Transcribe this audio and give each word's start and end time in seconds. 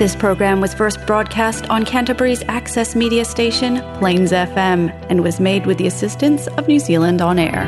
This 0.00 0.16
program 0.16 0.62
was 0.62 0.72
first 0.72 1.04
broadcast 1.06 1.68
on 1.68 1.84
Canterbury's 1.84 2.42
access 2.48 2.96
media 2.96 3.22
station, 3.26 3.82
Plains 3.98 4.32
FM, 4.32 4.88
and 5.10 5.22
was 5.22 5.38
made 5.38 5.66
with 5.66 5.76
the 5.76 5.86
assistance 5.86 6.46
of 6.56 6.66
New 6.66 6.78
Zealand 6.78 7.20
On 7.20 7.38
Air. 7.38 7.66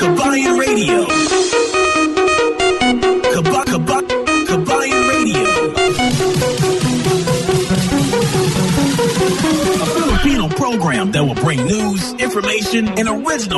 Kabayan 0.00 0.58
Radio. 0.58 1.06
Kaba, 3.34 3.64
kaba, 3.70 4.02
Kabayan 4.48 5.08
Radio. 5.10 5.46
A 9.80 9.86
Filipino 9.86 10.48
program 10.48 11.12
that 11.12 11.22
will 11.24 11.36
bring 11.36 11.64
news, 11.64 12.14
information, 12.14 12.88
and 12.98 13.08
original 13.08 13.57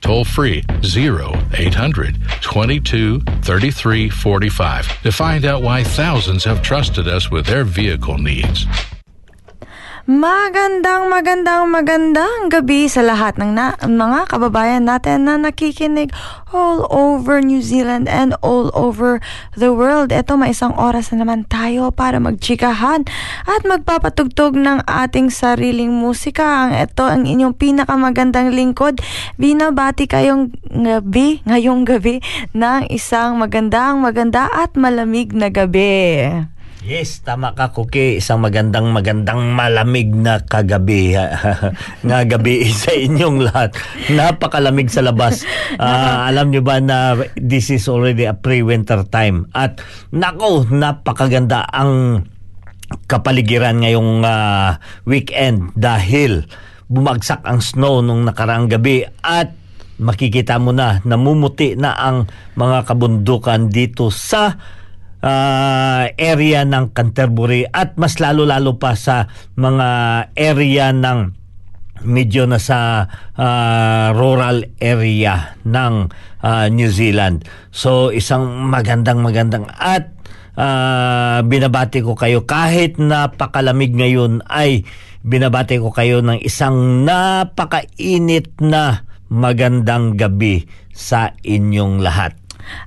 toll 0.00 0.24
free 0.24 0.62
0 0.82 1.32
0800 1.52 2.18
22 2.40 3.20
33 3.20 4.08
45 4.08 5.02
to 5.02 5.12
find 5.12 5.44
out 5.44 5.62
why 5.62 5.84
thousands 5.84 6.44
have 6.44 6.62
trusted 6.62 7.06
us 7.08 7.30
with 7.30 7.46
their 7.46 7.64
vehicle 7.64 8.18
needs. 8.18 8.66
Magandang, 10.08 11.12
magandang, 11.12 11.68
magandang 11.68 12.48
gabi 12.48 12.88
sa 12.88 13.04
lahat 13.04 13.36
ng 13.36 13.52
na, 13.52 13.76
mga 13.84 14.32
kababayan 14.32 14.88
natin 14.88 15.28
na 15.28 15.36
nakikinig 15.36 16.08
all 16.56 16.88
over 16.88 17.44
New 17.44 17.60
Zealand 17.60 18.08
and 18.08 18.32
all 18.40 18.72
over 18.72 19.20
the 19.60 19.76
world. 19.76 20.08
Ito, 20.08 20.40
may 20.40 20.56
isang 20.56 20.72
oras 20.80 21.12
na 21.12 21.20
naman 21.20 21.44
tayo 21.52 21.92
para 21.92 22.16
magchikahan 22.16 23.04
at 23.44 23.60
magpapatugtog 23.68 24.56
ng 24.56 24.88
ating 24.88 25.28
sariling 25.28 25.92
musika. 25.92 26.64
Ang 26.64 26.80
ito 26.80 27.04
ang 27.04 27.28
inyong 27.28 27.52
pinakamagandang 27.60 28.56
lingkod. 28.56 29.04
Binabati 29.36 30.08
kayong 30.08 30.48
gabi, 30.80 31.44
ngayong 31.44 31.84
gabi 31.84 32.24
ng 32.56 32.88
isang 32.88 33.36
magandang, 33.36 34.00
maganda 34.00 34.48
at 34.48 34.72
malamig 34.80 35.36
na 35.36 35.52
gabi. 35.52 36.24
Yes, 36.80 37.20
tama 37.20 37.52
ka, 37.52 37.76
Kuki. 37.76 38.24
Isang 38.24 38.40
magandang, 38.40 38.88
magandang 38.88 39.52
malamig 39.52 40.16
na 40.16 40.40
kagabi. 40.40 41.12
nga 42.08 42.18
gabi 42.24 42.64
sa 42.72 42.96
inyong 42.96 43.44
lahat. 43.44 43.76
Napakalamig 44.08 44.88
sa 44.88 45.04
labas. 45.04 45.44
Ah, 45.80 46.28
alam 46.28 46.50
nyo 46.50 46.60
ba 46.60 46.82
na 46.82 47.16
this 47.38 47.72
is 47.72 47.88
already 47.88 48.28
a 48.28 48.36
pre-winter 48.36 49.00
time. 49.06 49.48
At 49.56 49.80
nako, 50.12 50.66
napakaganda 50.68 51.64
ang 51.72 52.26
kapaligiran 53.08 53.80
ngayong 53.80 54.20
ah, 54.26 54.76
weekend 55.08 55.72
dahil 55.78 56.44
bumagsak 56.90 57.46
ang 57.46 57.62
snow 57.64 58.02
nung 58.04 58.26
nakaraang 58.26 58.68
gabi 58.68 59.06
at 59.24 59.56
makikita 60.00 60.58
mo 60.58 60.74
na 60.74 60.98
namumuti 61.06 61.78
na 61.78 61.96
ang 61.96 62.28
mga 62.56 62.84
kabundukan 62.88 63.70
dito 63.70 64.10
sa 64.10 64.58
uh, 65.24 66.10
area 66.16 66.64
ng 66.64 66.92
Canterbury 66.92 67.68
at 67.68 67.96
mas 67.96 68.18
lalo-lalo 68.20 68.76
pa 68.76 68.96
sa 68.96 69.28
mga 69.56 69.88
area 70.36 70.92
ng 70.92 71.36
medyo 72.04 72.48
na 72.48 72.56
sa 72.56 73.08
uh, 73.36 74.16
rural 74.16 74.64
area 74.80 75.56
ng 75.68 76.08
uh, 76.40 76.66
New 76.72 76.88
Zealand. 76.88 77.44
So 77.72 78.08
isang 78.08 78.72
magandang 78.72 79.20
magandang 79.20 79.68
at 79.76 80.08
uh, 80.56 81.44
binabati 81.44 82.00
ko 82.00 82.16
kayo 82.16 82.48
kahit 82.48 82.96
napakalamig 82.96 83.92
ngayon 83.92 84.40
ay 84.48 84.88
binabati 85.20 85.76
ko 85.76 85.92
kayo 85.92 86.24
ng 86.24 86.40
isang 86.40 87.04
napakainit 87.04 88.56
na 88.64 89.04
magandang 89.28 90.16
gabi 90.16 90.64
sa 90.96 91.36
inyong 91.44 92.00
lahat. 92.00 92.39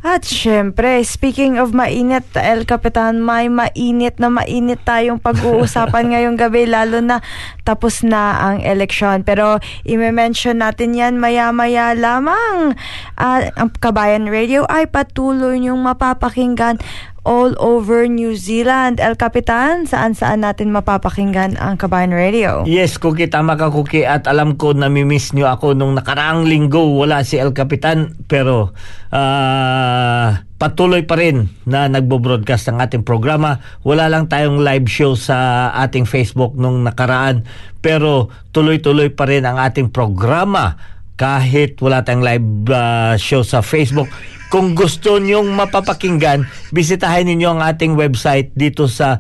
At 0.04 0.28
syempre, 0.28 1.00
speaking 1.06 1.56
of 1.62 1.72
mainit, 1.72 2.26
El 2.36 2.68
Capitan, 2.68 3.24
may 3.24 3.48
mainit 3.48 4.20
na 4.20 4.28
mainit 4.28 4.82
tayong 4.84 5.22
pag-uusapan 5.22 6.06
ngayong 6.16 6.38
gabi, 6.38 6.68
lalo 6.68 7.00
na 7.00 7.24
tapos 7.64 8.04
na 8.04 8.38
ang 8.40 8.58
eleksyon. 8.60 9.24
Pero 9.24 9.60
i-mention 9.88 10.60
natin 10.60 10.96
yan 10.96 11.16
maya-maya 11.20 11.96
lamang. 11.96 12.76
Uh, 13.16 13.42
ang 13.56 13.70
Kabayan 13.80 14.28
Radio 14.28 14.68
ay 14.68 14.88
patuloy 14.88 15.60
niyong 15.60 15.80
mapapakinggan 15.80 16.80
all 17.24 17.56
over 17.60 18.06
New 18.08 18.36
Zealand. 18.36 19.00
El 19.00 19.16
Capitan, 19.16 19.88
saan-saan 19.88 20.44
natin 20.44 20.76
mapapakinggan 20.76 21.56
ang 21.56 21.80
Kabayan 21.80 22.12
Radio? 22.12 22.68
Yes, 22.68 23.00
Kuki, 23.00 23.32
tama 23.32 23.56
ka, 23.56 23.72
Kuki. 23.72 24.04
At 24.04 24.28
alam 24.28 24.60
ko, 24.60 24.76
namimiss 24.76 25.32
nyo 25.32 25.48
ako 25.48 25.76
nung 25.76 25.96
nakaraang 25.96 26.44
linggo. 26.44 26.84
Wala 27.00 27.24
si 27.24 27.40
El 27.40 27.56
Capitan. 27.56 28.12
Pero, 28.28 28.76
uh, 29.12 30.30
patuloy 30.60 31.08
pa 31.08 31.16
rin 31.20 31.48
na 31.64 31.88
nagbo-broadcast 31.88 32.72
ang 32.72 32.84
ating 32.84 33.08
programa. 33.08 33.64
Wala 33.88 34.12
lang 34.12 34.28
tayong 34.28 34.60
live 34.60 34.88
show 34.92 35.16
sa 35.16 35.72
ating 35.80 36.04
Facebook 36.04 36.60
nung 36.60 36.84
nakaraan. 36.84 37.48
Pero, 37.80 38.32
tuloy-tuloy 38.52 39.16
pa 39.16 39.28
rin 39.28 39.48
ang 39.48 39.60
ating 39.60 39.96
programa 39.96 40.94
kahit 41.16 41.78
wala 41.80 42.02
tayong 42.02 42.26
live 42.26 42.70
uh, 42.74 43.14
show 43.18 43.46
sa 43.46 43.62
Facebook. 43.62 44.10
Kung 44.50 44.74
gusto 44.78 45.18
nyong 45.18 45.54
mapapakinggan, 45.54 46.46
bisitahin 46.70 47.30
ninyo 47.30 47.58
ang 47.58 47.62
ating 47.66 47.98
website 47.98 48.54
dito 48.54 48.86
sa 48.86 49.18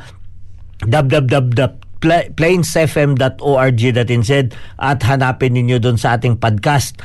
www 0.85 1.83
pla- 2.03 2.27
plainsfm.org.nz 2.35 4.31
at 4.75 4.99
hanapin 5.07 5.55
ninyo 5.55 5.79
doon 5.79 5.95
sa 5.95 6.19
ating 6.19 6.35
podcast 6.35 6.99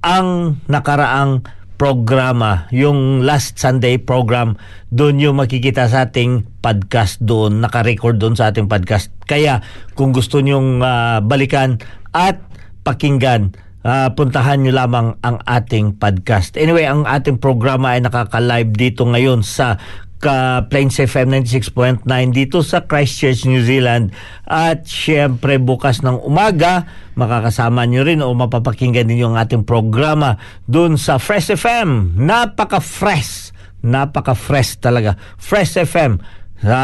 ang 0.00 0.56
nakaraang 0.70 1.44
programa, 1.78 2.66
yung 2.74 3.22
last 3.22 3.54
Sunday 3.54 4.02
program, 4.02 4.58
doon 4.90 5.22
yung 5.22 5.38
makikita 5.38 5.86
sa 5.86 6.10
ating 6.10 6.42
podcast 6.58 7.22
doon, 7.22 7.62
naka-record 7.62 8.18
doon 8.18 8.34
sa 8.34 8.50
ating 8.50 8.66
podcast. 8.66 9.14
Kaya 9.30 9.62
kung 9.94 10.10
gusto 10.10 10.42
nyong 10.42 10.82
ah, 10.82 11.22
balikan 11.22 11.78
at 12.10 12.42
pakinggan, 12.82 13.54
ah, 13.88 14.12
puntahan 14.12 14.60
nyo 14.60 14.72
lamang 14.76 15.16
ang 15.24 15.40
ating 15.48 15.96
podcast. 15.96 16.60
Anyway, 16.60 16.84
ang 16.84 17.08
ating 17.08 17.40
programa 17.40 17.96
ay 17.96 18.04
nakaka-live 18.04 18.68
dito 18.76 19.08
ngayon 19.08 19.40
sa 19.40 19.80
ka 20.18 20.66
Plains 20.66 20.98
FM 20.98 21.46
96.9 21.46 22.04
dito 22.34 22.58
sa 22.66 22.82
Christchurch, 22.84 23.46
New 23.46 23.62
Zealand. 23.62 24.10
At 24.44 24.84
syempre 24.84 25.62
bukas 25.62 26.02
ng 26.02 26.18
umaga, 26.26 26.84
makakasama 27.14 27.86
nyo 27.86 28.02
rin 28.02 28.20
o 28.20 28.34
mapapakinggan 28.34 29.06
ninyo 29.06 29.32
ang 29.32 29.38
ating 29.38 29.62
programa 29.62 30.36
doon 30.66 30.98
sa 30.98 31.22
Fresh 31.22 31.54
FM. 31.54 32.18
Napaka-fresh. 32.18 33.54
Napaka-fresh 33.86 34.82
talaga. 34.82 35.14
Fresh 35.38 35.78
FM 35.86 36.18
sa 36.58 36.82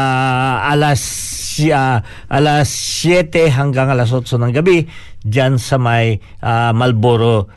alas 0.71 1.03
uh, 1.67 1.99
alas 2.31 2.67
7 2.71 3.51
hanggang 3.51 3.91
alas 3.91 4.07
8 4.07 4.39
ng 4.39 4.55
gabi 4.55 4.87
diyan 5.25 5.57
sa 5.57 5.81
may 5.81 6.21
ah, 6.45 6.71
Marlboro 6.71 7.49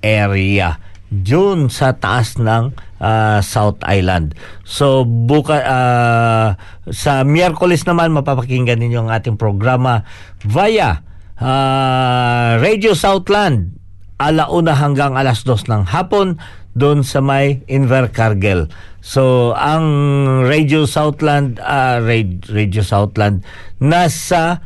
area 0.00 0.78
dun 1.10 1.66
sa 1.66 1.94
taas 1.98 2.38
ng 2.38 2.70
ah, 3.02 3.42
South 3.42 3.82
Island. 3.82 4.38
So 4.62 5.02
buka 5.02 5.58
ah, 5.60 6.48
sa 6.88 7.26
Miyerkules 7.26 7.82
naman 7.84 8.14
mapapakinggan 8.14 8.78
ninyo 8.78 9.06
ang 9.06 9.10
ating 9.10 9.36
programa 9.36 10.06
via 10.46 11.02
ah, 11.36 12.56
Radio 12.62 12.94
Southland 12.94 13.76
alauna 14.16 14.72
hanggang 14.72 15.12
alas 15.12 15.44
dos 15.44 15.68
ng 15.68 15.92
hapon 15.92 16.40
doon 16.76 17.04
sa 17.04 17.24
may 17.24 17.64
Invercargill. 17.72 18.68
So, 19.00 19.56
ang 19.56 19.86
Radio 20.44 20.84
Southland, 20.84 21.56
Ra- 21.56 22.04
Radio 22.52 22.82
Southland, 22.84 23.46
nasa 23.80 24.60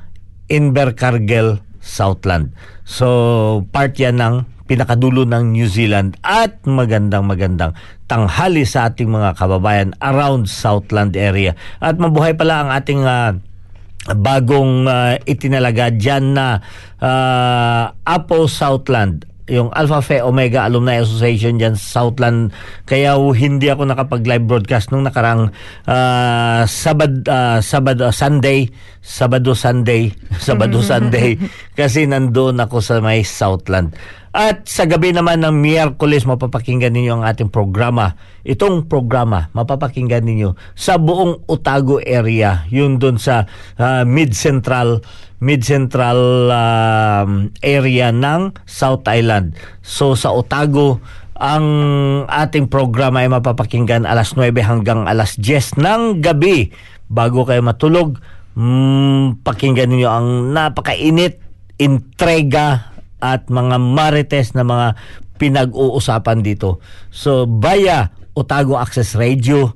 Invercargill, 0.51 1.63
Southland. 1.81 2.53
So, 2.85 3.67
part 3.73 3.97
yan 3.97 4.21
ng 4.21 4.35
pinakadulo 4.71 5.27
ng 5.27 5.51
New 5.51 5.67
Zealand 5.67 6.15
at 6.23 6.63
magandang 6.63 7.27
magandang 7.27 7.75
tanghali 8.07 8.63
sa 8.63 8.87
ating 8.87 9.11
mga 9.11 9.35
kababayan 9.35 9.91
around 9.99 10.47
Southland 10.47 11.19
area. 11.19 11.59
At 11.83 11.99
mabuhay 11.99 12.39
pala 12.39 12.63
ang 12.63 12.71
ating 12.71 13.03
ah, 13.03 13.35
bagong 14.15 14.87
ah, 14.87 15.19
itinalaga 15.27 15.91
dyan 15.91 16.39
na 16.39 16.63
ah, 17.03 17.99
Apo 18.07 18.47
Southland 18.47 19.30
yung 19.51 19.69
Alpha 19.75 19.99
Phi 19.99 20.23
Omega 20.23 20.71
Alumni 20.71 21.03
Association 21.03 21.59
dyan 21.59 21.75
sa 21.75 22.07
Southland. 22.07 22.55
Kaya 22.87 23.19
hindi 23.35 23.67
ako 23.67 23.91
nakapag 23.91 24.23
live 24.23 24.47
broadcast 24.47 24.95
nung 24.95 25.03
nakarang 25.03 25.51
ah, 25.91 26.63
Sabad, 26.71 27.27
ah, 27.27 27.59
Sabado 27.59 28.15
Sunday. 28.15 28.71
Sabado 29.03 29.53
Sunday. 29.59 30.15
Sabado 30.47 30.79
Sunday. 30.91 31.35
Kasi 31.75 32.07
nandoon 32.07 32.63
ako 32.63 32.79
sa 32.79 33.03
may 33.03 33.27
Southland 33.27 33.91
at 34.31 34.67
sa 34.71 34.87
gabi 34.87 35.11
naman 35.11 35.43
ng 35.43 35.55
Miyerkules 35.59 36.23
mapapakinggan 36.23 36.95
ninyo 36.95 37.19
ang 37.19 37.25
ating 37.27 37.51
programa 37.51 38.15
itong 38.47 38.87
programa 38.87 39.51
mapapakinggan 39.51 40.23
ninyo 40.23 40.55
sa 40.79 41.03
buong 41.03 41.51
Otago 41.51 41.99
area 41.99 42.63
yun 42.71 43.03
doon 43.03 43.19
sa 43.19 43.51
ah, 43.75 44.07
Mid 44.07 44.31
Central 44.39 45.03
Mid 45.41 45.65
Central 45.65 46.53
um, 46.53 47.49
area 47.65 48.13
ng 48.13 48.53
South 48.69 49.09
Island. 49.09 49.57
So 49.81 50.13
sa 50.13 50.37
Otago, 50.37 51.01
ang 51.41 51.67
ating 52.29 52.69
programa 52.69 53.25
ay 53.25 53.33
mapapakinggan 53.33 54.05
alas 54.05 54.37
9 54.37 54.53
hanggang 54.61 55.09
alas 55.09 55.41
10 55.41 55.81
ng 55.81 56.21
gabi. 56.21 56.69
Bago 57.09 57.49
kayo 57.49 57.65
matulog, 57.65 58.21
mm, 58.53 59.41
pakinggan 59.41 59.89
niyo 59.89 60.13
ang 60.13 60.53
napakainit, 60.53 61.41
intriga 61.81 62.90
at 63.21 63.49
mga 63.49 63.77
marites 63.77 64.57
na 64.57 64.65
mga 64.65 64.97
pinag-uusapan 65.41 66.45
dito. 66.45 66.81
So 67.09 67.49
via 67.49 68.13
Otago 68.37 68.77
Access 68.77 69.17
Radio, 69.17 69.73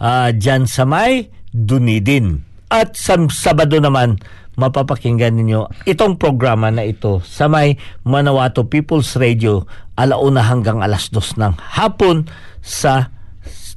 ah, 0.00 0.32
dyan 0.32 0.64
sa 0.64 0.88
may 0.88 1.28
Dunedin. 1.52 2.40
At 2.72 2.96
sa 2.96 3.20
Sabado 3.28 3.76
naman, 3.76 4.16
mapapakinggan 4.56 5.36
ninyo 5.36 5.88
itong 5.88 6.20
programa 6.20 6.68
na 6.68 6.84
ito 6.84 7.24
sa 7.24 7.48
may 7.48 7.76
Manawato 8.04 8.68
People's 8.68 9.16
Radio 9.16 9.64
alauna 9.96 10.44
hanggang 10.44 10.80
alas 10.80 11.08
dos 11.08 11.36
ng 11.36 11.56
hapon 11.56 12.28
sa 12.60 13.12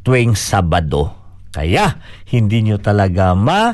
tuwing 0.03 0.35
Sabado. 0.35 1.11
Kaya 1.55 1.99
hindi 2.27 2.67
nyo 2.67 2.75
talaga 2.79 3.31
ma 3.31 3.71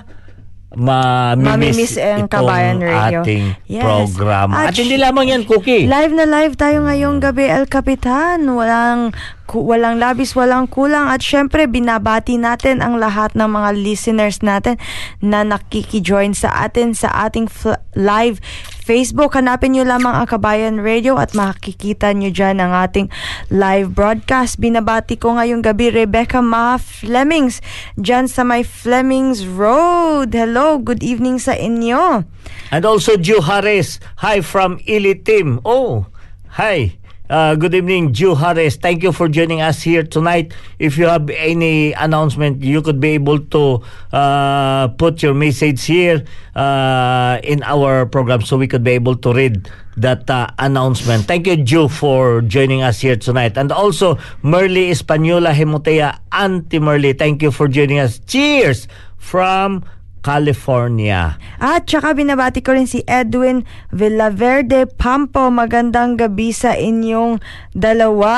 Mamimiss 0.71 1.99
ang 1.99 2.31
Kabayan 2.31 2.79
Radio. 2.79 3.27
ating 3.27 3.59
Yes. 3.67 3.83
programa. 3.83 4.63
At, 4.63 4.71
At 4.71 4.79
hindi 4.79 4.95
lamang 4.95 5.27
yan, 5.27 5.43
Cookie. 5.43 5.83
Live 5.83 6.15
na 6.15 6.23
live 6.23 6.55
tayo 6.55 6.87
ngayong 6.87 7.19
gabi, 7.19 7.51
El 7.51 7.67
Capitan. 7.67 8.47
Walang, 8.47 9.11
walang 9.55 9.99
labis, 9.99 10.31
walang 10.33 10.71
kulang. 10.71 11.11
At 11.11 11.19
syempre, 11.19 11.67
binabati 11.67 12.39
natin 12.39 12.79
ang 12.79 12.97
lahat 12.97 13.35
ng 13.35 13.47
mga 13.47 13.69
listeners 13.75 14.39
natin 14.39 14.79
na 15.19 15.43
nakikijoin 15.43 16.31
sa 16.31 16.63
atin 16.63 16.95
sa 16.95 17.27
ating 17.27 17.51
fl- 17.51 17.79
live 17.97 18.39
Facebook. 18.81 19.35
Hanapin 19.35 19.75
nyo 19.75 19.83
lamang 19.83 20.15
ang 20.15 20.27
Kabayan 20.27 20.79
Radio 20.79 21.19
at 21.19 21.35
makikita 21.35 22.15
nyo 22.15 22.31
dyan 22.31 22.63
ang 22.63 22.71
ating 22.71 23.11
live 23.51 23.91
broadcast. 23.91 24.59
Binabati 24.59 25.19
ko 25.19 25.35
ngayong 25.35 25.63
gabi 25.63 25.91
Rebecca 25.91 26.39
Ma 26.39 26.79
Flemings 26.79 27.59
dyan 27.99 28.31
sa 28.31 28.47
may 28.47 28.63
Flemings 28.63 29.43
Road. 29.43 30.31
Hello, 30.31 30.79
good 30.79 31.03
evening 31.03 31.39
sa 31.39 31.55
inyo. 31.55 32.23
And 32.71 32.83
also 32.87 33.19
Harris. 33.19 33.99
Hi 34.23 34.39
from 34.39 34.79
Ili 34.87 35.15
Team. 35.19 35.59
Oh, 35.67 36.07
hi. 36.55 37.00
Uh, 37.31 37.55
good 37.55 37.73
evening, 37.73 38.11
Ju 38.11 38.35
Harris. 38.35 38.75
Thank 38.75 39.03
you 39.03 39.13
for 39.13 39.29
joining 39.29 39.61
us 39.61 39.81
here 39.81 40.03
tonight. 40.03 40.51
If 40.79 40.97
you 40.97 41.07
have 41.07 41.29
any 41.29 41.93
announcement, 41.93 42.61
you 42.61 42.81
could 42.81 42.99
be 42.99 43.15
able 43.15 43.39
to 43.55 43.79
uh, 44.11 44.89
put 44.99 45.23
your 45.23 45.33
message 45.33 45.85
here 45.85 46.25
uh, 46.57 47.39
in 47.41 47.63
our 47.63 48.05
program 48.05 48.41
so 48.41 48.57
we 48.57 48.67
could 48.67 48.83
be 48.83 48.91
able 48.91 49.15
to 49.15 49.31
read 49.31 49.71
that 49.95 50.29
uh, 50.29 50.51
announcement. 50.59 51.23
Thank 51.23 51.47
you, 51.47 51.55
Ju, 51.55 51.87
for 51.87 52.41
joining 52.41 52.83
us 52.83 52.99
here 52.99 53.15
tonight. 53.15 53.57
And 53.57 53.71
also, 53.71 54.15
Merly 54.43 54.91
Española 54.91 55.55
Hemotea, 55.55 56.19
Auntie 56.33 56.79
Merly, 56.79 57.17
thank 57.17 57.41
you 57.41 57.51
for 57.51 57.69
joining 57.69 57.99
us. 57.99 58.19
Cheers 58.27 58.89
from 59.15 59.85
California. 60.21 61.41
At 61.57 61.89
saka 61.89 62.13
binabati 62.13 62.61
ko 62.61 62.77
rin 62.77 62.85
si 62.85 63.01
Edwin 63.09 63.65
Villaverde 63.89 64.85
Pampo. 64.85 65.49
Magandang 65.49 66.17
gabi 66.17 66.53
sa 66.53 66.77
inyong 66.77 67.41
dalawa. 67.73 68.33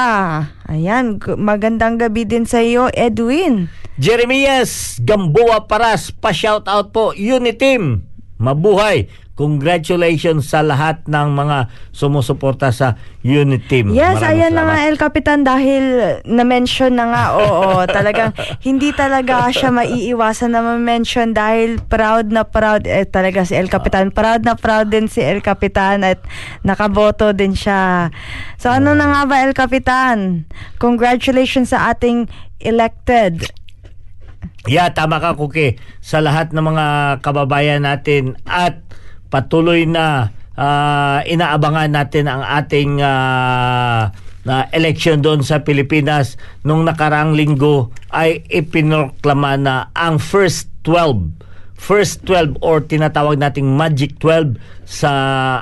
Ayan, 0.71 1.19
magandang 1.37 1.99
gabi 1.99 2.23
din 2.23 2.47
sa 2.47 2.63
iyo, 2.63 2.87
Edwin. 2.95 3.67
Jeremias 3.99 4.97
Gamboa 5.03 5.69
Paras, 5.69 6.09
pa-shout 6.09 6.65
out 6.65 6.95
po, 6.95 7.13
Uniteam. 7.13 8.07
Mabuhay. 8.41 9.07
Congratulations 9.33 10.45
sa 10.45 10.61
lahat 10.61 11.09
ng 11.09 11.27
mga 11.33 11.65
sumusuporta 11.89 12.69
sa 12.69 13.01
Uniteam. 13.25 13.89
Yes, 13.89 14.21
Maraming 14.21 14.29
ayan 14.29 14.51
na 14.53 14.61
salamat. 14.61 14.69
nga 14.69 14.85
El 14.85 14.97
Capitan 15.01 15.39
dahil 15.41 15.83
na-mention 16.21 16.93
na 16.93 17.05
nga, 17.09 17.23
oo, 17.41 17.81
talagang 17.97 18.29
hindi 18.61 18.93
talaga 18.93 19.49
siya 19.49 19.73
maiiwasan 19.73 20.53
na 20.53 20.61
ma-mention 20.61 21.33
dahil 21.33 21.81
proud 21.81 22.29
na 22.29 22.45
proud 22.45 22.85
eh, 22.85 23.09
talaga 23.09 23.41
si 23.41 23.57
El 23.57 23.73
Capitan. 23.73 24.13
Proud 24.13 24.45
na 24.45 24.53
proud 24.53 24.93
din 24.93 25.09
si 25.09 25.25
El 25.25 25.41
Capitan 25.41 26.05
at 26.05 26.21
nakaboto 26.61 27.33
din 27.33 27.57
siya. 27.57 28.13
So 28.61 28.69
ano 28.69 28.93
na 28.93 29.09
nga 29.09 29.21
ba 29.25 29.41
El 29.41 29.57
Capitan? 29.57 30.45
Congratulations 30.77 31.73
sa 31.73 31.89
ating 31.89 32.29
elected. 32.61 33.49
Yeah, 34.63 34.87
tama 34.95 35.19
ka, 35.19 35.35
Kuki. 35.35 35.75
Sa 35.99 36.23
lahat 36.23 36.55
ng 36.55 36.63
mga 36.63 36.85
kababayan 37.19 37.83
natin 37.83 38.39
at 38.47 38.82
patuloy 39.33 39.89
na 39.89 40.29
ah, 40.53 41.25
inaabangan 41.25 41.89
natin 41.89 42.29
ang 42.29 42.45
ating 42.45 43.01
ah, 43.01 44.13
na 44.45 44.69
election 44.69 45.25
doon 45.25 45.41
sa 45.41 45.65
Pilipinas 45.65 46.37
nung 46.61 46.85
nakaraang 46.85 47.33
linggo 47.33 47.89
ay 48.13 48.45
ipinoklama 48.51 49.57
na 49.57 49.89
ang 49.97 50.21
first 50.21 50.69
12 50.85 51.41
first 51.79 52.23
12 52.29 52.61
or 52.61 52.85
tinatawag 52.85 53.41
nating 53.41 53.73
magic 53.73 54.15
12 54.21 54.55
sa 54.85 55.11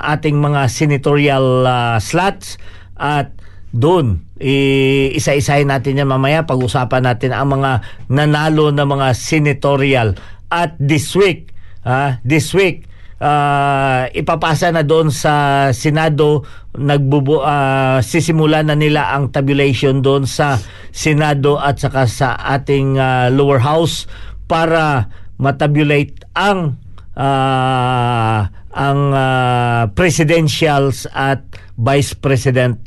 ating 0.06 0.38
mga 0.38 0.68
senatorial 0.68 1.64
ah, 1.64 1.98
slots. 1.98 2.60
At 2.94 3.34
doon 3.74 4.22
isa-isahin 4.38 5.66
natin 5.66 5.98
yan 5.98 6.06
mamaya. 6.06 6.46
Pag-usapan 6.46 7.02
natin 7.08 7.34
ang 7.34 7.58
mga 7.58 7.82
nanalo 8.06 8.70
na 8.70 8.86
mga 8.86 9.16
senatorial. 9.18 10.14
At 10.52 10.76
this 10.78 11.16
week 11.18 11.50
ah 11.82 12.22
this 12.22 12.54
week 12.54 12.86
ah, 13.22 14.10
ipapasa 14.10 14.74
na 14.74 14.82
doon 14.82 15.14
sa 15.14 15.70
Senado 15.70 16.42
nagbubu 16.74 17.38
ah, 17.38 18.02
sisimula 18.02 18.66
na 18.66 18.74
nila 18.74 19.14
ang 19.14 19.30
tabulation 19.30 20.02
doon 20.02 20.26
sa 20.26 20.58
Senado 20.90 21.62
at 21.62 21.78
saka 21.78 22.10
sa 22.10 22.34
ating 22.34 22.98
ah, 22.98 23.30
lower 23.30 23.62
house 23.62 24.10
para 24.50 25.06
matabulate 25.38 26.18
ang 26.34 26.76
ah, 27.14 28.50
ang 28.74 29.00
ah, 29.14 29.82
presidentials 29.94 31.06
at 31.14 31.44
vice 31.78 32.18
president 32.18 32.80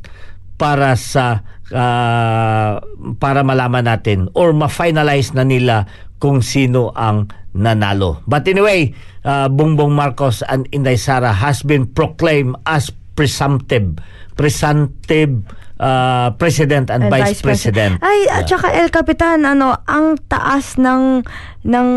para 0.59 0.99
sa 0.99 1.45
ah, 1.71 2.81
para 3.21 3.41
malaman 3.45 3.85
natin 3.85 4.27
or 4.35 4.51
ma-finalize 4.51 5.31
na 5.31 5.45
nila 5.47 5.85
kung 6.25 6.41
sino 6.41 6.89
ang 6.97 7.29
nanalo. 7.53 8.25
But 8.25 8.49
anyway, 8.49 8.97
uh, 9.21 9.45
Bongbong 9.45 9.93
Marcos 9.93 10.41
and 10.49 10.65
Inday 10.73 10.97
Sara 10.97 11.29
has 11.29 11.61
been 11.61 11.85
proclaimed 11.85 12.57
as 12.65 12.89
presumptive 13.13 14.01
presumptive 14.35 15.45
uh, 15.79 16.33
president 16.35 16.89
and, 16.89 17.07
And 17.07 17.13
vice, 17.13 17.45
president. 17.45 18.03
Ay, 18.03 18.27
at 18.27 18.49
saka 18.49 18.73
El 18.73 18.91
Capitan, 18.91 19.47
ano, 19.47 19.77
ang 19.87 20.19
taas 20.27 20.75
ng 20.81 21.23
ng 21.65 21.89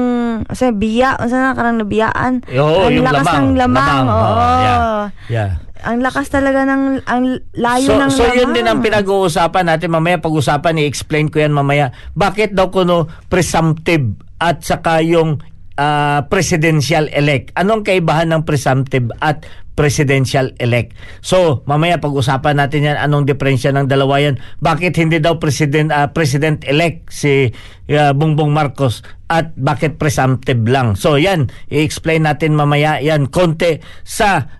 sa 0.49 0.70
biya, 0.73 1.18
sa 1.28 1.52
nakarang 1.52 1.82
nabiyaan. 1.82 2.47
Oo, 2.52 2.88
ang 2.88 2.94
yung 2.94 3.04
lakas 3.04 3.26
lamang. 3.26 3.42
ng 3.42 3.50
lamang. 3.58 3.88
Lamang, 3.88 4.06
Oo. 4.06 4.23
oo, 4.23 4.44
yeah. 4.62 4.80
Yeah. 5.28 5.50
Ang 5.87 6.02
lakas 6.02 6.30
talaga 6.32 6.66
ng 6.66 7.06
ang 7.06 7.25
layo 7.54 7.88
so, 7.94 8.00
ng 8.00 8.11
so 8.11 8.25
lamang. 8.26 8.38
yun 8.38 8.50
din 8.54 8.66
ang 8.66 8.80
pinag-uusapan 8.82 9.64
natin. 9.70 9.94
Mamaya 9.94 10.18
pag-usapan 10.18 10.82
i-explain 10.82 11.30
ko 11.30 11.38
yan 11.42 11.54
mamaya. 11.54 11.94
Bakit 12.18 12.54
daw 12.56 12.70
kuno 12.73 13.06
presumptive 13.30 14.18
at 14.42 14.62
saka 14.66 15.02
yung 15.02 15.38
ah, 15.78 16.26
presidential 16.26 17.06
elect 17.14 17.54
anong 17.54 17.87
kaibahan 17.87 18.35
ng 18.35 18.42
presumptive 18.42 19.14
at 19.23 19.47
presidential 19.78 20.50
elect 20.58 20.99
so 21.23 21.62
mamaya 21.70 22.02
pag-usapan 22.02 22.58
natin 22.58 22.90
yan. 22.90 22.99
Anong 22.99 23.30
diferensya 23.30 23.70
ng 23.70 23.87
dalawa 23.87 24.18
yan? 24.18 24.42
Bakit 24.58 24.99
hindi 24.99 25.23
daw 25.23 25.38
president 25.38 25.94
ah, 25.94 26.11
president 26.11 26.66
elect 26.66 27.14
si 27.14 27.47
ah, 27.94 28.11
Bongbong 28.11 28.50
Marcos? 28.50 29.06
At 29.30 29.54
bakit 29.54 30.00
presumptive 30.00 30.66
lang? 30.66 30.99
So 30.99 31.14
yan. 31.14 31.47
I-explain 31.70 32.26
natin 32.26 32.58
mamaya 32.58 32.99
yan 32.99 33.30
konti 33.30 33.78
sa 34.02 34.58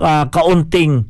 ah, 0.00 0.26
kaunting 0.30 1.06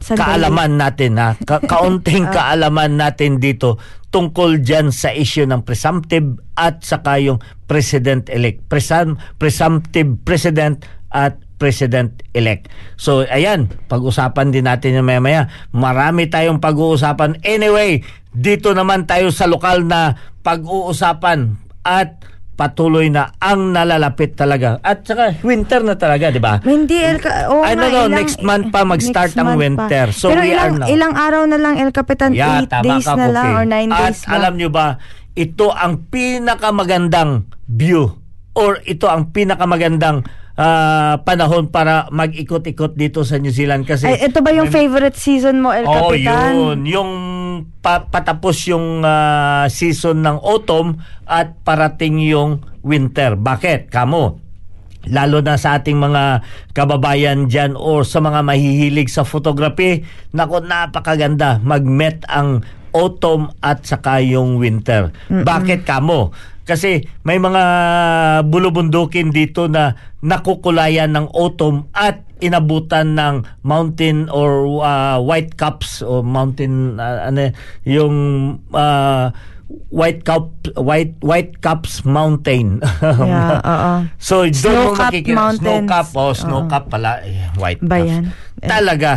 Sandali. 0.00 0.20
kaalaman 0.20 0.72
natin 0.76 1.12
ha? 1.16 1.34
Ka- 1.42 1.64
kaunting 1.72 2.28
kaalaman 2.28 3.00
natin 3.00 3.40
dito 3.40 3.80
tungkol 4.12 4.64
dyan 4.64 4.92
sa 4.92 5.12
issue 5.12 5.44
ng 5.44 5.64
presumptive 5.64 6.40
at 6.56 6.80
saka 6.80 7.20
yung 7.20 7.38
president-elect. 7.68 8.64
Presum- 8.68 9.20
presumptive 9.36 10.16
president 10.24 10.84
at 11.12 11.36
president-elect. 11.56 12.68
So 13.00 13.24
ayan 13.24 13.72
pag-usapan 13.88 14.52
din 14.52 14.68
natin 14.68 14.96
yung 14.96 15.08
maya-maya. 15.08 15.48
Marami 15.72 16.28
tayong 16.28 16.60
pag-uusapan. 16.60 17.40
Anyway 17.44 18.04
dito 18.36 18.76
naman 18.76 19.08
tayo 19.08 19.32
sa 19.32 19.48
lokal 19.48 19.88
na 19.88 20.12
pag-uusapan 20.44 21.56
at 21.88 22.20
patuloy 22.56 23.06
na 23.06 23.36
ang 23.36 23.70
nalalapit 23.70 24.32
talaga 24.32 24.80
at 24.80 25.04
saka 25.04 25.36
winter 25.40 25.80
na 25.80 25.92
talaga 25.92 26.28
di 26.28 26.40
ba 26.40 26.56
Hindi, 26.58 26.96
El 26.96 27.20
Ca- 27.20 27.46
oo 27.46 27.60
I 27.60 27.72
don't 27.72 27.86
know, 27.86 28.08
ilang- 28.08 28.16
next 28.16 28.40
month 28.40 28.72
pa 28.72 28.80
mag-start 28.82 29.30
ang 29.34 29.44
month 29.46 29.54
pa. 29.54 29.62
winter. 29.62 30.06
So 30.10 30.26
Pero 30.26 30.40
we 30.40 30.50
are 30.50 30.66
ilang, 30.66 30.72
now. 30.74 30.88
ilang 30.88 31.14
araw 31.14 31.42
na 31.44 31.56
lang, 31.56 31.76
El 31.76 31.90
Capitan? 31.90 32.32
Yeah, 32.32 32.64
8 32.64 32.72
tama 32.72 32.84
days 32.90 33.04
ka, 33.04 33.12
na 33.14 33.28
lang 33.28 33.46
or 33.52 33.64
9 33.64 33.76
At 33.86 34.00
days 34.10 34.20
ba? 34.22 34.32
alam 34.34 34.52
nyo 34.56 34.68
ba, 34.68 34.86
ito 35.34 35.66
ang 35.68 35.92
pinakamagandang 36.08 37.30
view 37.66 38.16
or 38.54 38.80
ito 38.82 39.04
ang 39.04 39.28
pinakamagandang 39.28 40.24
ah, 40.56 41.20
panahon 41.22 41.68
para 41.68 42.08
mag-ikot-ikot 42.10 42.92
dito 42.92 43.22
sa 43.22 43.36
New 43.36 43.52
Zealand 43.52 43.84
kasi 43.84 44.08
Ay, 44.08 44.26
ito 44.26 44.40
ba 44.40 44.50
yung 44.50 44.68
favorite 44.68 45.14
season 45.14 45.60
mo, 45.60 45.70
El 45.70 45.84
Oh, 45.84 46.10
Capitan? 46.10 46.52
yun. 46.52 46.78
Yung 46.84 47.10
pa- 47.78 48.04
patapos 48.04 48.66
yung 48.66 49.00
ah, 49.00 49.68
season 49.68 50.20
ng 50.20 50.40
autumn 50.40 50.96
at 51.22 51.60
parating 51.60 52.18
yung 52.18 52.64
winter. 52.80 53.34
Bakit? 53.34 53.88
Kamo, 53.88 54.40
lalo 55.06 55.38
na 55.38 55.54
sa 55.54 55.76
ating 55.76 55.94
mga 55.94 56.42
kababayan 56.72 57.46
dyan 57.46 57.74
or 57.74 58.02
sa 58.02 58.18
mga 58.18 58.42
mahihilig 58.42 59.06
sa 59.06 59.22
photography, 59.22 60.02
nako 60.32 60.58
napakaganda 60.60 61.60
mag-met 61.60 62.26
ang 62.26 62.64
autumn 62.90 63.52
at 63.60 63.84
saka 63.84 64.18
yung 64.18 64.56
winter. 64.56 65.12
Bakit 65.28 65.84
kamo? 65.84 66.32
Kasi 66.66 67.06
may 67.22 67.38
mga 67.38 67.62
bulubundukin 68.42 69.30
dito 69.30 69.70
na 69.70 69.94
nakukulayan 70.18 71.14
ng 71.14 71.30
autumn 71.30 71.86
at 71.94 72.26
inabutan 72.42 73.14
ng 73.16 73.46
mountain 73.62 74.26
or 74.28 74.82
uh, 74.82 75.16
white 75.22 75.54
caps 75.56 76.02
o 76.02 76.20
mountain 76.20 77.00
uh, 77.00 77.30
ano 77.32 77.54
yung 77.86 78.14
uh, 78.76 79.32
white 79.90 80.22
cap 80.26 80.50
white 80.74 81.14
white 81.22 81.62
caps 81.62 82.02
mountain. 82.02 82.82
Yeah, 83.02 83.62
oo. 83.72 83.92
So 84.18 84.46
doon 84.46 84.74
mo 84.74 84.90
makikita 84.98 85.56
snow 85.58 85.78
cap 85.86 86.08
oh, 86.18 86.34
snow 86.34 86.60
Oo. 86.66 86.70
cap 86.70 86.90
pala 86.90 87.22
eh, 87.22 87.46
white 87.58 87.82
Ba 87.82 88.02
caps. 88.02 88.10
yan? 88.10 88.24
Talaga 88.62 89.12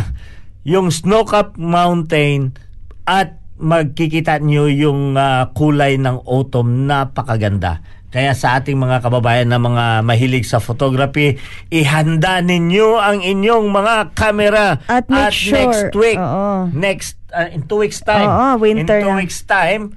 yung 0.62 0.94
snow 0.94 1.26
cap 1.26 1.58
mountain 1.58 2.54
at 3.06 3.39
magkikita 3.60 4.40
nyo 4.40 4.66
yung 4.66 5.14
ah, 5.14 5.52
kulay 5.52 5.94
ng 5.94 6.24
autumn 6.24 6.88
napakaganda. 6.88 7.78
Kaya 8.10 8.34
sa 8.34 8.58
ating 8.58 8.74
mga 8.74 9.06
kababayan 9.06 9.46
na 9.46 9.62
mga 9.62 10.02
mahilig 10.02 10.42
sa 10.42 10.58
photography, 10.58 11.38
ihanda 11.70 12.42
ninyo 12.42 12.98
ang 12.98 13.22
inyong 13.22 13.70
mga 13.70 13.94
camera 14.18 14.82
At 14.90 15.06
make 15.06 15.30
sure, 15.30 15.54
next 15.54 15.94
week, 15.94 16.18
oo. 16.18 16.66
next 16.74 17.14
uh, 17.30 17.46
in 17.46 17.62
two 17.62 17.78
weeks 17.78 18.02
time, 18.02 18.26
Oo, 18.26 18.58
winter 18.58 18.98
in 18.98 19.06
two 19.06 19.14
na. 19.14 19.20
weeks 19.22 19.46
time, 19.46 19.94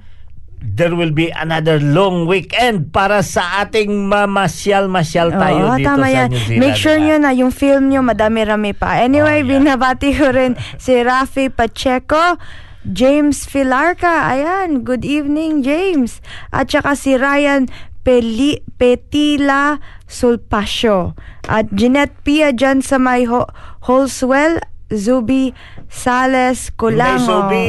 there 0.62 0.94
will 0.94 1.10
be 1.10 1.34
another 1.34 1.82
long 1.82 2.22
weekend 2.24 2.94
para 2.94 3.18
sa 3.18 3.66
ating 3.66 4.06
mamasyal-masyal 4.06 5.34
tayo 5.34 5.62
Oo, 5.68 5.76
dito 5.76 5.88
tama 5.90 6.06
sa 6.06 6.14
yan. 6.14 6.28
New 6.30 6.38
Zealand. 6.38 6.60
Make 6.62 6.78
sure 6.78 6.96
nyo 6.96 7.16
na 7.18 7.30
yung 7.34 7.50
film 7.50 7.90
nyo, 7.90 8.00
madami-rami 8.00 8.72
pa. 8.72 9.02
Anyway, 9.02 9.42
Oh, 9.42 9.44
yeah. 9.44 9.50
binabati 9.50 10.14
ko 10.14 10.30
rin 10.30 10.54
si 10.78 10.94
Rafi 10.96 11.50
Pacheco, 11.50 12.38
James 12.84 13.48
Filarca, 13.48 14.28
ayan, 14.28 14.84
good 14.84 15.04
evening 15.08 15.64
James. 15.64 16.20
At 16.52 16.68
saka 16.68 16.92
si 16.92 17.16
Ryan 17.16 17.64
Peli, 18.04 18.60
Petila 18.76 19.80
Sulpasyo. 20.04 21.16
At 21.48 21.72
Jeanette 21.72 22.12
Pia 22.20 22.52
dyan 22.52 22.84
sa 22.84 23.00
may 23.00 23.24
Ho- 23.24 23.48
Holswell, 23.88 24.60
Zubi 24.92 25.56
Sales 25.88 26.68
Inday 26.68 26.76
Kulango. 26.76 27.24
Sobi. 27.24 27.68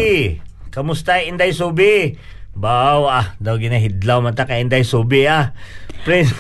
Kamusta 0.76 1.24
Inday 1.24 1.56
Sobi? 1.56 2.20
Baw 2.56 3.08
ah, 3.08 3.28
daw 3.40 3.56
ginahidlaw 3.56 4.20
man 4.20 4.36
ta 4.36 4.44
kay 4.44 4.60
Inday 4.60 4.84
Sobi 4.84 5.28
ah. 5.32 5.56
Prince 6.04 6.36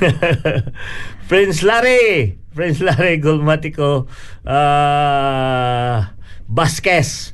Prince 1.32 1.64
Larry. 1.64 2.36
Prince 2.52 2.84
Larry 2.84 3.24
Gulmatico 3.24 4.08
ah 4.44 6.12
Vasquez. 6.52 7.32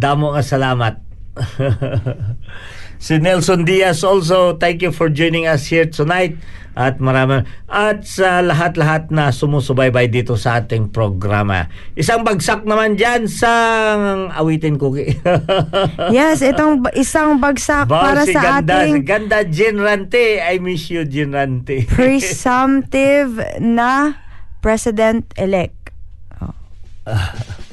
Damo 0.00 0.32
nga 0.32 0.40
salamat. 0.40 0.96
si 3.04 3.20
Nelson 3.20 3.68
Diaz 3.68 4.00
also, 4.00 4.56
thank 4.56 4.80
you 4.80 4.88
for 4.88 5.12
joining 5.12 5.44
us 5.44 5.68
here 5.68 5.84
tonight. 5.84 6.40
At 6.70 7.02
marami 7.02 7.44
at 7.66 8.06
sa 8.06 8.40
lahat-lahat 8.40 9.10
na 9.12 9.34
sumusubaybay 9.34 10.06
dito 10.08 10.38
sa 10.38 10.62
ating 10.62 10.94
programa. 10.94 11.68
Isang 11.98 12.22
bagsak 12.24 12.62
naman 12.64 12.94
diyan 12.94 13.28
sa 13.28 13.52
awitin 14.32 14.80
cookie. 14.80 15.18
Yes, 16.14 16.40
itong 16.40 16.86
isang 16.96 17.42
bagsak 17.42 17.90
Ba, 17.90 18.14
para 18.14 18.22
si 18.24 18.32
sa 18.32 18.62
ganda, 18.62 18.86
ating 18.86 19.02
ganda 19.04 19.44
Jen 19.44 19.82
Rante. 19.82 20.40
I 20.40 20.62
miss 20.62 20.88
you 20.88 21.04
Jen 21.04 21.36
Rante. 21.36 21.84
presumptive 21.90 23.36
na 23.60 24.16
president-elect. 24.62 25.92
May 27.04 27.69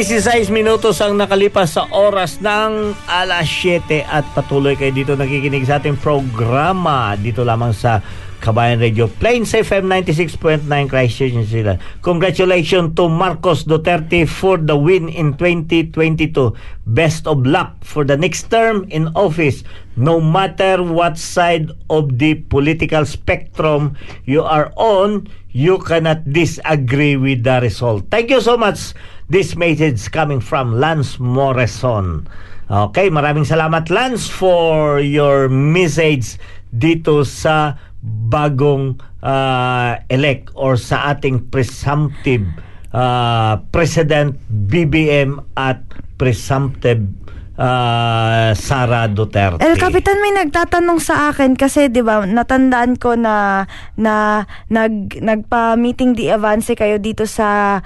16 0.00 0.48
minutos 0.48 0.96
ang 1.04 1.20
nakalipas 1.20 1.76
sa 1.76 1.84
oras 1.92 2.40
ng 2.40 2.96
alas 3.04 3.44
7 3.44 4.00
at 4.00 4.24
patuloy 4.32 4.72
kayo 4.72 4.96
dito 4.96 5.12
nakikinig 5.12 5.68
sa 5.68 5.76
ating 5.76 6.00
programa 6.00 7.12
dito 7.20 7.44
lamang 7.44 7.76
sa 7.76 8.00
Kabayan 8.40 8.80
Radio 8.80 9.04
Plains 9.04 9.52
FM 9.52 9.92
96.9 9.92 10.64
Christchurch, 10.88 11.36
New 11.36 11.44
Zealand. 11.44 11.84
Congratulations 12.00 12.96
to 12.96 13.12
Marcos 13.12 13.68
Duterte 13.68 14.24
for 14.24 14.56
the 14.56 14.72
win 14.72 15.12
in 15.12 15.36
2022. 15.36 16.32
Best 16.88 17.28
of 17.28 17.44
luck 17.44 17.84
for 17.84 18.08
the 18.08 18.16
next 18.16 18.48
term 18.48 18.88
in 18.88 19.12
office. 19.12 19.60
No 20.00 20.16
matter 20.24 20.80
what 20.80 21.20
side 21.20 21.68
of 21.92 22.16
the 22.16 22.40
political 22.48 23.04
spectrum 23.04 24.00
you 24.24 24.40
are 24.40 24.72
on, 24.80 25.28
you 25.52 25.76
cannot 25.84 26.24
disagree 26.24 27.20
with 27.20 27.44
the 27.44 27.60
result. 27.60 28.08
Thank 28.08 28.32
you 28.32 28.40
so 28.40 28.56
much. 28.56 28.96
This 29.30 29.54
message 29.54 30.10
coming 30.10 30.42
from 30.42 30.82
Lance 30.82 31.22
Morrison. 31.22 32.26
Okay, 32.66 33.14
maraming 33.14 33.46
salamat 33.46 33.86
Lance 33.86 34.26
for 34.26 34.98
your 34.98 35.46
message 35.46 36.34
dito 36.74 37.22
sa 37.22 37.78
bagong 38.02 38.98
uh, 39.22 40.02
elect 40.10 40.50
or 40.58 40.74
sa 40.74 41.14
ating 41.14 41.46
presumptive 41.46 42.42
uh, 42.90 43.62
President 43.70 44.34
BBM 44.66 45.38
at 45.54 45.78
presumptive 46.18 47.06
uh, 47.60 48.56
Sara 48.56 49.06
Duterte. 49.06 49.60
El 49.60 49.76
Kapitan 49.76 50.18
may 50.24 50.32
nagtatanong 50.32 50.98
sa 50.98 51.28
akin 51.30 51.54
kasi 51.54 51.92
'di 51.92 52.00
ba 52.00 52.24
natandaan 52.24 52.96
ko 52.96 53.14
na 53.14 53.68
na 54.00 54.48
nag 54.72 55.20
nagpa-meeting 55.20 56.16
di 56.16 56.32
avance 56.32 56.72
kayo 56.72 56.96
dito 56.96 57.28
sa 57.28 57.80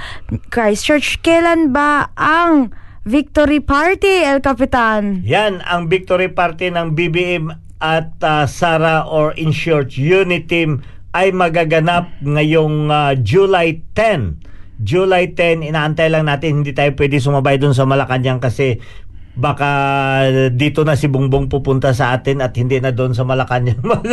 Christchurch. 0.55 1.19
Kailan 1.21 1.75
ba 1.75 2.15
ang 2.15 2.71
Victory 3.05 3.61
Party, 3.61 4.25
El 4.25 4.41
Kapitan? 4.41 5.27
Yan 5.27 5.61
ang 5.69 5.93
victory 5.93 6.33
party 6.33 6.73
ng 6.73 6.97
BBM 6.97 7.53
at 7.85 8.17
uh, 8.25 8.49
Sara 8.49 9.05
or 9.05 9.37
in 9.37 9.53
short 9.53 10.01
Uniteam 10.01 10.81
ay 11.13 11.29
magaganap 11.31 12.09
ngayong 12.25 12.89
uh, 12.89 13.13
July 13.21 13.85
10. 13.93 14.41
July 14.83 15.31
10, 15.37 15.63
inaantay 15.63 16.11
lang 16.11 16.27
natin 16.27 16.65
hindi 16.65 16.75
tayo 16.75 16.97
pwede 16.99 17.21
sumabay 17.21 17.61
doon 17.61 17.77
sa 17.77 17.87
Malacanang 17.87 18.43
kasi 18.43 18.81
baka 19.35 19.71
dito 20.55 20.87
na 20.87 20.95
si 20.95 21.11
Bongbong 21.11 21.51
pupunta 21.51 21.91
sa 21.91 22.15
atin 22.15 22.39
at 22.39 22.55
hindi 22.55 22.79
na 22.79 22.95
doon 22.95 23.19
sa 23.19 23.27
Malacanang 23.27 23.83
mag 23.91 24.07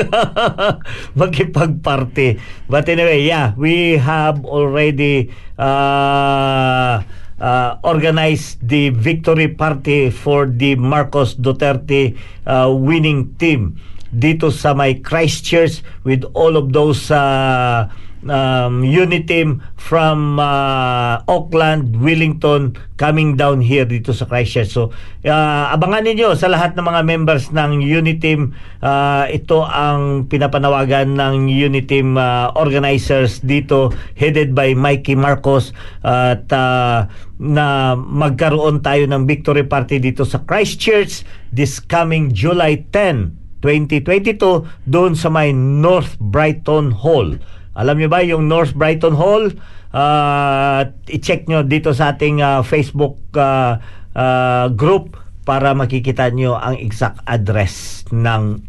magkipag-party. 1.14 2.42
But 2.66 2.90
anyway, 2.90 3.22
yeah, 3.22 3.54
we 3.54 4.02
have 4.02 4.42
already 4.42 5.30
uh, 5.62 7.06
uh, 7.38 7.72
organized 7.86 8.66
the 8.66 8.90
victory 8.90 9.50
party 9.54 10.10
for 10.10 10.50
the 10.50 10.74
Marcos 10.78 11.38
Duterte 11.38 12.18
uh, 12.50 12.74
winning 12.74 13.38
team 13.38 13.78
dito 14.12 14.52
sa 14.52 14.76
may 14.76 15.00
Christchurch 15.00 15.80
with 16.04 16.28
all 16.36 16.60
of 16.60 16.76
those 16.76 17.08
uh, 17.08 17.88
um, 18.28 18.86
unit 18.86 19.26
team 19.26 19.62
from 19.78 20.38
uh, 20.38 21.22
Auckland, 21.26 21.98
Wellington 21.98 22.78
coming 22.98 23.34
down 23.38 23.62
here 23.62 23.86
dito 23.86 24.14
sa 24.14 24.30
Christchurch. 24.30 24.70
So, 24.70 24.94
uh, 25.26 25.66
abangan 25.74 26.06
ninyo 26.06 26.38
sa 26.38 26.52
lahat 26.52 26.78
ng 26.78 26.86
mga 26.86 27.02
members 27.06 27.50
ng 27.50 27.82
unit 27.82 28.22
team. 28.22 28.54
Uh, 28.82 29.26
ito 29.30 29.66
ang 29.66 30.30
pinapanawagan 30.30 31.18
ng 31.18 31.50
unit 31.50 31.90
team 31.90 32.18
uh, 32.18 32.54
organizers 32.54 33.42
dito 33.42 33.90
headed 34.14 34.54
by 34.54 34.78
Mikey 34.78 35.18
Marcos 35.18 35.74
at 36.06 36.46
uh, 36.54 37.10
na 37.42 37.98
magkaroon 37.98 38.86
tayo 38.86 39.10
ng 39.10 39.26
victory 39.26 39.66
party 39.66 39.98
dito 39.98 40.22
sa 40.22 40.46
Christchurch 40.46 41.26
this 41.50 41.82
coming 41.82 42.30
July 42.30 42.86
10 42.94 43.42
2022 43.62 44.66
doon 44.90 45.14
sa 45.14 45.30
may 45.30 45.54
North 45.54 46.18
Brighton 46.18 46.92
Hall. 46.92 47.38
Alam 47.76 47.96
niyo 48.00 48.10
ba 48.12 48.20
yung 48.24 48.52
North 48.52 48.76
Brighton 48.76 49.16
Hall? 49.16 49.52
Uh, 49.92 50.88
i-check 51.12 51.48
nyo 51.48 51.64
dito 51.64 51.92
sa 51.92 52.16
ating 52.16 52.40
uh, 52.40 52.64
Facebook 52.64 53.20
uh, 53.36 53.80
uh, 54.16 54.68
group 54.72 55.20
para 55.44 55.76
makikita 55.76 56.32
nyo 56.32 56.56
ang 56.56 56.80
exact 56.80 57.20
address 57.28 58.08
ng 58.12 58.60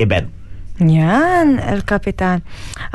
event. 0.00 0.28
Yan, 0.80 1.60
El 1.60 1.84
Kapitan. 1.84 2.40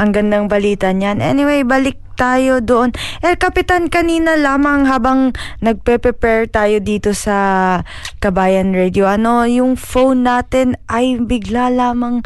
Ang 0.02 0.10
gandang 0.10 0.50
balita 0.50 0.90
niyan. 0.90 1.22
Anyway, 1.22 1.62
balik 1.62 2.02
tayo 2.18 2.58
doon. 2.60 2.90
El 3.22 3.38
Kapitan, 3.38 3.94
kanina 3.94 4.34
lamang 4.34 4.90
habang 4.90 5.38
nagpe-prepare 5.62 6.50
tayo 6.50 6.82
dito 6.82 7.14
sa 7.14 7.38
Kabayan 8.18 8.74
Radio, 8.74 9.06
ano, 9.06 9.46
yung 9.46 9.78
phone 9.78 10.26
natin 10.26 10.74
ay 10.90 11.22
bigla 11.22 11.70
lamang 11.70 12.26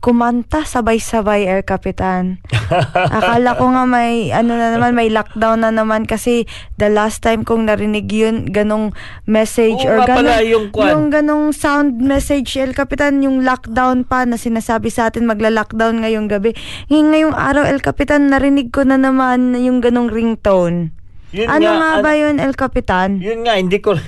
kumanta 0.00 0.64
sabay-sabay 0.64 1.44
El 1.44 1.60
Kapitan. 1.60 2.40
Akala 3.20 3.52
ko 3.60 3.68
nga 3.68 3.84
may 3.84 4.32
ano 4.32 4.56
na 4.56 4.72
naman 4.72 4.96
may 4.96 5.12
lockdown 5.12 5.60
na 5.60 5.68
naman 5.68 6.08
kasi 6.08 6.48
the 6.80 6.88
last 6.88 7.20
time 7.20 7.44
kong 7.44 7.68
narinig 7.68 8.08
yun 8.08 8.48
ganong 8.48 8.96
message 9.28 9.84
Oo 9.84 10.00
or 10.00 10.08
ganong 10.08 10.40
yung 10.48 10.66
kwan. 10.72 10.88
yung 10.88 11.04
ganong 11.12 11.52
sound 11.52 12.00
message 12.00 12.56
El 12.56 12.72
Kapitan 12.72 13.20
yung 13.20 13.44
lockdown 13.44 14.08
pa 14.08 14.24
na 14.24 14.40
sinasabi 14.40 14.88
sa 14.88 15.12
atin 15.12 15.28
magla-lockdown 15.28 16.00
ngayong 16.00 16.32
gabi. 16.32 16.56
Ngayon, 16.88 17.08
ngayong 17.12 17.36
araw 17.36 17.64
El 17.68 17.84
Kapitan 17.84 18.32
narinig 18.32 18.72
ko 18.72 18.88
na 18.88 18.96
naman 18.96 19.52
yung 19.52 19.84
ganong 19.84 20.08
ringtone. 20.08 20.96
Yun 21.30 21.46
ano 21.46 21.78
nga, 21.78 22.00
nga, 22.00 22.02
ba 22.02 22.12
yun 22.18 22.42
El 22.42 22.58
Kapitan? 22.58 23.22
Yun 23.22 23.46
nga, 23.46 23.54
hindi 23.54 23.78
ko... 23.78 23.94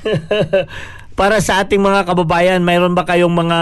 Para 1.13 1.45
sa 1.45 1.61
ating 1.61 1.81
mga 1.81 2.09
kababayan, 2.09 2.65
mayroon 2.65 2.97
ba 2.97 3.05
kayong 3.05 3.33
mga... 3.33 3.59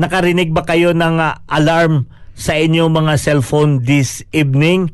Nakarinig 0.00 0.50
ba 0.50 0.64
kayo 0.64 0.96
ng 0.96 1.16
ah, 1.20 1.44
alarm 1.46 2.08
sa 2.32 2.56
inyong 2.56 2.88
mga 2.88 3.20
cellphone 3.20 3.84
this 3.84 4.24
evening? 4.32 4.88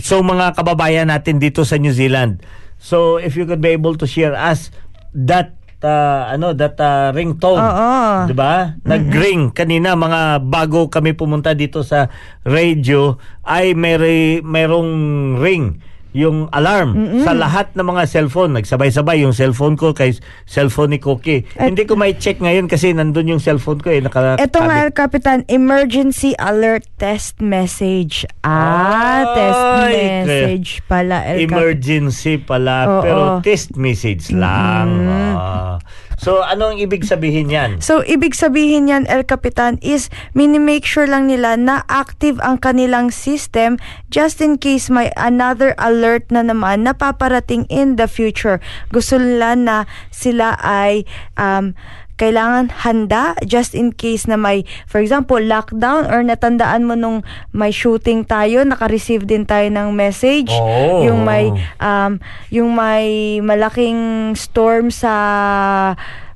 So 0.00 0.24
mga 0.24 0.56
kababayan 0.56 1.12
natin 1.12 1.36
dito 1.36 1.64
sa 1.68 1.76
New 1.76 1.92
Zealand. 1.92 2.40
So 2.80 3.20
if 3.20 3.36
you 3.36 3.44
could 3.44 3.60
be 3.60 3.74
able 3.74 3.98
to 4.00 4.06
share 4.06 4.32
us 4.32 4.72
that 5.12 5.58
uh, 5.82 6.30
ano 6.30 6.54
that 6.54 6.78
uh, 6.78 7.10
ringtone. 7.14 7.58
Oo. 7.58 7.90
'Di 8.26 8.34
ba? 8.34 8.78
Nag-ring 8.82 9.50
kanina 9.54 9.94
mga 9.94 10.42
bago 10.46 10.90
kami 10.90 11.14
pumunta 11.14 11.54
dito 11.54 11.82
sa 11.82 12.10
radio 12.46 13.18
ay 13.46 13.74
may 13.74 13.98
merong 14.42 14.92
ring 15.38 15.78
yung 16.16 16.48
alarm 16.56 17.20
sa 17.20 17.36
lahat 17.36 17.76
ng 17.76 17.84
mga 17.84 18.02
cellphone. 18.08 18.56
Nagsabay-sabay 18.56 19.22
yung 19.22 19.36
cellphone 19.36 19.76
ko 19.76 19.92
kay 19.92 20.16
cellphone 20.48 20.96
ni 20.96 20.98
Cookie. 21.00 21.44
Hindi 21.56 21.84
ko 21.84 22.00
may 22.00 22.16
check 22.16 22.40
ngayon 22.40 22.66
kasi 22.66 22.96
nandun 22.96 23.36
yung 23.36 23.42
cellphone 23.42 23.80
ko 23.84 23.92
eh. 23.92 24.00
Naka, 24.00 24.40
Ito 24.40 24.58
nga, 24.64 24.88
El 24.88 24.92
Capitan, 24.96 25.44
emergency 25.52 26.32
alert 26.40 26.88
test 26.96 27.44
message. 27.44 28.24
Ah, 28.40 29.36
test 29.36 29.62
Ay, 29.84 29.94
message 30.24 30.68
pala, 30.88 31.28
El. 31.28 31.44
Emergency 31.44 32.40
pala, 32.40 32.76
Oo. 32.88 33.02
pero 33.04 33.20
test 33.44 33.76
message 33.76 34.32
lang. 34.32 34.88
Ah. 35.04 35.76
So, 36.18 36.42
ano 36.42 36.74
ang 36.74 36.82
ibig 36.82 37.06
sabihin 37.06 37.46
yan? 37.46 37.78
So, 37.78 38.02
ibig 38.02 38.34
sabihin 38.34 38.90
yan, 38.90 39.06
El 39.06 39.22
Capitan, 39.22 39.78
is 39.78 40.10
mini-make 40.34 40.82
sure 40.82 41.06
lang 41.06 41.30
nila 41.30 41.54
na 41.54 41.86
active 41.86 42.42
ang 42.42 42.58
kanilang 42.58 43.14
system 43.14 43.78
just 44.10 44.42
in 44.42 44.58
case 44.58 44.90
may 44.90 45.14
another 45.14 45.78
alert 45.78 46.26
na 46.34 46.42
naman 46.42 46.82
na 46.82 46.92
paparating 46.92 47.70
in 47.70 47.94
the 47.94 48.10
future. 48.10 48.58
Gusto 48.90 49.22
nila 49.22 49.54
na 49.54 49.76
sila 50.10 50.58
ay 50.58 51.06
um, 51.38 51.78
kailangan 52.18 52.74
handa 52.82 53.38
just 53.46 53.72
in 53.78 53.94
case 53.94 54.26
na 54.26 54.34
may, 54.34 54.66
for 54.90 54.98
example, 54.98 55.38
lockdown 55.38 56.10
or 56.10 56.26
natandaan 56.26 56.84
mo 56.84 56.98
nung 56.98 57.22
may 57.54 57.70
shooting 57.70 58.26
tayo, 58.26 58.66
naka-receive 58.66 59.24
din 59.24 59.46
tayo 59.46 59.70
ng 59.70 59.94
message. 59.94 60.50
Oo. 60.50 61.06
Yung 61.06 61.22
may, 61.22 61.54
um, 61.78 62.18
yung 62.50 62.74
may 62.74 63.38
malaking 63.38 64.34
storm 64.34 64.90
sa, 64.90 65.14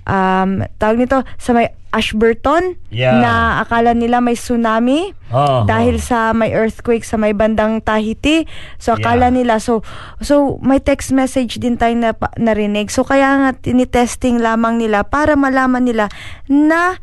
um, 0.06 0.62
tawag 0.78 1.02
nito, 1.02 1.26
sa 1.36 1.50
may 1.50 1.74
Ashburton 1.92 2.80
Yeah. 2.88 3.20
na 3.20 3.32
akala 3.64 3.92
nila 3.92 4.20
may 4.24 4.36
tsunami 4.36 5.12
Oo. 5.32 5.64
dahil 5.68 6.00
sa 6.00 6.32
may 6.32 6.52
earthquake 6.52 7.04
sa 7.04 7.20
may 7.20 7.36
bandang 7.36 7.84
Tahiti. 7.84 8.48
So 8.80 8.96
akala 8.96 9.28
Yeah. 9.28 9.36
nila 9.38 9.54
so 9.60 9.84
so 10.24 10.56
may 10.64 10.80
text 10.80 11.12
message 11.12 11.60
din 11.60 11.76
tayo 11.76 11.92
na 11.96 12.16
narinig. 12.36 12.88
So 12.88 13.04
kaya 13.04 13.28
nga 13.40 13.50
tinitesting 13.56 14.40
lamang 14.40 14.80
nila 14.80 15.04
para 15.04 15.36
malaman 15.36 15.84
nila 15.84 16.08
na 16.48 16.96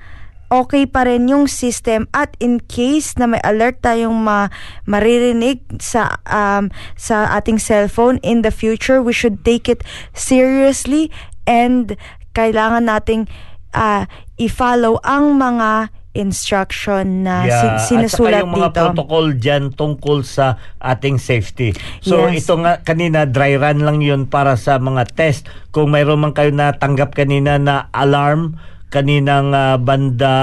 okay 0.50 0.90
pa 0.90 1.06
rin 1.06 1.30
yung 1.30 1.46
system 1.46 2.10
at 2.10 2.34
in 2.42 2.58
case 2.58 3.14
na 3.22 3.30
may 3.30 3.42
alert 3.46 3.86
tayong 3.86 4.18
ma 4.18 4.50
maririnig 4.90 5.62
sa 5.78 6.18
um, 6.26 6.74
sa 6.98 7.30
ating 7.38 7.62
cellphone 7.62 8.18
in 8.26 8.42
the 8.42 8.50
future 8.50 8.98
we 8.98 9.14
should 9.14 9.46
take 9.46 9.70
it 9.70 9.86
seriously 10.18 11.14
and 11.46 11.94
kailangan 12.34 12.90
nating 12.90 13.30
ah, 13.72 14.06
i-follow 14.36 14.98
ang 15.00 15.34
mga 15.34 15.90
instruction 16.12 17.22
na 17.22 17.46
Yeah, 17.46 17.62
sin- 17.80 18.02
sinusulat 18.02 18.10
at 18.10 18.14
saka 18.34 18.42
yung 18.42 18.52
mga 18.52 18.68
dito. 18.68 18.80
protocol 18.82 19.26
dyan 19.36 19.64
tungkol 19.72 20.18
sa 20.22 20.46
ating 20.78 21.16
safety. 21.16 21.72
So 22.00 22.26
Yes. 22.26 22.44
ito 22.44 22.58
nga 22.58 22.80
kanina 22.80 23.24
dry 23.24 23.56
run 23.56 23.80
lang 23.80 24.00
yun 24.00 24.26
para 24.26 24.56
sa 24.56 24.78
mga 24.78 25.06
test. 25.08 25.46
Kung 25.70 25.90
mayroon 25.90 26.20
man 26.20 26.34
kayo 26.34 26.50
natanggap 26.50 27.14
kanina 27.14 27.56
na 27.56 27.88
alarm 27.92 28.58
kaninang 28.90 29.54
ah, 29.54 29.78
banda 29.78 30.34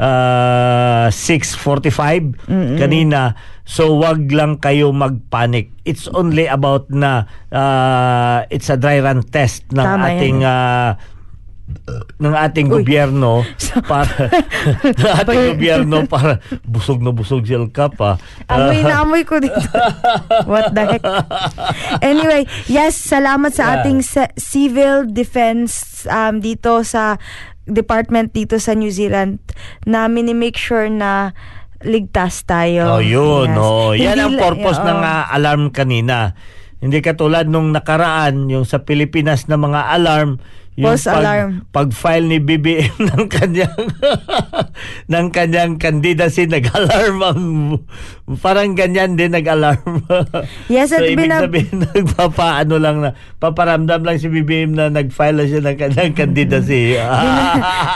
ah, 0.00 1.06
6.45 1.10 2.48
kanina 2.74 3.36
so 3.62 3.94
wag 3.94 4.24
lang 4.28 4.56
kayo 4.56 4.90
magpanic 4.90 5.68
it's 5.84 6.08
only 6.10 6.48
about 6.48 6.88
na 6.88 7.24
ah, 7.50 8.48
it's 8.48 8.66
a 8.66 8.76
dry 8.76 8.98
run 8.98 9.20
test 9.22 9.68
ng 9.70 9.84
Tama 9.84 10.08
yan. 10.08 10.10
ating 10.10 10.38
ah, 10.40 10.96
ng 12.20 12.34
ating 12.36 12.68
gobyerno 12.68 13.42
para 13.90 14.28
ng 15.00 15.12
ating 15.24 15.42
gobyerno 15.56 15.96
para 16.04 16.38
busog 16.68 17.00
na 17.00 17.10
busog 17.10 17.48
si 17.48 17.56
El 17.56 17.72
Capa. 17.72 18.20
Amoy 18.46 18.84
na 18.84 19.02
amoy 19.02 19.22
ko 19.24 19.40
dito. 19.40 19.56
What 20.50 20.76
the 20.76 20.84
heck? 20.96 21.04
Anyway, 22.04 22.44
yes, 22.68 22.98
salamat 22.98 23.56
sa 23.56 23.80
ating 23.80 24.04
civil 24.36 25.08
defense 25.08 26.04
um, 26.06 26.38
dito 26.38 26.84
sa 26.84 27.16
department 27.70 28.34
dito 28.34 28.58
sa 28.58 28.74
New 28.74 28.90
Zealand 28.90 29.38
na 29.86 30.10
mini-make 30.10 30.58
sure 30.58 30.90
na 30.90 31.32
ligtas 31.80 32.44
tayo. 32.44 33.00
Oh, 33.00 33.02
yun. 33.02 33.48
Yes. 33.48 33.60
Oh. 33.60 33.90
Yan 33.96 34.16
Hindi 34.18 34.20
ang 34.20 34.34
purpose 34.36 34.78
oo. 34.80 34.86
ng 34.88 35.00
ah, 35.00 35.24
alarm 35.32 35.72
kanina. 35.72 36.36
Hindi 36.80 37.04
katulad 37.04 37.44
nung 37.48 37.72
nakaraan, 37.72 38.48
yung 38.48 38.64
sa 38.64 38.84
Pilipinas 38.84 39.48
na 39.48 39.60
mga 39.60 39.92
alarm, 40.00 40.40
False 40.78 41.10
alarm. 41.10 41.66
pag-file 41.74 42.30
ni 42.30 42.38
BBM 42.38 42.94
ng 43.10 43.26
kanyang 43.26 43.90
ng 45.12 45.26
kanyang 45.28 45.76
candidacy 45.76 46.46
nag-alarm 46.46 47.16
ang 47.20 47.42
parang 48.38 48.78
ganyan 48.78 49.18
din 49.18 49.34
nag-alarm. 49.34 50.06
Yes, 50.70 50.94
so 50.94 51.02
at 51.02 51.10
ibig 51.10 51.26
binab- 51.26 51.50
sabihin 51.50 51.82
nagpapaano 51.82 52.78
lang 52.78 53.02
na 53.02 53.10
paparamdam 53.42 54.06
lang 54.06 54.22
si 54.22 54.30
BBM 54.30 54.78
na 54.78 54.86
nag-file 54.86 55.42
na 55.42 55.44
siya 55.50 55.60
ng 55.66 55.74
kanyang 55.74 56.14
candidacy. 56.14 56.94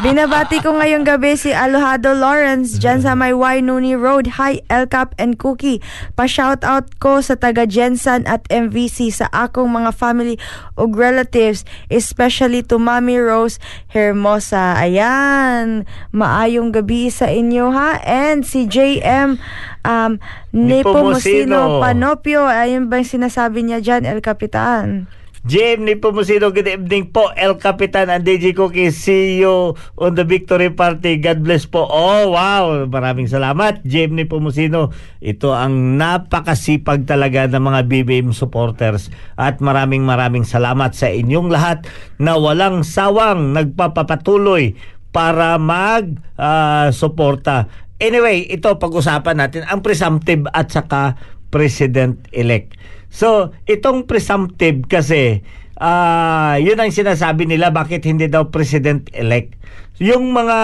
Binabati 0.03 0.59
ko 0.59 0.75
ngayong 0.75 1.07
gabi 1.07 1.39
si 1.39 1.55
Alojado 1.55 2.19
Lawrence 2.19 2.83
dyan 2.83 2.99
sa 2.99 3.15
may 3.15 3.31
Wainuni 3.31 3.95
Road. 3.95 4.35
Hi, 4.37 4.59
Elcap 4.67 5.15
and 5.17 5.39
Cookie. 5.39 5.79
Pa-shoutout 6.19 6.99
ko 6.99 7.23
sa 7.23 7.39
taga 7.39 7.63
Jensen 7.63 8.27
at 8.27 8.43
MVC 8.51 9.15
sa 9.15 9.31
akong 9.31 9.71
mga 9.71 9.95
family 9.95 10.35
o 10.75 10.91
relatives, 10.91 11.63
especially 11.87 12.64
to 12.67 12.81
Mami 12.81 13.21
Rose 13.21 13.61
Hermosa. 13.93 14.81
Ayan, 14.81 15.85
maayong 16.11 16.73
gabi 16.73 17.13
sa 17.13 17.29
inyo 17.29 17.71
ha. 17.71 18.01
And 18.05 18.43
si 18.45 18.67
JM 18.67 19.37
um. 19.85 20.13
Nepomuceno 20.55 21.83
Panopio. 21.83 22.47
Ayun 22.47 22.87
ba 22.87 23.03
yung 23.03 23.11
sinasabi 23.11 23.67
niya 23.67 23.83
dyan, 23.83 24.07
El 24.07 24.23
Capitan? 24.23 25.11
Jim 25.45 25.85
ni 25.85 25.93
Pumusino, 26.01 26.57
good 26.57 26.65
evening 26.65 27.13
po. 27.13 27.29
El 27.37 27.61
Capitan 27.61 28.09
and 28.09 28.25
DJ 28.25 28.57
Cookie, 28.57 28.89
see 28.89 29.45
you 29.45 29.77
on 30.01 30.17
the 30.17 30.25
victory 30.25 30.73
party. 30.73 31.21
God 31.21 31.45
bless 31.45 31.69
po. 31.69 31.85
Oh, 31.85 32.33
wow. 32.33 32.89
Maraming 32.89 33.29
salamat, 33.29 33.85
Jim 33.85 34.17
ni 34.17 34.25
Pumusino. 34.25 34.97
Ito 35.21 35.53
ang 35.53 36.01
napakasipag 36.01 37.05
talaga 37.05 37.45
ng 37.45 37.61
mga 37.61 37.81
BBM 37.85 38.33
supporters. 38.33 39.13
At 39.37 39.61
maraming 39.61 40.09
maraming 40.09 40.49
salamat 40.49 40.97
sa 40.97 41.13
inyong 41.13 41.53
lahat 41.53 41.85
na 42.17 42.41
walang 42.41 42.81
sawang 42.81 43.53
nagpapatuloy 43.53 44.73
para 45.13 45.61
mag 45.61 46.25
ah, 46.41 46.89
suporta. 46.89 47.69
Anyway, 48.01 48.49
ito 48.49 48.75
pag-usapan 48.81 49.39
natin 49.39 49.63
ang 49.69 49.85
presumptive 49.85 50.49
at 50.51 50.73
saka 50.73 51.15
president-elect. 51.55 52.75
So, 53.15 53.55
itong 53.71 54.11
presumptive 54.11 54.91
kasi, 54.91 55.47
ah 55.79 56.55
yun 56.59 56.79
ang 56.79 56.91
sinasabi 56.95 57.51
nila 57.51 57.75
bakit 57.75 58.07
hindi 58.07 58.31
daw 58.31 58.51
president-elect. 58.51 59.59
Yung 60.03 60.35
mga 60.35 60.61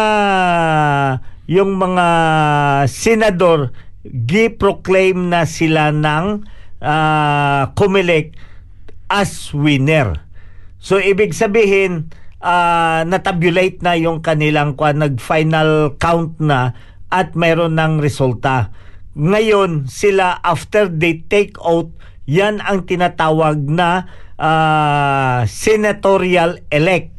yung 1.50 1.78
mga 1.78 2.06
senador 2.86 3.74
gi-proclaim 4.06 5.30
na 5.30 5.46
sila 5.46 5.90
ng 5.90 6.46
ah 6.82 7.74
COMELEC 7.74 8.38
as 9.10 9.50
winner. 9.50 10.22
So 10.78 11.02
ibig 11.02 11.34
sabihin 11.34 12.14
ah 12.40 13.02
natabulate 13.04 13.82
na 13.82 13.98
yung 13.98 14.22
kanilang 14.22 14.78
kwa 14.78 14.94
nag-final 14.94 15.98
count 15.98 16.38
na 16.38 16.72
at 17.10 17.34
mayroon 17.34 17.74
ng 17.74 17.98
resulta. 17.98 18.70
Ngayon 19.18 19.90
sila 19.90 20.38
after 20.46 20.86
they 20.86 21.26
take 21.26 21.58
out 21.58 21.90
yan 22.30 22.62
ang 22.62 22.86
tinatawag 22.86 23.58
na 23.66 24.06
ah, 24.38 25.42
senatorial 25.50 26.62
elect. 26.70 27.10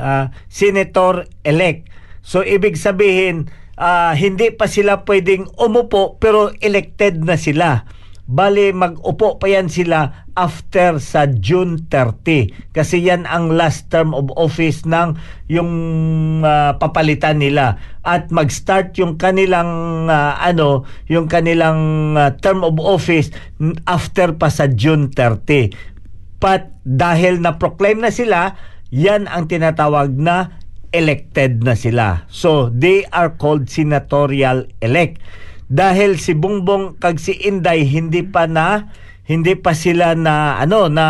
Ah, 0.00 0.32
senator 0.48 1.28
elect. 1.44 1.92
So 2.24 2.40
ibig 2.40 2.80
sabihin 2.80 3.52
ah, 3.76 4.16
hindi 4.16 4.48
pa 4.56 4.64
sila 4.64 5.04
pwedeng 5.04 5.52
umupo 5.60 6.16
pero 6.16 6.48
elected 6.64 7.20
na 7.20 7.36
sila. 7.36 7.84
Bali, 8.24 8.72
mag-upo 8.72 9.36
pa 9.36 9.52
yan 9.52 9.68
sila 9.68 10.24
after 10.32 10.96
sa 10.96 11.28
June 11.28 11.84
30. 11.92 12.72
Kasi 12.72 13.04
yan 13.04 13.28
ang 13.28 13.52
last 13.52 13.92
term 13.92 14.16
of 14.16 14.32
office 14.40 14.88
ng 14.88 15.12
yung 15.52 15.70
ah, 16.40 16.80
papalitan 16.80 17.44
nila. 17.44 17.76
At 18.00 18.32
mag-start 18.32 18.96
yung 18.96 19.20
kanilang 19.20 19.68
ah, 20.08 20.40
ano, 20.40 20.88
yung 21.04 21.28
kanilang 21.28 22.16
ah, 22.16 22.32
term 22.40 22.64
of 22.64 22.80
office 22.80 23.28
after 23.84 24.32
pa 24.32 24.48
sa 24.48 24.72
June 24.72 25.12
30. 25.12 25.76
But 26.40 26.72
dahil 26.88 27.44
na-proclaim 27.44 28.00
na 28.00 28.08
sila, 28.08 28.56
yan 28.88 29.28
ang 29.28 29.52
tinatawag 29.52 30.16
na 30.16 30.64
elected 30.94 31.60
na 31.60 31.74
sila. 31.76 32.24
So, 32.30 32.70
they 32.70 33.04
are 33.10 33.34
called 33.34 33.68
senatorial 33.68 34.70
elect. 34.80 35.20
Dahil 35.74 36.22
si 36.22 36.38
Bongbong 36.38 37.02
kag 37.02 37.18
si 37.18 37.34
Inday 37.34 37.82
hindi 37.82 38.22
pa 38.22 38.46
na 38.46 38.94
hindi 39.24 39.56
pa 39.56 39.72
sila 39.72 40.12
na 40.14 40.60
ano 40.60 40.86
na 40.86 41.06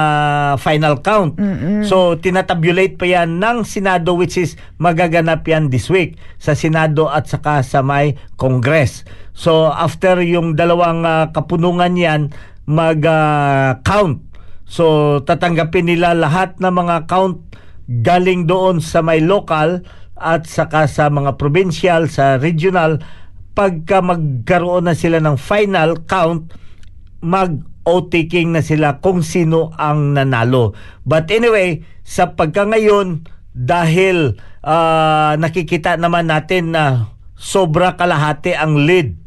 final 0.57 1.05
count. 1.05 1.37
So 1.85 2.17
tinatabulate 2.17 2.97
pa 2.97 3.05
yan 3.05 3.43
ng 3.43 3.67
Senado 3.69 4.17
which 4.17 4.41
is 4.41 4.57
magaganap 4.81 5.45
yan 5.45 5.69
this 5.69 5.93
week 5.93 6.17
sa 6.41 6.57
Senado 6.57 7.13
at 7.13 7.29
saka 7.29 7.61
sa 7.61 7.85
may 7.85 8.17
Congress. 8.41 9.05
So 9.37 9.69
after 9.69 10.25
yung 10.25 10.57
dalawang 10.57 11.05
ah, 11.05 11.29
kapunungan 11.35 11.99
yan 11.99 12.33
mag-count. 12.65 14.25
so 14.65 15.21
tatanggapin 15.29 15.85
nila 15.85 16.17
lahat 16.17 16.57
ng 16.57 16.73
mga 16.73 17.05
count 17.05 17.37
galing 18.01 18.49
doon 18.49 18.81
sa 18.81 19.05
may 19.05 19.21
local 19.21 19.85
at 20.17 20.49
saka 20.49 20.89
sa 20.89 21.11
mga 21.13 21.37
provincial, 21.37 22.09
sa 22.09 22.41
regional, 22.41 23.03
pagka 23.55 24.03
magkaroon 24.03 24.91
na 24.91 24.99
sila 24.99 25.23
ng 25.23 25.39
final 25.39 26.03
count, 26.05 26.53
mag 27.23 27.63
o-taking 27.85 28.53
na 28.53 28.65
sila 28.65 28.99
kung 29.01 29.21
sino 29.21 29.71
ang 29.77 30.17
nanalo. 30.17 30.73
But 31.05 31.29
anyway, 31.29 31.85
sa 32.03 32.33
pagka 32.33 32.65
ngayon, 32.65 33.29
dahil 33.55 34.41
ah, 34.67 35.39
nakikita 35.39 35.95
naman 35.95 36.29
natin 36.29 36.75
na 36.75 37.15
sobra 37.39 37.95
kalahati 37.95 38.57
ang 38.59 38.83
lead 38.83 39.24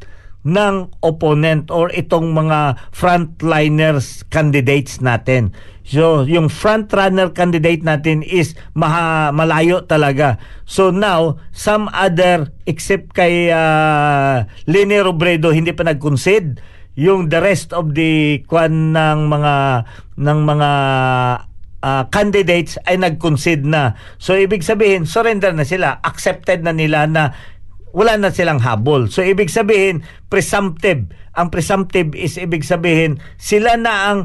ng 0.47 0.95
opponent 1.03 1.67
or 1.67 1.91
itong 1.91 2.31
mga 2.31 2.79
frontliners 2.95 4.23
candidates 4.31 5.03
natin. 5.03 5.51
So, 5.87 6.27
yung 6.27 6.51
frontrunner 6.51 7.31
candidate 7.31 7.83
natin 7.83 8.23
is 8.23 8.55
maha, 8.75 9.31
malayo 9.35 9.83
talaga. 9.87 10.39
So 10.67 10.91
now, 10.91 11.39
some 11.55 11.87
other 11.95 12.51
except 12.67 13.15
kay 13.15 13.51
uh, 13.51 14.43
Lene 14.67 14.99
Robredo 14.99 15.51
hindi 15.55 15.71
pa 15.71 15.87
nag-concede 15.87 16.59
yung 16.97 17.31
the 17.31 17.39
rest 17.39 17.71
of 17.71 17.93
the 17.95 18.43
kwan 18.49 18.91
ng 18.91 19.29
mga 19.29 19.85
ng 20.17 20.39
mga 20.43 20.71
ah, 21.85 22.03
candidates 22.09 22.75
ay 22.89 22.97
nag-concede 22.97 23.63
na. 23.63 23.93
So 24.17 24.33
ibig 24.33 24.65
sabihin, 24.65 25.05
surrender 25.05 25.53
na 25.53 25.63
sila, 25.63 26.01
accepted 26.01 26.65
na 26.65 26.73
nila 26.73 27.05
na 27.05 27.37
wala 27.97 28.13
na 28.21 28.29
silang 28.29 28.61
habol. 28.61 29.09
So 29.09 29.25
ibig 29.25 29.49
sabihin, 29.49 30.05
presumptive. 30.29 31.09
Ang 31.33 31.49
presumptive 31.49 32.13
is 32.13 32.37
ibig 32.37 32.61
sabihin, 32.61 33.17
sila 33.41 33.73
na 33.73 34.13
ang 34.13 34.19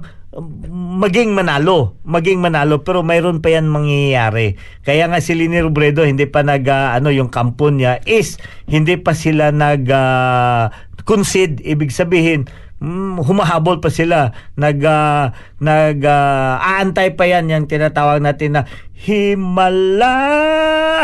maging 1.00 1.36
manalo, 1.36 2.00
maging 2.08 2.40
manalo 2.40 2.80
pero 2.80 3.04
mayroon 3.04 3.44
pa 3.44 3.52
yan 3.52 3.68
mangyayari. 3.68 4.56
Kaya 4.80 5.08
nga 5.08 5.20
si 5.20 5.36
Lini 5.36 5.60
Robredo 5.60 6.04
hindi 6.08 6.24
pa 6.24 6.40
nag 6.40 6.64
ah, 6.72 6.96
ano 6.96 7.12
yung 7.12 7.28
kampo 7.28 7.68
niya 7.68 8.00
is 8.08 8.40
hindi 8.64 8.96
pa 8.96 9.12
sila 9.12 9.52
nag 9.52 9.84
ah, 9.92 10.72
concede 11.04 11.60
ibig 11.68 11.92
sabihin 11.92 12.48
mm, 12.80 13.20
humahabol 13.28 13.84
pa 13.84 13.92
sila 13.92 14.32
nag 14.56 14.80
ah, 14.88 15.36
nag 15.60 16.00
ah, 16.00 16.64
aantay 16.64 17.12
pa 17.12 17.28
yan 17.28 17.52
yung 17.52 17.68
tinatawag 17.68 18.24
natin 18.24 18.56
na 18.56 18.62
himala 18.96 20.16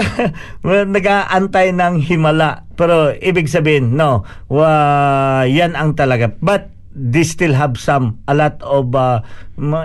nag-aantay 0.95 1.73
ng 1.75 2.03
himala. 2.03 2.65
Pero 2.73 3.13
ibig 3.17 3.49
sabihin, 3.49 3.93
no, 3.93 4.25
wa, 4.49 5.45
yan 5.45 5.77
ang 5.77 5.93
talaga. 5.93 6.33
But 6.41 6.73
they 6.93 7.25
still 7.25 7.57
have 7.57 7.77
some, 7.81 8.21
a 8.29 8.33
lot 8.37 8.61
of, 8.61 8.93
uh, 8.93 9.21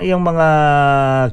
yung 0.05 0.25
mga 0.29 0.49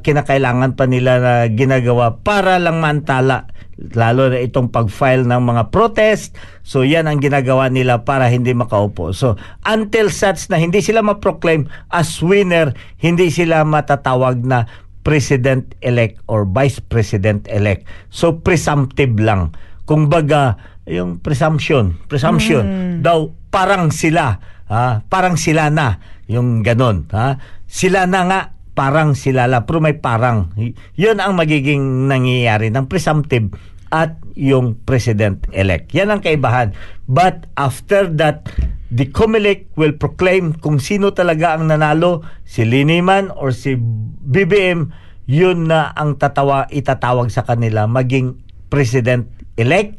kinakailangan 0.03 0.79
pa 0.79 0.87
nila 0.87 1.19
na 1.19 1.33
ginagawa 1.51 2.19
para 2.23 2.55
lang 2.59 2.79
mantala 2.79 3.51
lalo 3.75 4.31
na 4.31 4.39
itong 4.39 4.71
pag-file 4.71 5.27
ng 5.27 5.41
mga 5.43 5.63
protest. 5.69 6.39
So 6.63 6.87
yan 6.87 7.11
ang 7.11 7.19
ginagawa 7.19 7.67
nila 7.67 8.07
para 8.07 8.31
hindi 8.31 8.55
makaupo. 8.55 9.11
So 9.11 9.35
until 9.67 10.07
such 10.07 10.47
na 10.47 10.57
hindi 10.57 10.79
sila 10.79 11.03
ma-proclaim 11.03 11.67
as 11.91 12.23
winner, 12.23 12.71
hindi 13.03 13.27
sila 13.27 13.67
matatawag 13.67 14.41
na 14.47 14.65
president-elect 15.05 16.25
or 16.25 16.49
vice 16.49 16.81
president-elect. 16.81 17.85
So 18.09 18.41
presumptive 18.41 19.13
lang. 19.21 19.53
Kung 19.85 20.09
baga, 20.09 20.57
yung 20.89 21.21
presumption, 21.21 21.93
presumption 22.09 22.65
daw 23.05 23.29
parang 23.53 23.93
sila, 23.93 24.41
ha? 24.65 25.05
parang 25.05 25.37
sila 25.37 25.69
na, 25.69 26.01
yung 26.25 26.65
ganon. 26.65 27.05
Ha? 27.13 27.37
Sila 27.69 28.09
na 28.09 28.21
nga, 28.25 28.41
parang 28.75 29.13
sila 29.13 29.45
la, 29.45 29.63
pero 29.63 29.79
may 29.79 29.95
parang. 29.95 30.51
Yun 30.97 31.21
ang 31.21 31.37
magiging 31.37 32.09
nangyayari 32.09 32.73
ng 32.73 32.89
presumptive 32.89 33.53
at 33.93 34.19
yung 34.35 34.75
president-elect. 34.83 35.95
Yan 35.95 36.11
ang 36.11 36.19
kaibahan. 36.19 36.75
But 37.07 37.47
after 37.55 38.09
that, 38.19 38.49
the 38.93 39.09
COMELEC 39.09 39.73
will 39.73 39.95
proclaim 39.97 40.53
kung 40.57 40.77
sino 40.77 41.11
talaga 41.11 41.57
ang 41.57 41.69
nanalo, 41.69 42.21
si 42.45 42.61
Liniman 42.63 43.33
or 43.33 43.49
si 43.49 43.77
BBM, 44.25 44.93
yun 45.25 45.69
na 45.69 45.89
ang 45.97 46.21
tatawa, 46.21 46.69
itatawag 46.69 47.33
sa 47.33 47.41
kanila 47.41 47.89
maging 47.89 48.37
president-elect 48.69 49.97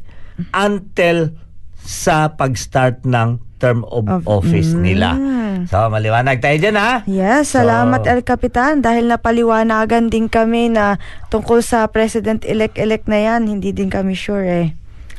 until 0.54 1.34
sa 1.76 2.34
pag-start 2.34 3.02
ng 3.06 3.42
term 3.56 3.82
of, 3.88 4.04
Of- 4.06 4.26
office 4.28 4.76
nila. 4.76 5.16
Mm. 5.16 5.64
So, 5.66 5.88
maliwanag 5.88 6.44
tayo 6.44 6.60
dyan, 6.60 6.76
ha? 6.76 7.00
Yes, 7.08 7.56
salamat 7.56 8.04
So- 8.04 8.10
El 8.12 8.20
Capitan 8.22 8.84
dahil 8.84 9.08
napaliwanagan 9.08 10.12
din 10.12 10.28
kami 10.28 10.68
na 10.68 11.00
tungkol 11.32 11.64
sa 11.64 11.88
President-elect-elect 11.88 13.08
na 13.08 13.18
yan, 13.18 13.48
hindi 13.48 13.72
din 13.72 13.88
kami 13.88 14.12
sure 14.12 14.44
eh. 14.44 14.68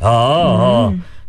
Oo, 0.06 0.44
oo. 0.54 0.84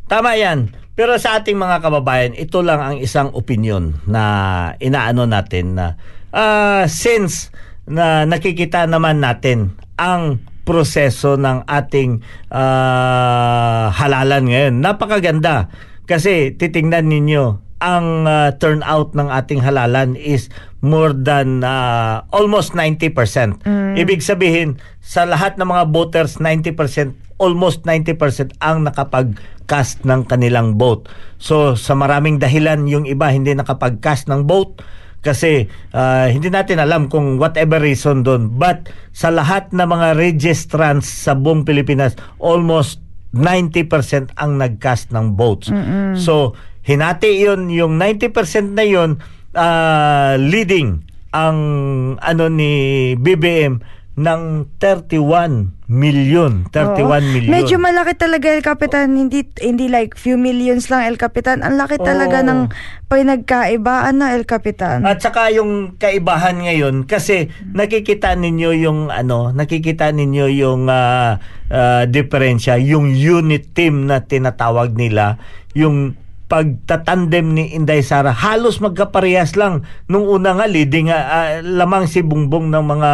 Tama 0.04 0.36
yan. 0.36 0.77
Pero 0.98 1.14
sa 1.22 1.38
ating 1.38 1.54
mga 1.54 1.78
kababayan, 1.78 2.34
ito 2.34 2.58
lang 2.58 2.82
ang 2.82 2.96
isang 2.98 3.30
opinion 3.30 4.02
na 4.02 4.74
inaano 4.82 5.30
natin 5.30 5.78
na 5.78 5.94
ah, 6.34 6.90
since 6.90 7.54
na 7.86 8.26
nakikita 8.26 8.82
naman 8.90 9.22
natin 9.22 9.78
ang 9.94 10.42
proseso 10.66 11.38
ng 11.38 11.70
ating 11.70 12.18
ah, 12.50 13.94
halalan 13.94 14.50
ngayon. 14.50 14.74
Napakaganda 14.82 15.70
kasi 16.10 16.58
titingnan 16.58 17.06
ninyo 17.06 17.67
ang 17.78 18.26
ah, 18.26 18.50
turnout 18.54 19.14
ng 19.14 19.30
ating 19.30 19.62
halalan 19.62 20.18
is 20.18 20.50
more 20.82 21.14
than 21.14 21.62
ah, 21.62 22.26
almost 22.34 22.74
90%. 22.74 23.62
Ibig 23.98 24.20
sabihin, 24.22 24.78
sa 25.02 25.26
lahat 25.26 25.58
ng 25.58 25.66
mga 25.66 25.84
voters, 25.90 26.38
90%, 26.42 27.38
almost 27.38 27.86
90% 27.86 28.58
ang 28.58 28.82
nakapag-cast 28.86 30.02
ng 30.02 30.26
kanilang 30.26 30.74
vote. 30.74 31.06
So, 31.38 31.78
sa 31.78 31.94
maraming 31.94 32.42
dahilan, 32.42 32.90
yung 32.90 33.06
iba 33.06 33.30
hindi 33.30 33.54
nakapag-cast 33.54 34.26
ng 34.26 34.46
vote 34.46 34.82
kasi 35.18 35.66
ah, 35.94 36.30
hindi 36.30 36.50
natin 36.50 36.78
alam 36.78 37.06
kung 37.06 37.38
whatever 37.38 37.78
reason 37.78 38.26
doon. 38.26 38.58
But 38.58 38.90
sa 39.14 39.30
lahat 39.30 39.70
ng 39.70 39.86
mga 39.86 40.18
registrants 40.18 41.06
sa 41.06 41.38
buong 41.38 41.62
Pilipinas, 41.62 42.18
almost 42.42 43.02
90% 43.34 44.34
ang 44.40 44.56
nag-cast 44.56 45.12
ng 45.12 45.36
votes. 45.36 45.68
So, 46.16 46.56
hinati 46.88 47.36
yun, 47.36 47.68
yung 47.68 48.00
90% 48.00 48.72
na 48.72 48.84
yun, 48.88 49.20
ah, 49.52 50.40
leading 50.40 51.04
ang 51.36 51.58
ano 52.24 52.48
ni 52.48 53.12
BBM 53.20 53.84
ng 54.18 54.66
31 54.82 55.78
million. 55.86 56.66
31 56.74 57.06
Oo. 57.06 57.22
million. 57.22 57.52
Medyo 57.54 57.78
malaki 57.78 58.18
talaga 58.18 58.50
El 58.50 58.66
Capitan, 58.66 59.14
hindi 59.14 59.46
hindi 59.62 59.86
like 59.86 60.18
few 60.18 60.34
millions 60.34 60.90
lang 60.90 61.06
El 61.06 61.20
Capitan. 61.20 61.62
Ang 61.62 61.78
laki 61.78 62.02
talaga 62.02 62.42
Oo. 62.42 62.48
ng 62.50 62.60
pinagkaibaan 63.06 64.18
na 64.18 64.34
El 64.34 64.42
Capitan. 64.42 65.06
At 65.06 65.22
saka 65.22 65.54
yung 65.54 65.94
kaibahan 66.02 66.58
ngayon 66.66 67.06
kasi 67.06 67.54
nakikita 67.70 68.34
ninyo 68.34 68.70
yung 68.82 69.00
ano, 69.14 69.54
nakikita 69.54 70.10
ninyo 70.10 70.46
yung 70.50 70.90
ah, 70.90 71.38
ah, 71.70 72.02
diferensya, 72.10 72.74
yung 72.82 73.14
unit 73.14 73.70
team 73.70 74.10
na 74.10 74.26
tinatawag 74.26 74.98
nila, 74.98 75.38
yung 75.78 76.18
pagtatandem 76.48 77.52
ni 77.52 77.64
Inday 77.76 78.00
Sara 78.00 78.32
halos 78.32 78.80
magkaparehas 78.80 79.54
lang. 79.54 79.84
Nung 80.08 80.24
una 80.24 80.56
nga 80.56 80.64
leading 80.64 81.12
ah, 81.12 81.60
lamang 81.60 82.08
si 82.08 82.24
Bungbong 82.24 82.72
ng 82.72 82.84
mga 82.88 83.10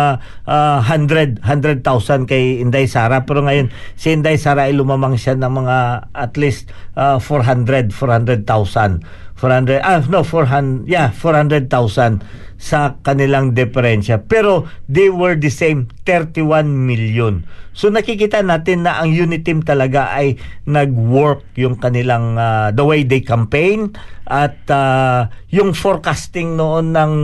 ah, 0.47 0.79
100 0.81 1.43
100,000 1.43 2.31
kay 2.31 2.63
Inday 2.63 2.87
Sara. 2.87 3.27
Pero 3.27 3.43
ngayon 3.43 3.75
si 3.99 4.15
Inday 4.15 4.39
Sara 4.39 4.71
ay 4.71 4.79
lumamang 4.79 5.19
siya 5.19 5.35
ng 5.35 5.51
mga 5.51 5.77
at 6.15 6.39
least 6.39 6.71
ah, 6.95 7.19
400 7.19 7.91
400,000 7.91 9.24
400 9.37 9.83
ah 9.83 10.01
no 10.07 10.23
400 10.23 10.87
yeah 10.87 11.11
400,000 11.11 12.23
sa 12.65 12.97
kanilang 13.05 13.53
diferensya. 13.53 14.25
Pero 14.25 14.65
they 14.89 15.11
were 15.13 15.37
the 15.37 15.53
same 15.53 15.91
31 16.09 16.65
million. 16.71 17.45
So 17.75 17.91
nakikita 17.91 18.41
natin 18.41 18.87
na 18.87 19.03
ang 19.03 19.11
unit 19.11 19.43
team 19.43 19.61
talaga 19.61 20.15
ay 20.15 20.39
nag-work 20.65 21.45
yung 21.59 21.77
kanilang 21.77 22.39
ah, 22.39 22.71
the 22.71 22.81
way 22.87 23.03
they 23.03 23.21
campaign 23.21 23.93
at 24.25 24.57
ah, 24.71 25.29
yung 25.53 25.75
forecasting 25.77 26.57
noon 26.57 26.95
ng 26.95 27.15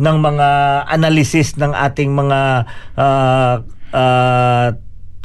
ng 0.00 0.16
mga 0.18 0.48
analysis 0.90 1.54
ng 1.60 1.70
ating 1.70 2.16
mga 2.16 2.64
ah, 2.98 3.54
ah, 3.92 4.66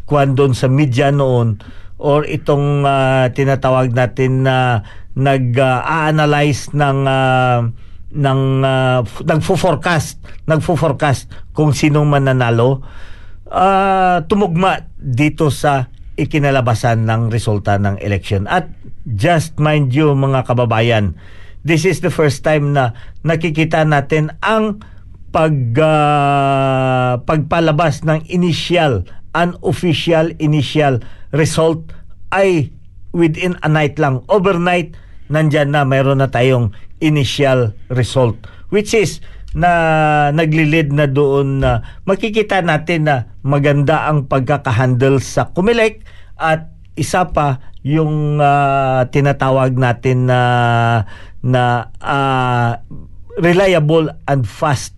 kuwan 0.06 0.36
doon 0.36 0.52
sa 0.52 0.68
media 0.68 1.10
noon 1.10 1.58
or 2.02 2.26
itong 2.26 2.82
ah, 2.82 3.30
tinatawag 3.30 3.94
natin 3.94 4.42
na 4.50 4.82
nag-analyze 5.14 6.74
ng 6.74 7.00
ah, 7.06 7.62
ng 8.12 8.42
ah, 8.66 9.00
f- 9.06 9.22
nagfo-forecast 9.22 10.18
nagfo-forecast 10.50 11.54
kung 11.54 11.72
sinong 11.72 12.10
mananalo. 12.10 12.82
Ah, 13.46 14.26
tumugma 14.26 14.90
dito 14.98 15.54
sa 15.54 15.94
ikinalabasan 16.18 17.06
ng 17.06 17.32
resulta 17.32 17.78
ng 17.78 18.02
election 18.02 18.50
at 18.50 18.68
just 19.08 19.58
mind 19.62 19.96
you 19.96 20.12
mga 20.12 20.44
kababayan 20.44 21.16
this 21.64 21.88
is 21.88 22.04
the 22.04 22.12
first 22.12 22.44
time 22.46 22.76
na 22.76 22.94
nakikita 23.26 23.82
natin 23.88 24.34
ang 24.44 24.84
pag 25.32 25.56
ah, 25.80 27.22
pagpalabas 27.24 28.04
ng 28.04 28.28
initial 28.28 29.08
unofficial 29.32 30.36
initial 30.44 31.00
result 31.36 31.92
ay 32.32 32.72
within 33.12 33.60
a 33.64 33.70
night 33.72 34.00
lang. 34.00 34.24
Overnight 34.32 34.96
nandyan 35.32 35.72
na 35.72 35.88
mayroon 35.88 36.20
na 36.20 36.28
tayong 36.28 36.76
initial 37.00 37.74
result 37.90 38.38
which 38.70 38.92
is 38.94 39.24
na 39.52 40.32
naglilid 40.32 40.96
na 40.96 41.08
doon 41.08 41.60
na 41.60 41.84
makikita 42.08 42.64
natin 42.64 43.08
na 43.08 43.16
maganda 43.44 44.08
ang 44.08 44.28
pagkakahandle 44.28 45.20
sa 45.20 45.52
Kumilik 45.52 46.04
at 46.40 46.72
isa 46.96 47.28
pa 47.32 47.60
yung 47.84 48.40
ah, 48.40 49.08
tinatawag 49.12 49.76
natin 49.76 50.28
na 50.28 50.40
na 51.44 51.92
ah, 52.00 52.80
reliable 53.40 54.12
and 54.28 54.48
fast 54.48 54.96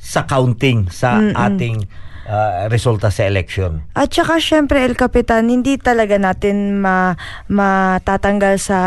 sa 0.00 0.24
counting 0.24 0.88
sa 0.88 1.20
ating 1.36 1.84
ah, 2.30 2.70
resulta 2.70 3.10
sa 3.10 3.26
election. 3.26 3.82
At 3.98 4.14
saka 4.14 4.38
syempre 4.38 4.86
El 4.86 4.94
Capitan, 4.94 5.50
hindi 5.50 5.74
talaga 5.82 6.14
natin 6.14 6.78
ma 6.78 7.18
matatanggal 7.50 8.62
sa 8.62 8.78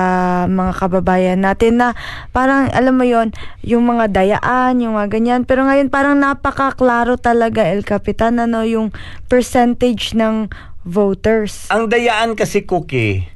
mga 0.47 0.71
kababayan 0.79 1.43
natin 1.43 1.83
na 1.83 1.91
parang 2.31 2.71
alam 2.71 2.95
mo 2.95 3.03
yon 3.03 3.35
yung 3.59 3.83
mga 3.83 4.15
dayaan, 4.15 4.79
yung 4.79 4.95
mga 4.95 5.11
ganyan. 5.11 5.41
Pero 5.43 5.67
ngayon 5.67 5.91
parang 5.91 6.15
napakaklaro 6.15 7.19
talaga 7.19 7.67
El 7.67 7.83
Capitan 7.83 8.39
ano 8.39 8.63
yung 8.63 8.95
percentage 9.27 10.15
ng 10.15 10.47
voters. 10.87 11.67
Ang 11.67 11.91
dayaan 11.91 12.39
kasi 12.39 12.63
Cookie, 12.63 13.27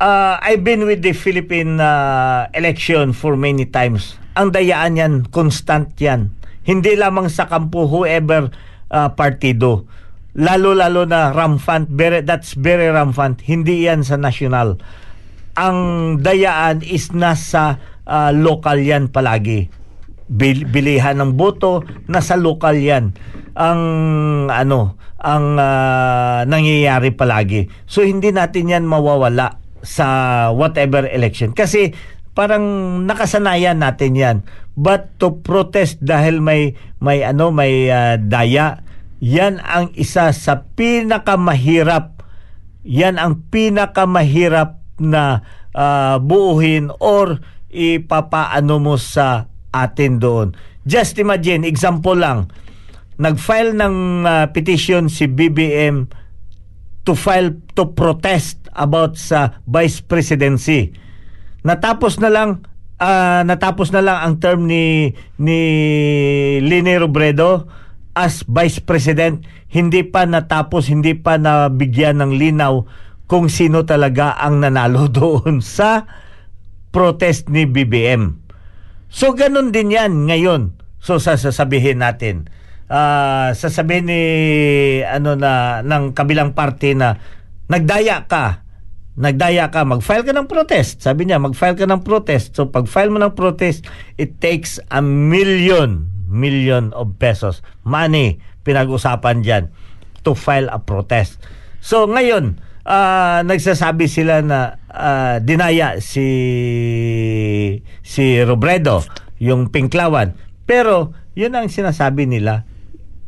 uh, 0.00 0.40
I've 0.40 0.64
been 0.64 0.88
with 0.88 1.04
the 1.04 1.12
Philippine 1.12 1.78
uh, 1.78 2.48
election 2.56 3.12
for 3.12 3.36
many 3.36 3.68
times. 3.68 4.16
Ang 4.34 4.56
dayaan 4.56 4.96
yan, 4.96 5.14
constant 5.28 5.92
yan. 6.00 6.32
Hindi 6.64 6.96
lamang 6.96 7.28
sa 7.28 7.48
kampo 7.48 7.88
whoever 7.88 8.52
uh, 8.90 9.14
partido. 9.14 9.86
Lalo-lalo 10.34 11.06
na 11.06 11.34
rampant, 11.34 11.90
very, 11.90 12.22
that's 12.22 12.54
very 12.54 12.86
rampant. 12.86 13.42
Hindi 13.42 13.90
yan 13.90 14.06
sa 14.06 14.14
national. 14.14 14.78
Ang 15.58 15.78
dayaan 16.22 16.86
is 16.86 17.10
nasa 17.10 17.82
uh, 18.06 18.30
local 18.30 18.78
yan 18.78 19.10
palagi. 19.10 19.70
Bil- 20.30 20.70
bilihan 20.70 21.18
ng 21.18 21.34
boto 21.34 21.82
nasa 22.06 22.38
lokal 22.38 22.78
yan 22.78 23.10
ang 23.58 23.82
ano 24.46 24.94
ang 25.20 25.58
ah, 25.58 26.46
nangyayari 26.48 27.12
palagi 27.12 27.68
so 27.84 28.00
hindi 28.00 28.32
natin 28.32 28.72
yan 28.72 28.84
mawawala 28.86 29.60
sa 29.82 30.06
whatever 30.54 31.04
election 31.10 31.52
kasi 31.52 31.92
parang 32.32 32.62
nakasanayan 33.04 33.82
natin 33.82 34.12
yan 34.16 34.36
but 34.80 35.12
to 35.20 35.44
protest 35.44 36.00
dahil 36.00 36.40
may 36.40 36.72
may 37.04 37.20
ano 37.20 37.52
may 37.52 37.92
ah, 37.92 38.16
daya 38.16 38.80
yan 39.20 39.60
ang 39.60 39.92
isa 39.92 40.32
sa 40.32 40.64
pinakamahirap 40.72 42.24
yan 42.80 43.20
ang 43.20 43.44
pinakamahirap 43.52 44.80
na 44.96 45.44
ah, 45.76 46.16
buuhin 46.16 46.88
or 46.96 47.44
ipapaano 47.70 48.76
mo 48.82 48.96
sa 48.98 49.46
atin 49.70 50.18
doon. 50.18 50.48
Just 50.82 51.20
imagine, 51.22 51.62
example 51.62 52.18
lang, 52.18 52.50
nag-file 53.20 53.76
ng 53.76 53.96
ah, 54.26 54.46
petition 54.50 55.12
si 55.12 55.28
BBM 55.28 56.08
to 57.04 57.16
file 57.16 57.56
to 57.76 57.92
protest 57.96 58.60
about 58.76 59.16
sa 59.16 59.60
vice 59.64 60.04
presidency. 60.04 60.92
Natapos 61.64 62.20
na 62.20 62.32
lang 62.32 62.64
ah, 63.00 63.42
natapos 63.42 63.90
na 63.90 64.04
lang 64.04 64.18
ang 64.20 64.34
term 64.38 64.68
ni 64.68 65.16
ni 65.40 65.60
Lini 66.60 66.94
Robredo 67.00 67.66
as 68.12 68.44
vice 68.44 68.84
president, 68.84 69.40
hindi 69.72 70.04
pa 70.04 70.28
natapos, 70.28 70.92
hindi 70.92 71.16
pa 71.16 71.40
nabigyan 71.40 72.20
ng 72.20 72.32
linaw 72.36 72.84
kung 73.30 73.48
sino 73.48 73.86
talaga 73.86 74.36
ang 74.36 74.60
nanalo 74.60 75.08
doon 75.18 75.64
sa 75.64 76.04
protest 76.90 77.48
ni 77.48 77.64
BBM. 77.64 78.36
So 79.10 79.34
ganun 79.34 79.72
din 79.74 79.94
yan 79.94 80.28
ngayon. 80.28 80.76
So 81.00 81.16
sasabihin 81.16 82.04
natin, 82.04 82.50
ah 82.90 83.56
sasabihin 83.56 84.06
ni 84.10 84.22
ano 85.06 85.38
na 85.38 85.80
ng 85.80 86.12
kabilang 86.12 86.52
party 86.52 86.98
na 86.98 87.16
nagdaya 87.70 88.26
ka. 88.26 88.66
Nagdaya 89.20 89.68
ka, 89.68 89.84
mag-file 89.84 90.24
ka 90.24 90.32
ng 90.32 90.48
protest. 90.48 91.04
Sabi 91.04 91.28
niya, 91.28 91.36
mag-file 91.36 91.76
ka 91.76 91.84
ng 91.84 92.00
protest. 92.00 92.56
So 92.56 92.72
pag-file 92.72 93.12
mo 93.12 93.20
ng 93.20 93.36
protest, 93.36 93.84
it 94.16 94.40
takes 94.40 94.80
a 94.88 95.04
million, 95.04 96.08
million 96.24 96.88
of 96.96 97.20
pesos. 97.20 97.60
Money, 97.84 98.40
pinag-usapan 98.64 99.44
diyan 99.44 99.64
to 100.24 100.32
file 100.32 100.72
a 100.72 100.80
protest. 100.80 101.36
So 101.84 102.08
ngayon, 102.08 102.64
ah, 102.88 103.44
nagsasabi 103.44 104.08
sila 104.08 104.40
na 104.40 104.80
ah, 104.88 105.36
dinaya 105.36 106.00
si 106.00 106.26
si 108.00 108.40
Robredo, 108.40 109.04
yung 109.36 109.68
Pinklawan. 109.68 110.32
Pero 110.64 111.12
yun 111.36 111.56
ang 111.56 111.68
sinasabi 111.68 112.24
nila, 112.24 112.64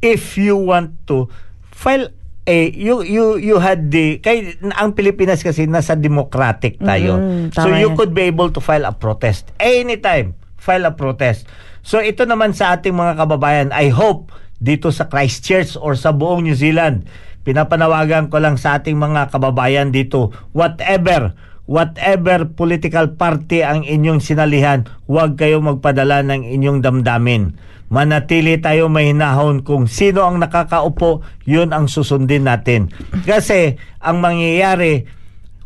if 0.01 0.41
you 0.41 0.57
want 0.57 0.97
to 1.05 1.29
file 1.69 2.13
a 2.43 2.75
you 2.75 3.07
you 3.07 3.39
you 3.39 3.57
had 3.63 3.87
the 3.95 4.19
kay 4.19 4.59
ang 4.75 4.99
Pilipinas 4.99 5.47
kasi 5.47 5.71
nasa 5.71 5.95
democratic 5.95 6.83
tayo. 6.83 7.23
Mm, 7.23 7.55
so 7.55 7.71
you 7.71 7.95
yan. 7.95 7.97
could 7.99 8.11
be 8.11 8.27
able 8.27 8.51
to 8.51 8.59
file 8.59 8.83
a 8.83 8.95
protest 8.95 9.55
anytime. 9.63 10.35
File 10.59 10.91
a 10.91 10.95
protest. 10.95 11.47
So 11.87 12.03
ito 12.03 12.27
naman 12.27 12.55
sa 12.55 12.75
ating 12.75 12.95
mga 12.95 13.15
kababayan, 13.19 13.69
I 13.71 13.95
hope 13.95 14.35
dito 14.63 14.91
sa 14.95 15.11
Christchurch 15.11 15.75
or 15.79 15.99
sa 15.99 16.15
buong 16.15 16.47
New 16.47 16.55
Zealand, 16.55 17.07
pinapanawagan 17.43 18.31
ko 18.31 18.39
lang 18.39 18.55
sa 18.59 18.79
ating 18.79 18.95
mga 18.95 19.35
kababayan 19.35 19.91
dito, 19.91 20.31
whatever 20.55 21.35
whatever 21.67 22.49
political 22.53 23.15
party 23.15 23.63
ang 23.63 23.87
inyong 23.87 24.19
sinalihan, 24.19 24.87
huwag 25.07 25.39
kayo 25.39 25.63
magpadala 25.63 26.23
ng 26.27 26.43
inyong 26.47 26.83
damdamin. 26.83 27.55
Manatili 27.93 28.57
tayo 28.57 28.89
mahinahon 28.89 29.63
kung 29.63 29.85
sino 29.85 30.25
ang 30.25 30.41
nakakaupo, 30.41 31.21
yun 31.45 31.77
ang 31.77 31.93
susundin 31.93 32.49
natin. 32.49 32.89
Kasi 33.29 33.77
ang 34.01 34.25
mangyayari, 34.25 35.05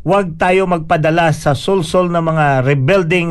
huwag 0.03 0.35
tayo 0.35 0.67
magpadala 0.67 1.31
sa 1.31 1.55
sulsol 1.55 2.11
na 2.11 2.19
mga 2.19 2.67
rebuilding 2.67 3.31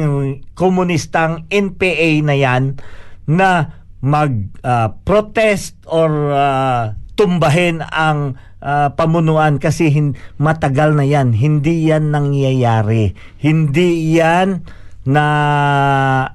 komunistang 0.56 1.44
NPA 1.52 2.24
na 2.24 2.36
yan 2.40 2.80
na 3.28 3.84
mag-protest 4.00 5.76
or 5.90 6.12
ah, 6.32 6.94
tumbahin 7.16 7.84
ang 7.84 8.38
ah, 8.66 8.90
pamunuan 8.98 9.62
kasi 9.62 9.94
hin- 9.94 10.18
matagal 10.42 10.98
na 10.98 11.06
yan. 11.06 11.38
Hindi 11.38 11.86
yan 11.86 12.10
nangyayari. 12.10 13.14
Hindi 13.38 14.18
yan 14.18 14.66
na 15.06 15.26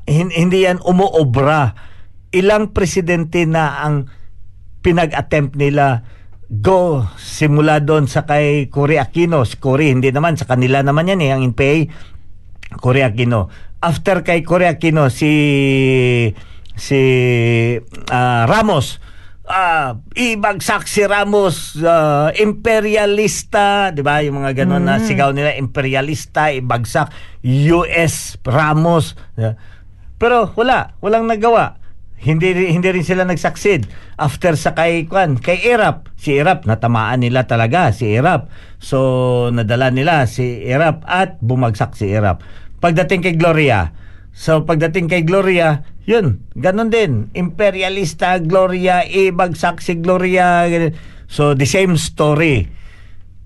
hin- 0.07 0.31
hindi 0.31 0.62
yan 0.62 0.79
umuobra. 0.87 1.75
Ilang 2.31 2.71
presidente 2.71 3.43
na 3.51 3.83
ang 3.83 4.07
pinag-attempt 4.87 5.59
nila 5.59 6.07
go 6.51 7.07
simula 7.19 7.79
doon 7.83 8.07
sa 8.07 8.23
kay 8.27 8.71
Cory 8.71 9.03
Aquino. 9.03 9.43
Si 9.43 9.59
Cory, 9.59 9.90
hindi 9.90 10.14
naman, 10.14 10.38
sa 10.38 10.47
kanila 10.47 10.83
naman 10.83 11.11
yan 11.11 11.21
eh, 11.23 11.31
ang 11.35 11.43
NPA. 11.51 11.90
Cory 12.79 13.03
Aquino. 13.03 13.50
After 13.83 14.23
kay 14.23 14.46
Cory 14.46 14.71
Aquino, 14.71 15.11
si 15.11 15.31
si 16.79 17.00
ah, 18.11 18.46
Ramos, 18.46 19.02
ah, 19.51 19.98
ibagsak 20.15 20.87
si 20.87 21.03
Ramos, 21.03 21.75
ah, 21.83 22.31
imperialista, 22.38 23.90
di 23.90 24.01
ba? 24.01 24.23
Yung 24.23 24.40
mga 24.40 24.65
ganun 24.65 24.87
na 24.87 25.03
sigaw 25.03 25.35
nila, 25.35 25.59
imperialista, 25.59 26.55
ibagsak, 26.55 27.11
US 27.44 28.38
Ramos. 28.46 29.19
Pero 30.17 30.55
wala, 30.55 30.94
walang 31.03 31.27
nagawa. 31.27 31.77
Hindi 32.21 32.53
hindi 32.69 32.85
rin 32.92 33.01
sila 33.01 33.25
nagsucceed 33.25 33.88
after 34.21 34.53
sa 34.53 34.77
kay 34.77 35.09
Kwan, 35.09 35.40
kay 35.40 35.57
Irap. 35.65 36.13
Si 36.21 36.37
Irap 36.37 36.69
natamaan 36.69 37.25
nila 37.25 37.48
talaga 37.48 37.96
si 37.96 38.13
Irap. 38.13 38.53
So 38.77 39.48
nadala 39.48 39.88
nila 39.88 40.29
si 40.29 40.61
Irap 40.69 41.01
at 41.09 41.40
bumagsak 41.40 41.96
si 41.96 42.13
Irap. 42.13 42.44
Pagdating 42.85 43.25
kay 43.25 43.35
Gloria, 43.40 43.96
So 44.31 44.63
pagdating 44.63 45.11
kay 45.11 45.23
Gloria, 45.27 45.85
yun, 46.11 46.42
ganun 46.58 46.90
din. 46.90 47.31
Imperialista 47.38 48.42
Gloria, 48.42 49.06
ibagsak 49.06 49.79
si 49.79 50.02
Gloria. 50.02 50.67
So 51.31 51.54
the 51.54 51.71
same 51.71 51.94
story. 51.94 52.67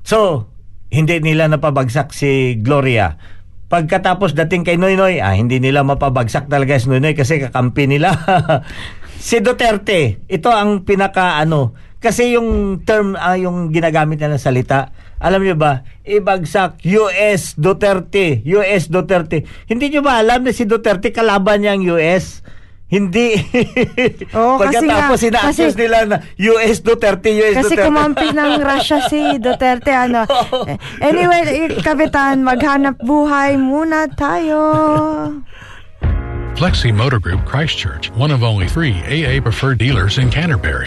So, 0.00 0.48
hindi 0.88 1.20
nila 1.20 1.52
napabagsak 1.52 2.16
si 2.16 2.56
Gloria. 2.64 3.20
Pagkatapos 3.68 4.32
dating 4.32 4.64
kay 4.64 4.80
Noynoy, 4.80 5.20
ah, 5.20 5.36
hindi 5.36 5.60
nila 5.60 5.84
mapabagsak 5.84 6.48
talaga 6.48 6.80
si 6.80 6.88
Noynoy 6.88 7.12
kasi 7.12 7.40
kakampi 7.40 7.84
nila. 7.84 8.16
si 9.28 9.44
Duterte, 9.44 10.24
ito 10.28 10.48
ang 10.48 10.88
pinaka 10.88 11.36
ano, 11.40 11.76
kasi 12.00 12.36
yung 12.36 12.80
term, 12.84 13.16
ah, 13.16 13.36
yung 13.36 13.72
ginagamit 13.72 14.20
na 14.20 14.36
ng 14.36 14.40
salita, 14.40 14.92
alam 15.24 15.40
niyo 15.40 15.56
ba, 15.56 15.88
ibagsak 16.04 16.84
US 16.84 17.56
Duterte, 17.56 18.44
US 18.44 18.92
Duterte. 18.92 19.48
Hindi 19.64 19.88
niyo 19.88 20.04
ba 20.04 20.20
alam 20.20 20.44
na 20.44 20.52
si 20.52 20.68
Duterte 20.68 21.16
kalaban 21.16 21.64
niya 21.64 21.72
ang 21.72 21.84
US? 21.96 22.44
Hindi. 22.94 23.34
Oo, 24.38 24.54
kasi 24.62 24.86
nga, 24.86 25.10
Pagkatapos 25.10 25.20
ina-accuse 25.26 25.74
kasi- 25.74 25.80
nila 25.82 25.98
na 26.06 26.16
US 26.54 26.78
Duterte, 26.78 27.34
US 27.34 27.58
Kasi 27.58 27.74
Duterte. 27.74 27.86
kumampi 27.90 28.28
ng 28.30 28.50
Russia 28.70 28.98
si 29.10 29.18
Duterte. 29.36 29.90
Ano. 29.90 30.22
Eh, 30.70 30.78
Anyway, 31.02 31.42
eh, 31.42 31.82
Kapitan, 31.82 32.40
maghanap 32.40 33.02
buhay 33.02 33.58
muna 33.58 34.06
tayo. 34.08 34.62
Flexi 36.54 36.94
Motor 36.94 37.18
Group 37.18 37.42
Christchurch, 37.44 38.14
one 38.14 38.30
of 38.30 38.46
only 38.46 38.70
three 38.70 38.94
AA 39.04 39.42
preferred 39.42 39.76
dealers 39.76 40.18
in 40.18 40.30
Canterbury. 40.30 40.86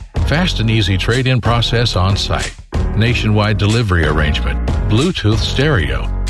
Fast 0.27 0.59
and 0.59 0.69
easy 0.69 0.97
trade 0.97 1.27
in 1.27 1.41
process 1.41 1.95
on 1.95 2.15
site. 2.15 2.55
Nationwide 2.95 3.57
delivery 3.57 4.05
arrangement. 4.05 4.65
Bluetooth 4.89 5.37
stereo. 5.37 6.20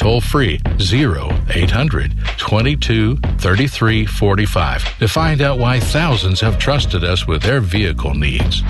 toll 0.00 0.24
free 0.24 0.56
0800 0.80 2.16
22 2.40 3.20
33 3.36 4.08
45 4.08 4.98
to 4.98 5.06
find 5.06 5.44
out 5.44 5.60
why 5.60 5.76
thousands 5.76 6.40
have 6.40 6.56
trusted 6.56 7.04
us 7.04 7.28
with 7.28 7.44
their 7.44 7.60
vehicle 7.60 8.16
needs. 8.16 8.64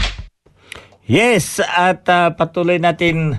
Yes, 1.07 1.63
at 1.63 2.03
ah, 2.11 2.35
patuloy 2.35 2.83
natin 2.83 3.39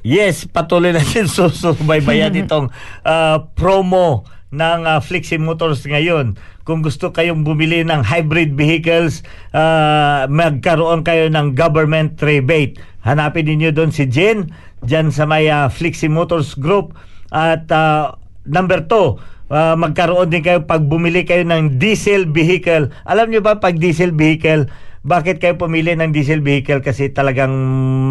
Yes, 0.00 0.48
patuloy 0.48 0.92
natin 0.96 1.28
susubaybayan 1.28 2.32
itong 2.48 2.72
ah, 3.04 3.44
promo 3.52 4.24
ng 4.48 4.88
ah, 4.88 5.00
Flexi 5.04 5.36
Motors 5.36 5.84
ngayon. 5.84 6.40
Kung 6.64 6.80
gusto 6.80 7.12
kayong 7.12 7.44
bumili 7.44 7.84
ng 7.84 8.00
hybrid 8.00 8.56
vehicles, 8.56 9.20
ah, 9.52 10.24
magkaroon 10.24 11.04
kayo 11.04 11.28
ng 11.28 11.52
government 11.52 12.16
rebate. 12.24 12.80
Hanapin 13.04 13.48
niyo 13.48 13.72
doon 13.72 13.92
si 13.92 14.08
Jen, 14.08 14.52
dyan 14.80 15.12
sa 15.12 15.28
may 15.28 15.52
ah, 15.52 15.68
Flexi 15.68 16.08
Motors 16.08 16.56
Group. 16.56 16.96
At 17.30 17.70
ah, 17.70 18.18
number 18.44 18.84
two, 18.90 19.18
ah, 19.48 19.74
magkaroon 19.78 20.30
din 20.30 20.42
kayo 20.42 20.66
pag 20.66 20.84
bumili 20.84 21.22
kayo 21.22 21.46
ng 21.46 21.78
diesel 21.78 22.26
vehicle. 22.28 22.90
Alam 23.06 23.30
niyo 23.30 23.40
ba 23.40 23.62
pag 23.62 23.78
diesel 23.78 24.12
vehicle, 24.12 24.66
bakit 25.00 25.40
kayo 25.40 25.56
pumili 25.56 25.96
ng 25.96 26.12
diesel 26.12 26.44
vehicle 26.44 26.84
kasi 26.84 27.08
talagang 27.08 27.48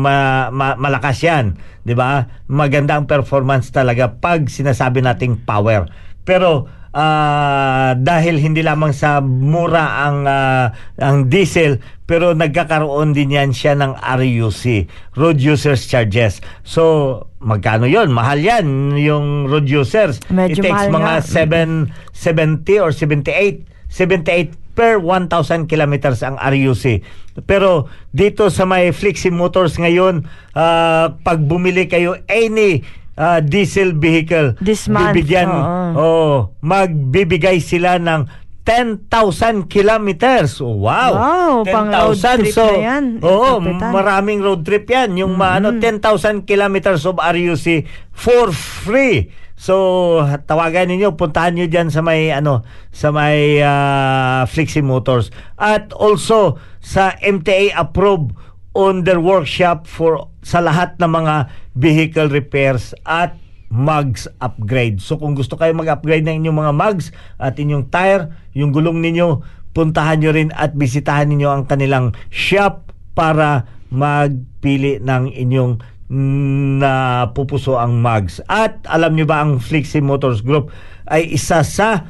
ma- 0.01 0.49
ma- 0.49 0.79
malakas 0.79 1.21
yan, 1.21 1.53
'di 1.85 1.93
ba? 1.93 2.25
Maganda 2.49 2.97
ang 2.97 3.05
performance 3.05 3.69
talaga 3.69 4.09
pag 4.09 4.49
sinasabi 4.49 5.05
nating 5.05 5.45
power. 5.45 5.85
Pero 6.25 6.65
ah, 6.93 7.93
dahil 7.97 8.41
hindi 8.41 8.65
lamang 8.65 8.93
sa 8.93 9.21
mura 9.21 10.05
ang 10.07 10.25
ah, 10.25 10.73
ang 10.97 11.29
diesel 11.29 11.81
pero 12.09 12.33
nagkakaroon 12.33 13.13
din 13.13 13.37
yan 13.37 13.53
siya 13.53 13.77
ng 13.77 13.93
RUC, 13.93 14.89
road 15.13 15.37
users 15.37 15.85
charges. 15.85 16.41
So 16.65 17.25
magkano 17.37 17.85
'yon? 17.85 18.09
Mahal 18.09 18.41
'yan 18.41 18.97
yung 18.97 19.45
road 19.45 19.69
users. 19.69 20.17
Medyo 20.33 20.65
It 20.65 20.65
takes 20.65 20.89
mga 20.89 21.21
nga. 21.21 21.93
7 21.93 21.93
70 22.11 22.83
or 22.83 22.91
78 22.91 23.69
78 23.89 24.57
per 24.79 24.95
1,000 24.95 25.67
kilometers 25.67 26.23
ang 26.23 26.39
RUC. 26.39 27.03
Pero 27.43 27.91
dito 28.15 28.47
sa 28.47 28.63
may 28.63 28.95
Flexi 28.95 29.27
Motors 29.27 29.75
ngayon, 29.75 30.23
ah, 30.55 31.19
pag 31.19 31.43
bumili 31.43 31.85
kayo 31.91 32.15
any 32.31 32.81
ah, 33.19 33.43
diesel 33.43 33.99
vehicle, 33.99 34.55
This 34.63 34.87
month, 34.87 35.11
bibigyan, 35.11 35.51
oo. 35.51 35.99
oh, 35.99 36.35
magbibigay 36.63 37.59
sila 37.59 37.99
ng 37.99 38.25
10,000 38.63 39.65
kilometers. 39.65 40.61
Oh, 40.61 40.77
wow. 40.77 41.11
Wow, 41.11 41.53
pang 41.65 41.89
road 41.89 42.21
trip 42.21 42.53
so, 42.53 42.69
na 42.69 43.01
yan, 43.01 43.03
Oo, 43.17 43.57
Kapitan. 43.57 43.89
maraming 43.89 44.39
road 44.45 44.61
trip 44.61 44.85
yan. 44.85 45.17
Yung 45.17 45.33
maano 45.33 45.73
10,000 45.81 46.45
kilometers 46.45 47.01
of 47.09 47.17
RUC 47.17 47.89
for 48.13 48.53
free. 48.53 49.33
So, 49.59 50.21
tawagan 50.47 50.87
ninyo, 50.87 51.19
puntahan 51.19 51.51
niyo 51.51 51.67
diyan 51.67 51.89
sa 51.91 51.99
may 51.99 52.31
ano, 52.31 52.63
sa 52.93 53.11
may 53.11 53.59
ah, 53.59 54.45
Flexi 54.45 54.79
Motors 54.79 55.33
at 55.59 55.91
also 55.91 56.55
sa 56.79 57.11
MTA 57.19 57.75
approved 57.75 58.37
on 58.77 59.03
their 59.05 59.19
workshop 59.21 59.89
for 59.89 60.29
sa 60.45 60.61
lahat 60.61 60.95
ng 61.01 61.09
mga 61.09 61.35
vehicle 61.73 62.29
repairs 62.29 62.93
at 63.05 63.33
mugs 63.69 64.25
upgrade. 64.41 64.97
So 64.97 65.17
kung 65.21 65.37
gusto 65.37 65.53
kayo 65.53 65.71
mag-upgrade 65.77 66.25
ng 66.25 66.45
inyong 66.45 66.57
mga 66.57 66.73
mugs 66.73 67.13
at 67.37 67.57
inyong 67.57 67.89
tire, 67.93 68.33
yung 68.57 68.73
gulong 68.73 68.97
ninyo, 69.01 69.45
puntahan 69.77 70.17
nyo 70.19 70.33
rin 70.33 70.49
at 70.57 70.73
bisitahan 70.73 71.29
ninyo 71.29 71.49
ang 71.49 71.63
kanilang 71.69 72.17
shop 72.33 72.89
para 73.13 73.69
magpili 73.93 74.97
ng 75.01 75.33
inyong 75.33 75.81
na 76.81 77.29
pupuso 77.37 77.77
ang 77.77 78.01
mugs. 78.01 78.41
At 78.49 78.81
alam 78.89 79.13
nyo 79.13 79.29
ba 79.29 79.45
ang 79.45 79.61
Flexi 79.61 80.01
Motors 80.01 80.41
Group 80.41 80.73
ay 81.05 81.29
isa 81.29 81.61
sa 81.61 82.09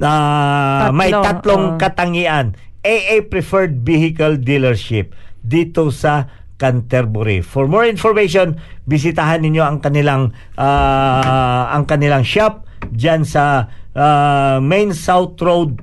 ah, 0.00 0.92
Tatlo, 0.92 0.96
may 0.96 1.10
tatlong 1.12 1.64
oh. 1.76 1.78
katangian. 1.80 2.52
AA 2.82 3.24
Preferred 3.30 3.86
Vehicle 3.86 4.42
Dealership 4.42 5.14
dito 5.42 5.90
sa 5.90 6.30
Canterbury. 6.56 7.42
For 7.42 7.66
more 7.66 7.90
information, 7.90 8.54
bisitahan 8.86 9.42
ninyo 9.42 9.66
ang 9.66 9.82
kanilang 9.82 10.30
ah, 10.54 11.74
ang 11.74 11.90
kanilang 11.90 12.22
shop 12.22 12.70
diyan 12.86 13.26
sa 13.26 13.66
ah, 13.98 14.62
Main 14.62 14.94
South 14.94 15.34
Road 15.42 15.82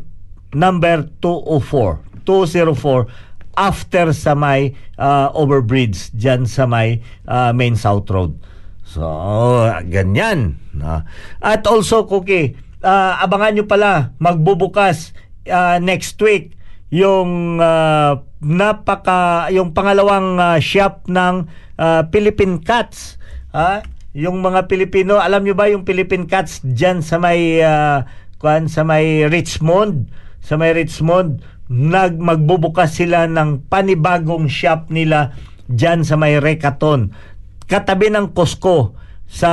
number 0.56 1.12
204. 1.20 2.24
204 2.24 3.60
after 3.60 4.16
sa 4.16 4.32
may 4.40 4.72
ah, 4.96 5.28
overbridge 5.36 6.16
diyan 6.16 6.48
sa 6.48 6.64
may 6.64 7.04
ah, 7.28 7.52
Main 7.52 7.76
South 7.76 8.08
Road. 8.08 8.40
So, 8.88 9.06
ganyan. 9.86 10.58
Ah. 10.82 11.06
At 11.44 11.68
also, 11.70 12.08
Cookie, 12.08 12.56
ah, 12.82 13.20
abangan 13.20 13.60
nyo 13.60 13.66
pala, 13.68 14.16
magbubukas 14.18 15.12
ah, 15.46 15.78
next 15.78 16.16
week 16.24 16.56
yung 16.90 17.58
ah, 17.62 18.22
napaka, 18.42 19.50
yung 19.54 19.74
pangalawang 19.74 20.38
ah, 20.38 20.58
shop 20.62 21.10
ng 21.10 21.46
ah, 21.78 22.02
Philippine 22.10 22.62
Cats. 22.62 23.18
Ah, 23.54 23.82
yung 24.14 24.42
mga 24.42 24.66
Pilipino, 24.66 25.22
alam 25.22 25.46
nyo 25.46 25.54
ba 25.54 25.70
yung 25.70 25.86
Philippine 25.86 26.26
Cats 26.26 26.66
dyan 26.66 27.06
sa 27.06 27.22
may, 27.22 27.62
ah, 27.62 28.10
kuan, 28.42 28.70
sa 28.70 28.86
may 28.86 29.26
Richmond? 29.30 30.10
Sa 30.42 30.58
may 30.58 30.74
Richmond, 30.74 31.46
nag, 31.70 32.18
magbubukas 32.18 32.98
sila 32.98 33.30
ng 33.30 33.70
panibagong 33.70 34.50
shop 34.50 34.90
nila 34.90 35.38
dyan 35.70 36.02
sa 36.02 36.18
may 36.18 36.42
Rekaton 36.42 37.14
katabi 37.70 38.10
ng 38.10 38.34
Costco 38.34 38.98
sa 39.30 39.52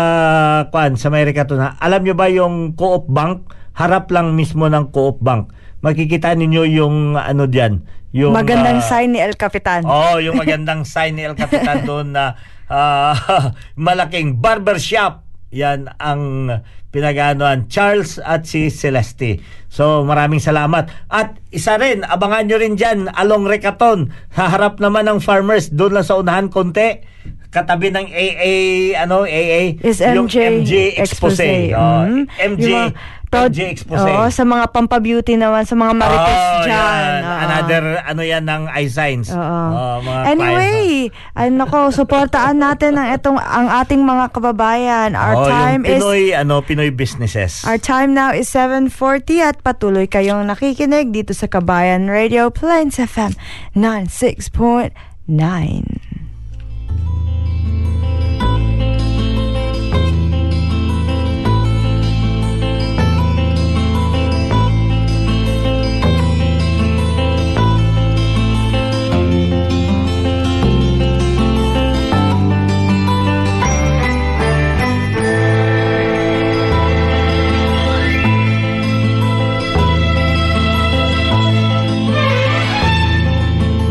kwan 0.73 0.97
sa 0.97 1.13
may 1.13 1.29
Rekaton. 1.29 1.61
Alam 1.61 2.01
nyo 2.03 2.15
ba 2.17 2.33
yung 2.33 2.73
Co-op 2.73 3.13
Bank? 3.13 3.53
Harap 3.77 4.09
lang 4.09 4.33
mismo 4.33 4.65
ng 4.65 4.89
Co-op 4.89 5.21
Bank. 5.21 5.53
Makikita 5.85 6.33
ninyo 6.33 6.63
yung 6.73 6.97
ano 7.17 7.45
diyan, 7.45 7.73
yung 8.17 8.33
Magandang 8.33 8.81
ah, 8.81 8.87
sign 8.87 9.13
ni 9.13 9.21
El 9.21 9.37
Capitan. 9.37 9.85
Oh, 9.85 10.17
yung 10.17 10.41
magandang 10.41 10.89
sign 10.93 11.21
ni 11.21 11.23
El 11.29 11.37
Capitan 11.37 11.85
doon 11.85 12.17
na 12.17 12.39
ah, 12.73 13.13
malaking 13.77 14.41
barber 14.41 14.81
shop. 14.81 15.27
Yan 15.53 15.93
ang 16.01 16.51
pinaganoan 16.91 17.69
Charles 17.69 18.17
at 18.17 18.49
si 18.49 18.73
Celeste. 18.73 19.45
So 19.69 20.01
maraming 20.09 20.41
salamat. 20.41 20.89
At 21.13 21.37
isa 21.53 21.77
rin, 21.77 22.09
abangan 22.09 22.49
nyo 22.49 22.57
rin 22.57 22.81
dyan, 22.81 23.13
along 23.13 23.45
Rekaton. 23.45 24.17
Haharap 24.33 24.81
naman 24.81 25.05
ng 25.05 25.21
farmers, 25.21 25.69
doon 25.69 26.01
lang 26.01 26.07
sa 26.09 26.17
unahan 26.17 26.49
konti. 26.49 27.16
Katabi 27.49 27.89
ng 27.89 28.07
AA 28.07 28.53
ano 28.99 29.23
AA 29.23 29.79
Is 29.81 29.99
yung 29.99 30.27
MJ, 30.27 30.35
MJ 30.61 30.73
expose. 30.99 31.73
Oh, 31.73 32.05
Mm. 32.07 32.27
MJ 32.53 32.69
Yung 32.69 32.93
proud- 33.27 33.51
MJ 33.51 33.69
expose. 33.69 34.01
Oo, 34.01 34.25
sa 34.29 34.43
mga 34.43 34.65
pampabeauty 34.71 35.35
naman, 35.35 35.63
sa 35.63 35.75
mga 35.75 35.93
marites 35.93 36.39
Oh, 36.39 36.63
dyan. 36.63 36.71
yan. 36.71 37.21
Oo. 37.21 37.37
Another 37.37 37.83
ano 38.01 38.21
yan 38.23 38.43
ng 38.45 38.63
eye 38.71 38.87
signs. 38.87 39.29
Oo. 39.29 39.65
Oh, 39.67 39.97
mga 39.99 40.21
Anyway, 40.29 41.11
ay 41.35 41.47
nako, 41.51 41.91
suportaan 41.91 42.57
natin 42.57 42.95
ang 42.95 43.11
etong 43.11 43.37
ang 43.37 43.67
ating 43.77 44.01
mga 44.01 44.31
kababayan. 44.31 45.11
Our 45.13 45.35
oh, 45.37 45.45
time 45.45 45.81
yung 45.83 45.91
is 45.91 46.01
Pinoy 46.01 46.23
ano 46.33 46.61
Pinoy 46.61 46.91
businesses. 46.91 47.65
Our 47.65 47.77
time 47.77 48.13
now 48.13 48.31
is 48.31 48.47
7.40 48.49 49.41
at 49.41 49.61
patuloy 49.61 50.07
kayong 50.07 50.47
nakikinig 50.47 51.11
dito 51.11 51.33
sa 51.33 51.47
Kabayan 51.47 52.07
Radio 52.07 52.49
Plains 52.49 52.97
FM 52.97 53.35
96.9. 53.75 56.06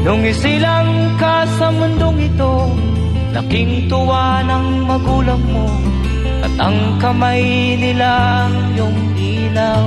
Nung 0.05 0.21
isilang 0.21 1.17
ka 1.17 1.49
sa 1.57 1.73
mundong 1.73 2.29
ito, 2.29 2.69
laking 3.33 3.89
tuwa 3.89 4.45
ng 4.45 4.85
magulang 4.85 5.41
mo, 5.49 5.65
at 6.45 6.53
ang 6.61 7.01
kamay 7.01 7.73
nila 7.73 8.45
ang 8.45 9.01
ilaw. 9.17 9.83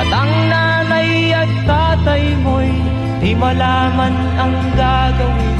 At 0.00 0.08
ang 0.08 0.32
nanay 0.48 1.12
at 1.36 1.52
tatay 1.68 2.24
mo'y 2.40 2.72
di 3.20 3.36
malaman 3.36 4.16
ang 4.40 4.54
gagawin, 4.72 5.56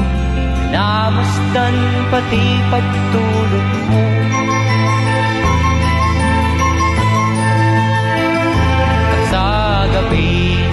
namasdan 0.73 1.75
pati 2.09 2.45
pagtulog 2.73 3.69
mo. 3.93 4.01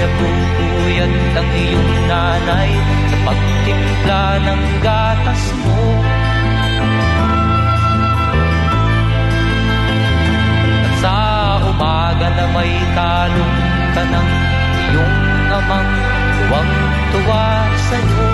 Gabi 0.00 0.40
napupuyat 0.80 1.12
ang 1.36 1.50
iyong 1.52 1.92
nanay 2.08 2.72
Sa 3.10 3.16
pagtimpla 3.28 4.24
ng 4.40 4.62
gatas 4.80 5.42
mo. 5.60 5.80
At 10.80 10.94
sa 11.00 11.16
umaga 11.68 12.28
na 12.32 12.44
may 12.56 12.72
talong 12.96 13.56
ka 13.92 14.02
ng 14.04 14.28
iyong 14.88 15.16
amang 15.60 15.90
Tuwang-tuwa 16.40 17.46
sa'yo. 17.86 18.26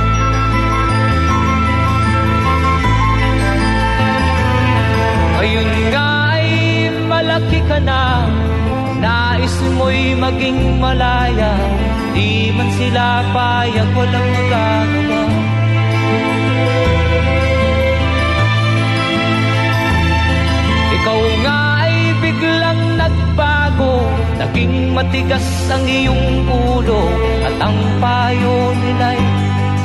Ngayon 5.36 5.68
nga 5.92 6.08
ay 6.32 6.48
malaki 7.04 7.60
ka 7.68 7.76
na 7.84 8.15
mo'y 9.74 10.14
maging 10.14 10.78
malaya. 10.78 11.52
Di 12.14 12.54
man 12.54 12.68
sila 12.78 13.26
payag 13.34 13.90
walang 13.92 14.28
magagawa. 14.36 15.22
Ikaw 20.96 21.20
nga 21.42 21.58
ay 21.84 21.96
biglang 22.22 22.82
nagbago. 22.94 23.94
Naging 24.38 24.94
matigas 24.94 25.46
ang 25.68 25.84
iyong 25.84 26.46
ulo. 26.46 27.02
At 27.44 27.56
ang 27.58 27.78
payo 27.98 28.74
nila'y 28.78 29.22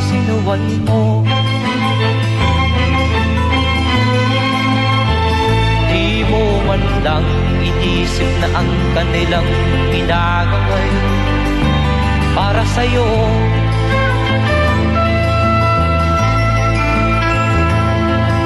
sinuwan 0.08 0.64
mo 0.86 1.41
Man 6.72 7.04
lang 7.04 7.28
inisip 7.60 8.32
na 8.40 8.48
ang 8.64 8.70
kanilang 8.96 9.50
ginagaway 9.92 10.90
para 12.32 12.64
sa'yo. 12.64 13.12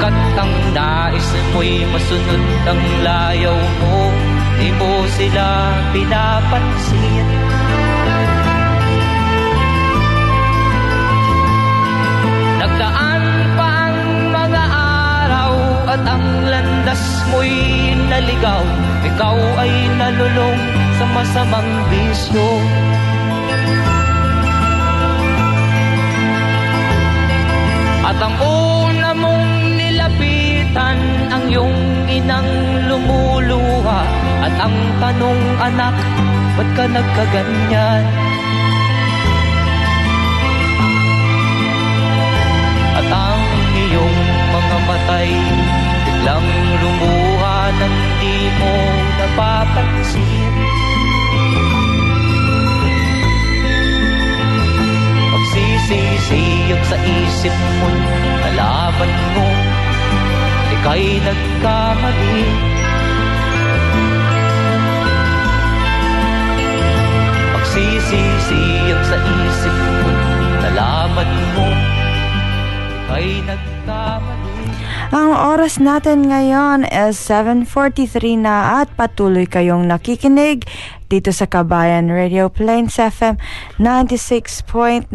Kat 0.02 0.18
ang 0.42 0.54
nais 0.74 1.28
mo'y 1.54 1.86
masunod 1.86 2.42
ang 2.66 2.82
layaw 3.06 3.58
mo, 3.78 4.10
di 4.58 4.74
mo 4.74 5.06
sila 5.14 5.46
pinapansin. 5.94 7.26
Nagdaan 12.58 13.22
pa 13.54 13.70
ang 13.86 13.98
mga 14.34 14.64
araw 15.14 15.54
at 15.94 16.02
ang 16.02 16.26
landas 16.50 17.04
mo'y 17.30 17.95
naligaw 18.10 18.62
Ikaw 19.06 19.36
ay 19.62 19.72
nalulong 19.98 20.60
sa 20.96 21.04
masamang 21.12 21.70
bisyo. 21.92 22.48
At 28.06 28.18
ang 28.22 28.36
una 28.40 29.10
mong 29.12 29.48
nilapitan 29.76 30.98
ang 31.28 31.44
iyong 31.52 31.78
inang 32.08 32.50
lumuluha. 32.88 34.00
At 34.46 34.54
ang 34.62 34.76
tanong 35.02 35.42
anak, 35.58 35.96
ba't 36.56 36.68
ka 36.78 36.84
nagkaganyan? 36.86 38.04
At 42.96 43.08
ang 43.10 43.42
iyong 43.76 44.18
mga 44.54 44.76
matay 44.88 45.30
Biglang 46.06 46.48
lumuha 46.80 47.15
nang 47.76 47.96
di 48.20 48.36
mo 48.56 48.74
napapansin 49.20 50.54
Pagsisisiyag 55.36 56.82
sa 56.84 56.96
isip 56.96 57.56
mo 57.80 57.88
Nalaman 58.46 59.12
mo. 59.34 59.48
Ika'y 60.76 61.18
nagkamali 61.20 62.75
Ang 75.16 75.32
oras 75.32 75.80
natin 75.80 76.28
ngayon 76.28 76.84
is 76.92 77.16
7.43 77.24 78.36
na 78.36 78.84
at 78.84 78.92
patuloy 79.00 79.48
kayong 79.48 79.88
nakikinig 79.88 80.68
dito 81.08 81.32
sa 81.32 81.48
Kabayan 81.48 82.12
Radio 82.12 82.52
Plains 82.52 83.00
FM 83.00 83.40
96.9 83.80 85.08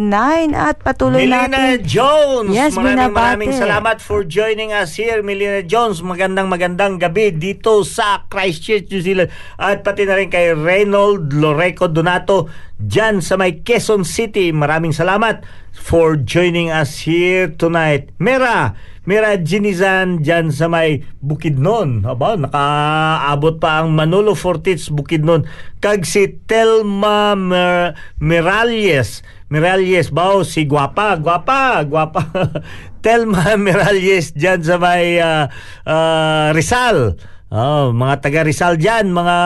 at 0.58 0.82
patuloy 0.82 1.30
Melina 1.30 1.46
natin. 1.46 1.86
Jones, 1.86 2.50
Yes, 2.50 2.74
maraming 2.74 3.14
binabati. 3.14 3.14
maraming 3.14 3.54
salamat 3.54 4.02
for 4.02 4.26
joining 4.26 4.74
us 4.74 4.98
here. 4.98 5.22
Melina 5.22 5.62
Jones, 5.62 6.02
magandang 6.02 6.50
magandang 6.50 6.98
gabi 6.98 7.30
dito 7.30 7.86
sa 7.86 8.26
Christchurch, 8.26 8.90
New 8.90 9.06
Zealand. 9.06 9.30
At 9.62 9.86
pati 9.86 10.10
na 10.10 10.18
rin 10.18 10.34
kay 10.34 10.58
Reynold 10.58 11.30
Loreco 11.30 11.86
Donato 11.86 12.50
dyan 12.82 13.22
sa 13.22 13.38
may 13.38 13.62
Quezon 13.62 14.02
City. 14.02 14.50
Maraming 14.50 14.98
salamat 14.98 15.46
for 15.78 16.18
joining 16.18 16.74
us 16.74 17.06
here 17.06 17.54
tonight. 17.54 18.10
Mera, 18.18 18.74
Mera 19.02 19.34
Ginizan 19.34 20.22
dyan 20.22 20.54
sa 20.54 20.70
may 20.70 21.02
Bukidnon. 21.26 22.06
Aba, 22.06 22.38
nakaabot 22.38 23.58
pa 23.58 23.82
ang 23.82 23.98
Manolo 23.98 24.38
Fortits 24.38 24.94
Bukidnon. 24.94 25.50
Kag 25.82 26.06
si 26.06 26.38
Telma 26.46 27.34
Mer- 27.34 27.98
Miralles. 28.22 29.26
Miralles, 29.50 30.14
bao, 30.14 30.46
si 30.46 30.70
Guapa, 30.70 31.18
Guapa, 31.18 31.82
Guapa. 31.82 32.30
Telma 33.04 33.58
Miralles 33.58 34.38
dyan 34.38 34.62
sa 34.62 34.78
may 34.78 35.18
ah, 35.18 35.50
ah, 35.82 36.54
Rizal. 36.54 37.18
Oh, 37.50 37.90
mga 37.92 38.22
taga 38.22 38.46
Rizal 38.46 38.78
dyan, 38.78 39.12
mga 39.12 39.38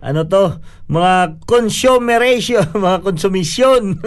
ano 0.00 0.24
to, 0.26 0.62
mga 0.88 1.42
consumeration, 1.44 2.64
mga 2.86 2.98
konsumisyon. 3.04 3.98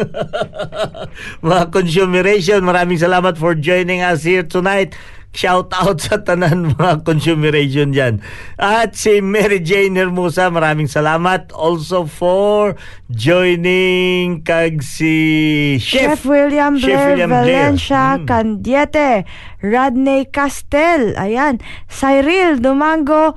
mga 1.48 1.64
consumeration. 1.70 2.64
Maraming 2.64 3.00
salamat 3.00 3.36
for 3.36 3.54
joining 3.56 4.02
us 4.02 4.24
here 4.24 4.44
tonight. 4.46 4.96
Shout 5.32 5.72
out 5.72 6.04
sa 6.04 6.20
tanan 6.20 6.68
mga 6.76 7.08
consumeration 7.08 7.96
dyan. 7.96 8.20
At 8.60 9.00
si 9.00 9.24
Mary 9.24 9.64
Jane 9.64 9.96
Hermosa, 9.96 10.52
maraming 10.52 10.92
salamat 10.92 11.56
also 11.56 12.04
for 12.04 12.76
joining 13.08 14.44
kag 14.44 14.84
si 14.84 15.80
Chef, 15.80 16.20
Chef 16.20 16.22
William 16.28 16.76
Chef 16.76 16.92
Blair 16.92 17.08
William 17.16 17.32
Blair. 17.32 17.44
Valencia 17.48 18.04
Mm. 18.12 18.28
Candiete, 18.28 19.24
Radney 19.64 20.28
Castel, 20.28 21.16
ayan, 21.16 21.64
Cyril 21.88 22.60
Domingo 22.60 23.32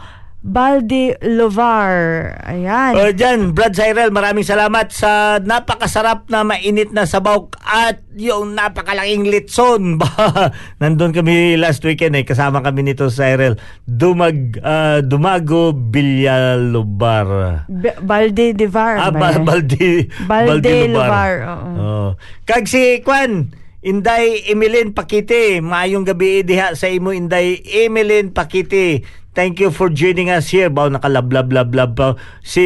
Baldi 0.44 1.16
Lovar, 1.24 2.36
ayan. 2.44 2.92
O 3.00 3.08
dyan, 3.16 3.56
Brad 3.56 3.72
Cyril, 3.72 4.12
maraming 4.12 4.44
salamat 4.44 4.92
sa 4.92 5.40
napakasarap 5.40 6.28
na 6.28 6.44
mainit 6.44 6.92
na 6.92 7.08
sabaw 7.08 7.48
at 7.64 8.04
yung 8.12 8.52
napakalaking 8.52 9.24
litson. 9.24 9.96
Nandun 10.84 11.16
kami 11.16 11.56
last 11.56 11.80
weekend 11.88 12.12
eh, 12.20 12.28
kasama 12.28 12.60
kami 12.60 12.84
nito 12.84 13.08
Cyril. 13.08 13.56
Dumag, 13.88 14.60
ah, 14.60 15.00
Dumago 15.00 15.72
Billalubar. 15.72 17.64
B- 17.72 18.00
Baldi 18.04 18.52
Divar. 18.52 19.00
Ah, 19.00 19.08
ba? 19.08 19.40
Baldi, 19.40 20.12
Baldi 20.28 20.92
Lubar, 20.92 21.32
oo. 21.40 21.68
Oh. 21.80 22.08
Kag 22.44 22.68
si 22.68 23.00
Kwan, 23.00 23.48
Inday 23.84 24.48
Emeline 24.48 24.96
Pakiti. 24.96 25.60
Maayong 25.60 26.08
gabi 26.08 26.40
diha 26.40 26.72
sa 26.72 26.88
imo 26.88 27.12
Inday 27.12 27.60
Emeline 27.84 28.32
Pakiti. 28.32 29.23
Thank 29.34 29.58
you 29.58 29.74
for 29.74 29.90
joining 29.90 30.30
us 30.30 30.54
here. 30.54 30.70
Bao 30.70 30.86
nakalablab 30.86 31.50
lab 31.50 31.74
lab 31.74 31.90
pa. 31.98 32.14
Si 32.46 32.62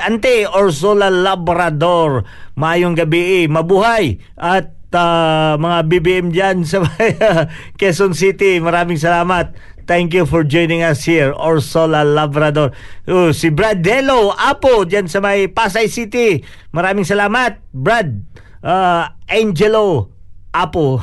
Ante 0.00 0.48
Orsola 0.48 1.12
Labrador. 1.12 2.24
Maayong 2.56 2.96
gabi. 2.96 3.44
Mabuhay. 3.44 4.16
At 4.40 4.72
ah, 4.96 5.60
mga 5.60 5.78
BBM 5.92 6.26
dyan 6.32 6.64
sa 6.64 6.80
Quezon 7.78 8.16
City. 8.16 8.56
Maraming 8.56 8.96
salamat. 8.96 9.52
Thank 9.82 10.14
you 10.14 10.30
for 10.30 10.46
joining 10.46 10.86
us 10.86 11.02
here, 11.02 11.34
Orsola 11.34 12.06
Labrador. 12.06 12.70
Oh, 13.10 13.34
si 13.34 13.50
Brad 13.50 13.82
Delo, 13.82 14.30
Apo, 14.30 14.86
dyan 14.86 15.10
sa 15.10 15.18
may 15.18 15.50
Pasay 15.50 15.90
City. 15.90 16.38
Maraming 16.70 17.02
salamat, 17.02 17.58
Brad. 17.74 18.22
Ah, 18.62 19.18
Angelo, 19.26 20.11
Apo. 20.52 21.00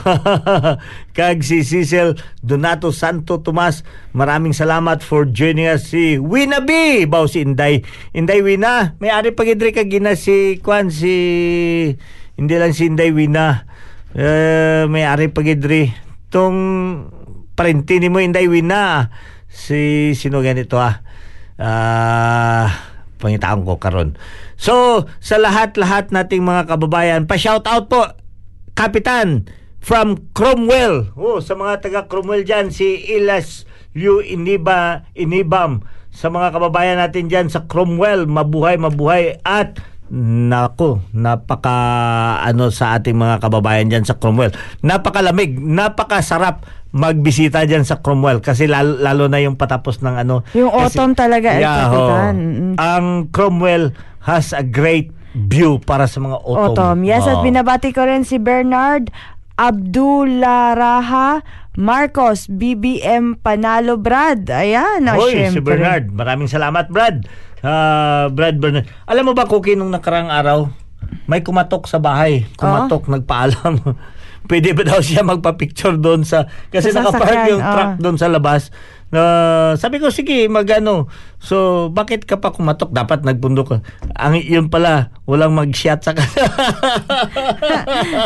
Kag 1.17 1.41
si 1.41 1.65
Cecil 1.65 2.13
Donato 2.45 2.93
Santo 2.93 3.41
Tomas. 3.41 3.81
Maraming 4.13 4.53
salamat 4.53 5.01
for 5.01 5.25
joining 5.25 5.65
us. 5.65 5.89
Si 5.89 6.21
Wina 6.21 6.61
B. 6.61 7.03
Baw 7.09 7.25
si 7.25 7.41
Inday. 7.41 7.81
Inday 8.13 8.45
Wina. 8.45 8.93
May 9.01 9.09
ari 9.09 9.33
pagidri 9.33 9.73
kag 9.73 9.89
gina 9.89 10.13
si 10.13 10.61
Kwan 10.61 10.93
si... 10.93 11.13
Hindi 12.37 12.55
lang 12.55 12.77
si 12.77 12.87
Inday 12.87 13.09
Wina. 13.09 13.65
Eh, 14.13 14.85
may 14.85 15.09
ari 15.09 15.33
pagidri. 15.33 15.89
Tong 16.29 16.57
parenti 17.57 17.97
ni 17.97 18.13
mo 18.13 18.21
Inday 18.21 18.45
Wina. 18.45 19.09
Si 19.49 20.13
sino 20.13 20.45
ganito 20.45 20.77
ah. 20.77 21.01
Ah, 21.59 22.69
pangitaon 23.19 23.65
ko 23.65 23.81
karon. 23.81 24.15
So, 24.55 25.03
sa 25.19 25.35
lahat-lahat 25.35 26.15
nating 26.15 26.45
mga 26.45 26.71
kababayan, 26.71 27.27
pa-shout 27.27 27.67
out 27.67 27.91
po 27.91 28.07
Kapitan 28.79 29.43
from 29.83 30.31
Cromwell. 30.31 31.11
Oh, 31.19 31.43
sa 31.43 31.51
mga 31.59 31.83
taga 31.83 32.01
Cromwell 32.07 32.47
diyan 32.47 32.71
si 32.71 33.11
Ilas 33.11 33.67
Liu 33.91 34.23
Iniba 34.23 35.03
Inibam 35.19 35.83
sa 36.15 36.31
mga 36.31 36.55
kababayan 36.55 36.95
natin 36.95 37.27
diyan 37.27 37.51
sa 37.51 37.67
Cromwell, 37.67 38.23
mabuhay 38.23 38.79
mabuhay 38.79 39.35
at 39.43 39.83
Nako, 40.09 41.05
napaka 41.13 41.77
ano 42.41 42.73
sa 42.73 42.97
ating 42.97 43.13
mga 43.13 43.45
kababayan 43.45 43.93
diyan 43.93 44.09
sa 44.09 44.17
Cromwell. 44.17 44.49
Napakalamig, 44.81 45.53
napakasarap 45.61 46.65
magbisita 46.89 47.61
diyan 47.69 47.85
sa 47.85 48.01
Cromwell 48.01 48.41
kasi 48.41 48.65
lalo, 48.65 48.97
lalo 48.97 49.29
na 49.29 49.37
yung 49.37 49.53
patapos 49.53 50.01
ng 50.01 50.17
ano. 50.17 50.41
Yung 50.57 50.73
kasi- 50.73 50.97
autumn 50.97 51.13
talaga, 51.13 51.53
El 51.53 51.61
Yeah, 51.61 51.85
ho. 51.93 52.01
Mm. 52.33 52.73
Ang 52.81 53.29
Cromwell 53.29 53.93
has 54.25 54.49
a 54.49 54.65
great 54.65 55.13
view 55.35 55.77
para 55.81 56.09
sa 56.09 56.17
mga 56.21 56.37
autumn. 56.41 56.73
Autumn. 56.73 56.99
Yes, 57.05 57.25
at 57.29 57.41
Oo. 57.41 57.45
binabati 57.45 57.93
ko 57.93 58.05
rin 58.05 58.25
si 58.25 58.41
Bernard 58.41 59.13
Abdularaha 59.59 61.43
Marcos, 61.79 62.47
BBM 62.47 63.39
Panalo 63.39 63.95
Brad. 63.99 64.47
Ayan, 64.51 65.03
oh, 65.11 65.19
Hoy, 65.19 65.47
si. 65.51 65.59
Bernard. 65.63 66.11
Maraming 66.11 66.51
salamat, 66.51 66.91
Brad. 66.91 67.23
Ah, 67.63 68.27
Brad 68.31 68.59
Bernard. 68.59 68.87
Alam 69.07 69.31
mo 69.31 69.33
ba, 69.35 69.47
Cookie, 69.47 69.75
nung 69.75 69.91
nakarang 69.91 70.31
araw, 70.31 70.71
may 71.27 71.43
kumatok 71.43 71.87
sa 71.87 71.99
bahay. 71.99 72.47
Kumatok, 72.55 73.07
nagpaalam. 73.07 73.79
Pwede 74.47 74.71
ba 74.71 74.83
daw 74.87 74.99
siya 75.03 75.25
magpa-picture 75.25 75.99
doon 75.99 76.23
sa... 76.23 76.47
Kasi 76.71 76.93
Sa 76.93 77.03
nakapark 77.03 77.51
yung 77.51 77.61
ah. 77.61 77.73
truck 77.73 77.91
doon 77.99 78.15
sa 78.15 78.31
labas. 78.31 78.71
Na 79.09 79.21
sabi 79.73 79.97
ko, 79.97 80.13
sige, 80.13 80.45
magano. 80.45 81.09
So, 81.41 81.89
bakit 81.89 82.29
ka 82.29 82.37
pa 82.37 82.53
kumatok? 82.53 82.93
Dapat 82.93 83.25
nagbundok 83.25 83.67
ka. 83.67 83.77
Ang, 84.15 84.37
yun 84.37 84.69
pala, 84.69 85.09
walang 85.25 85.57
mag-shot 85.57 86.05
sa 86.05 86.13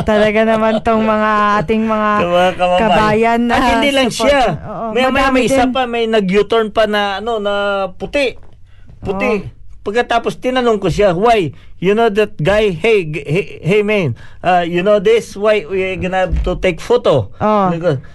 Talaga 0.09 0.43
naman 0.43 0.84
tong 0.84 1.07
mga 1.07 1.32
ating 1.64 1.88
mga 1.88 2.09
Mga 2.28 2.51
kabayan 2.59 3.41
na 3.47 3.55
At 3.55 3.64
hindi 3.80 3.95
lang 3.95 4.11
support. 4.11 4.28
siya. 4.28 4.43
Oo, 4.59 4.86
may, 4.91 5.07
may, 5.07 5.26
may 5.32 5.43
isa 5.47 5.72
pa, 5.72 5.88
may 5.88 6.05
nag-U-turn 6.05 6.76
pa 6.76 6.84
na, 6.84 7.24
ano, 7.24 7.39
na 7.39 7.53
puti. 7.95 8.36
Puti. 8.99 9.32
Oh. 9.39 9.62
Pagkatapos 9.84 10.39
tinanong 10.39 10.79
ko 10.79 10.88
siya, 10.88 11.11
why? 11.11 11.51
You 11.84 11.91
know 11.91 12.07
that 12.07 12.39
guy? 12.39 12.71
Hey, 12.71 13.03
hey, 13.11 13.59
hey 13.59 13.81
man, 13.84 14.15
uh, 14.39 14.63
you 14.63 14.79
know 14.79 15.03
this? 15.03 15.36
Why 15.36 15.67
we 15.67 15.99
gonna 15.99 16.31
have 16.31 16.39
to 16.47 16.55
take 16.55 16.79
photo? 16.79 17.36
Oh. 17.43 17.67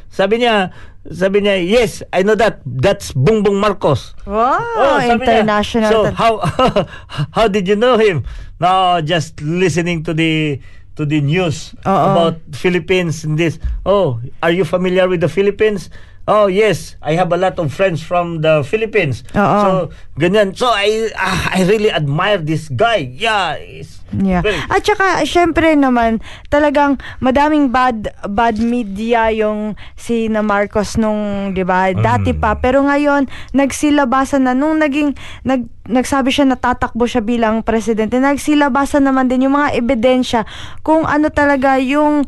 Sabi 0.08 0.40
niya, 0.40 0.72
sabi 1.12 1.44
niya, 1.44 1.60
yes, 1.60 2.00
I 2.08 2.24
know 2.24 2.32
that. 2.40 2.64
That's 2.64 3.12
Bongbong 3.12 3.60
Marcos. 3.60 4.16
Wow, 4.24 4.56
Oh, 4.56 4.96
sabi 4.96 5.28
niya, 5.28 5.44
international. 5.44 5.90
So 5.92 6.00
how 6.16 6.40
how 7.36 7.46
did 7.52 7.68
you 7.68 7.76
know 7.76 8.00
him? 8.00 8.24
No, 8.56 9.04
just 9.04 9.36
listening 9.44 10.08
to 10.08 10.16
the 10.16 10.64
to 10.96 11.04
the 11.04 11.20
news 11.20 11.76
Oo. 11.84 11.92
about 11.92 12.40
Philippines 12.56 13.28
and 13.28 13.36
this. 13.36 13.60
Oh, 13.84 14.24
are 14.40 14.50
you 14.50 14.64
familiar 14.64 15.04
with 15.04 15.20
the 15.20 15.28
Philippines? 15.30 15.92
Oh, 16.28 16.44
yes. 16.44 17.00
I 17.00 17.16
have 17.16 17.32
a 17.32 17.40
lot 17.40 17.56
of 17.56 17.72
friends 17.72 18.04
from 18.04 18.44
the 18.44 18.60
Philippines. 18.60 19.24
Oo. 19.32 19.58
So, 19.64 19.68
ganyan. 20.14 20.52
So, 20.52 20.68
I 20.68 21.08
ah, 21.16 21.56
I 21.56 21.64
really 21.64 21.88
admire 21.88 22.36
this 22.36 22.68
guy. 22.68 23.08
Yeah. 23.08 23.56
it's 23.56 23.96
Yeah. 24.08 24.40
very- 24.40 24.56
At 24.68 24.84
saka, 24.84 25.20
syempre 25.24 25.72
naman, 25.72 26.20
talagang 26.48 26.96
madaming 27.18 27.68
bad 27.68 28.08
bad 28.24 28.56
media 28.56 29.28
yung 29.28 29.72
si 29.96 30.28
na 30.28 30.40
Marcos 30.40 30.96
nung, 30.96 31.52
di 31.52 31.60
ba, 31.60 31.92
dati 31.92 32.32
Mm. 32.32 32.40
pa. 32.40 32.56
Pero 32.56 32.80
ngayon, 32.82 33.28
nagsilabasan 33.52 34.44
na. 34.44 34.52
Nung 34.52 34.76
naging, 34.76 35.12
nag, 35.44 35.64
nagsabi 35.84 36.28
siya 36.28 36.44
na 36.44 36.56
tatakbo 36.56 37.04
siya 37.04 37.20
bilang 37.20 37.60
presidente, 37.60 38.16
nagsilabasan 38.16 39.04
naman 39.04 39.28
din 39.28 39.44
yung 39.44 39.56
mga 39.56 39.76
ebidensya 39.76 40.48
kung 40.80 41.04
ano 41.04 41.28
talaga 41.28 41.76
yung 41.76 42.24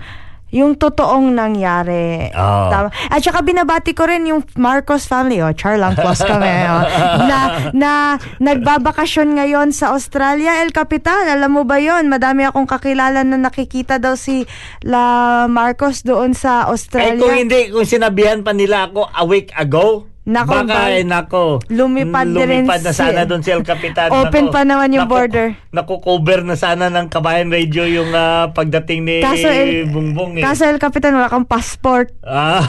yung 0.51 0.74
totoong 0.74 1.30
nangyari. 1.30 2.26
Oo. 2.28 2.66
Tama. 2.68 2.88
At 3.07 3.20
saka 3.20 3.40
binabati 3.40 3.94
ko 3.94 4.05
rin 4.05 4.26
yung 4.26 4.42
Marcos 4.55 5.07
family. 5.07 5.38
Oh, 5.38 5.51
char 5.51 5.78
lang, 5.78 5.94
close 5.94 6.20
kami. 6.20 6.51
oh. 6.66 6.82
na, 7.30 7.38
na 7.70 7.90
nagbabakasyon 8.40 9.38
ngayon 9.38 9.70
sa 9.70 9.94
Australia. 9.94 10.59
El 10.59 10.70
Capitan, 10.70 11.24
alam 11.24 11.53
mo 11.53 11.62
ba 11.62 11.78
yon 11.78 12.11
Madami 12.11 12.42
akong 12.42 12.66
kakilala 12.66 13.22
na 13.22 13.38
nakikita 13.38 13.96
daw 13.96 14.14
si 14.14 14.42
La 14.82 15.46
Marcos 15.46 16.03
doon 16.03 16.34
sa 16.34 16.66
Eh, 16.66 16.72
Australia. 16.72 17.16
kung 17.16 17.32
hindi, 17.32 17.70
kung 17.70 17.86
sinabihan 17.86 18.42
pa 18.42 18.51
nila 18.51 18.84
ako 18.84 19.07
a 19.07 19.22
week 19.22 19.55
ago, 19.55 20.09
Nako, 20.31 20.62
baka 20.62 20.95
eh, 20.95 21.03
nako. 21.03 21.45
Lumipad 21.66 22.31
din 22.31 22.47
rin 22.47 22.62
lumipad 22.62 22.87
na 22.87 22.95
si- 22.95 23.03
sana 23.03 23.26
doon 23.26 23.43
si 23.43 23.51
El 23.51 23.66
Capitan. 23.66 24.14
Open 24.14 24.55
pa 24.55 24.62
naman 24.62 24.95
yung 24.95 25.11
border. 25.11 25.59
Naku-cover 25.74 26.47
na 26.47 26.55
sana 26.55 26.87
ng 26.87 27.11
Kabayan 27.11 27.51
Radio 27.51 27.83
yung 27.83 28.14
ah, 28.14 28.55
pagdating 28.55 29.03
ni 29.03 29.16
Kaso 29.18 29.51
El, 29.51 29.91
Bungbong. 29.91 30.39
Eh. 30.39 30.43
kaso 30.47 30.70
El 30.70 30.78
Capitan, 30.78 31.18
wala 31.18 31.26
kang 31.26 31.43
passport. 31.43 32.14
Ah. 32.22 32.62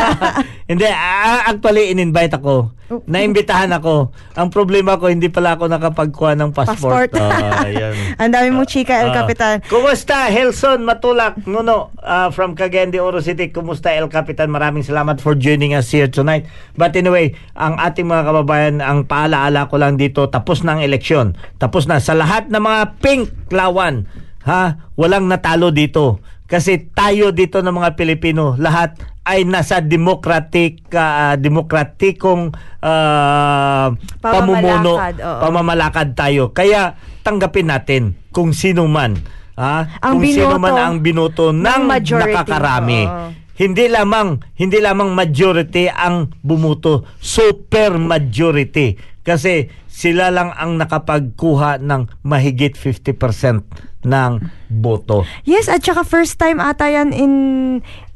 hindi, 0.70 0.88
ah, 0.88 1.44
actually, 1.46 1.92
in-invite 1.92 2.32
ako. 2.32 2.72
Oh. 2.84 3.00
Naimbitahan 3.04 3.72
ako. 3.72 4.12
Ang 4.36 4.48
problema 4.48 4.96
ko, 4.96 5.08
hindi 5.08 5.28
pala 5.28 5.56
ako 5.56 5.68
nakapagkuha 5.68 6.36
ng 6.36 6.50
passport. 6.52 7.08
Passport. 7.10 7.32
Ah, 7.52 7.64
yan. 7.72 7.94
Ang 8.16 8.30
dami 8.30 8.48
mong 8.52 8.68
chika, 8.68 9.00
El 9.00 9.12
Ah. 9.12 9.24
Capitan. 9.24 9.60
Kumusta, 9.64 10.28
Helson 10.28 10.84
Matulak, 10.84 11.40
Nuno, 11.44 11.92
ah, 11.98 12.28
from 12.28 12.52
Cagayan 12.52 12.88
de 12.88 13.00
Oro 13.00 13.20
City. 13.20 13.48
Kumusta, 13.48 13.88
El 13.90 14.08
Capitan? 14.08 14.48
Maraming 14.48 14.84
salamat 14.84 15.16
for 15.18 15.32
joining 15.32 15.72
us 15.72 15.88
here 15.88 16.08
tonight. 16.08 16.44
But 16.76 16.93
anyway, 16.96 17.34
ang 17.54 17.78
ating 17.78 18.06
mga 18.06 18.22
kababayan, 18.26 18.76
ang 18.78 19.06
paalaala 19.06 19.66
ko 19.70 19.78
lang 19.78 19.98
dito, 19.98 20.26
tapos 20.30 20.62
na 20.62 20.78
ang 20.78 20.82
eleksyon. 20.82 21.38
Tapos 21.58 21.86
na. 21.86 21.98
Sa 21.98 22.14
lahat 22.14 22.50
ng 22.50 22.62
mga 22.62 22.82
pink 23.02 23.50
lawan, 23.50 24.06
ha, 24.46 24.90
walang 24.98 25.26
natalo 25.26 25.70
dito. 25.70 26.22
Kasi 26.44 26.92
tayo 26.92 27.32
dito 27.32 27.64
ng 27.64 27.72
mga 27.72 27.96
Pilipino, 27.96 28.54
lahat 28.60 29.00
ay 29.24 29.48
nasa 29.48 29.80
democratic 29.80 30.84
ah, 30.92 31.34
demokratikong 31.40 32.52
ah, 32.84 33.88
pamumuno 34.20 35.00
Pamamalakad, 35.00 35.14
oo. 35.24 35.40
pamamalakad 35.40 36.08
tayo. 36.12 36.42
Kaya 36.52 37.00
tanggapin 37.24 37.72
natin 37.72 38.02
kung 38.28 38.52
sino 38.52 38.84
man 38.84 39.16
ha? 39.56 39.88
Ang 40.04 40.20
kung 40.20 40.28
sino 40.28 40.52
binoto 40.52 40.60
man 40.60 40.74
ang 40.76 40.96
binoto 41.00 41.46
ng, 41.54 41.64
ng 41.64 41.82
majority. 41.88 42.34
nakakarami. 42.36 43.02
Oo. 43.08 43.28
Hindi 43.54 43.86
lamang 43.86 44.42
hindi 44.58 44.78
lamang 44.82 45.14
majority 45.14 45.86
ang 45.90 46.34
bumuto, 46.42 47.06
super 47.22 47.96
majority 47.98 48.98
kasi 49.24 49.72
sila 49.88 50.28
lang 50.34 50.50
ang 50.58 50.74
nakapagkuha 50.76 51.78
ng 51.78 52.26
mahigit 52.26 52.74
50% 52.74 53.94
ng 54.04 54.32
boto. 54.68 55.24
Yes, 55.48 55.70
at 55.70 55.80
saka 55.80 56.04
first 56.04 56.36
time 56.36 56.60
ata 56.60 56.92
yan 56.92 57.14
in 57.14 57.34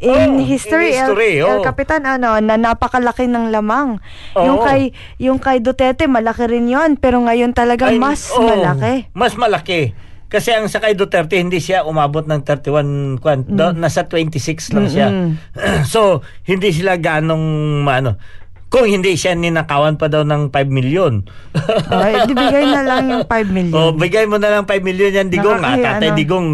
in 0.03 0.31
Oh, 0.37 0.45
history, 0.45 0.93
in 0.93 1.01
history, 1.01 1.33
El, 1.41 1.49
El 1.49 1.59
oh. 1.63 1.65
Capitan, 1.65 2.05
ano, 2.05 2.37
na 2.43 2.61
napakalaki 2.61 3.25
ng 3.31 3.49
lamang. 3.55 4.03
Yung 4.37 4.61
Oo. 4.61 4.67
kay 4.67 4.93
yung 5.17 5.41
kay 5.41 5.65
Duterte 5.65 6.05
malaki 6.11 6.45
rin 6.51 6.69
'yon, 6.69 7.01
pero 7.01 7.23
ngayon 7.25 7.57
talaga 7.57 7.89
Ay, 7.89 7.97
mas 7.97 8.29
oh, 8.35 8.45
malaki. 8.45 9.09
Mas 9.17 9.33
malaki. 9.39 9.97
Kasi 10.29 10.53
ang 10.53 10.69
sakay 10.69 10.93
Duterte 10.93 11.41
hindi 11.41 11.57
siya 11.57 11.89
umabot 11.89 12.29
ng 12.29 12.45
31 12.45 13.17
kwan, 13.21 13.49
do- 13.49 13.73
nasa 13.73 14.05
26 14.05 14.77
lang 14.77 14.87
siya. 14.93 15.09
so 15.93 16.21
hindi 16.45 16.69
sila 16.69 17.01
ganong 17.01 17.89
ano 17.89 18.21
kung 18.69 18.85
hindi 18.85 19.17
siya 19.17 19.33
ninakawan 19.33 19.97
pa 19.97 20.13
daw 20.13 20.29
ng 20.29 20.53
5 20.53 20.69
million. 20.69 21.25
Ay, 21.89 22.29
di 22.29 22.37
bigay 22.37 22.65
na 22.69 22.85
lang 22.85 23.09
yung 23.09 23.25
5 23.25 23.49
million. 23.49 23.73
Oh, 23.73 23.93
bigay 23.97 24.29
mo 24.29 24.37
na 24.37 24.53
lang 24.53 24.69
5 24.69 24.85
million 24.85 25.09
yan, 25.09 25.33
Digong. 25.33 25.65
Ah, 25.65 25.73
Nakakahiya, 25.73 25.89
tatay 25.97 26.11
ano? 26.13 26.19
Digong, 26.21 26.49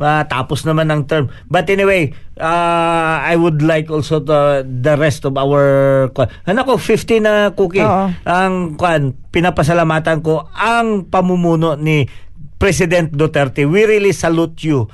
matapos 0.00 0.64
naman 0.64 0.88
ang 0.88 1.04
term. 1.04 1.28
But 1.52 1.68
anyway, 1.68 2.16
uh, 2.40 3.20
I 3.20 3.36
would 3.36 3.60
like 3.60 3.92
also 3.92 4.16
the, 4.16 4.64
the 4.64 4.96
rest 4.96 5.28
of 5.28 5.36
our... 5.36 6.08
Ano 6.48 6.60
ko, 6.64 6.80
50 6.80 7.20
na 7.20 7.52
cookie. 7.52 7.84
Oo. 7.84 8.16
Ang 8.24 8.80
kwan, 8.80 9.12
pinapasalamatan 9.28 10.24
ko 10.24 10.48
ang 10.56 11.04
pamumuno 11.12 11.76
ni 11.76 12.08
President 12.58 13.14
Duterte. 13.14 13.64
We 13.64 13.86
really 13.86 14.10
salute 14.12 14.66
you. 14.66 14.90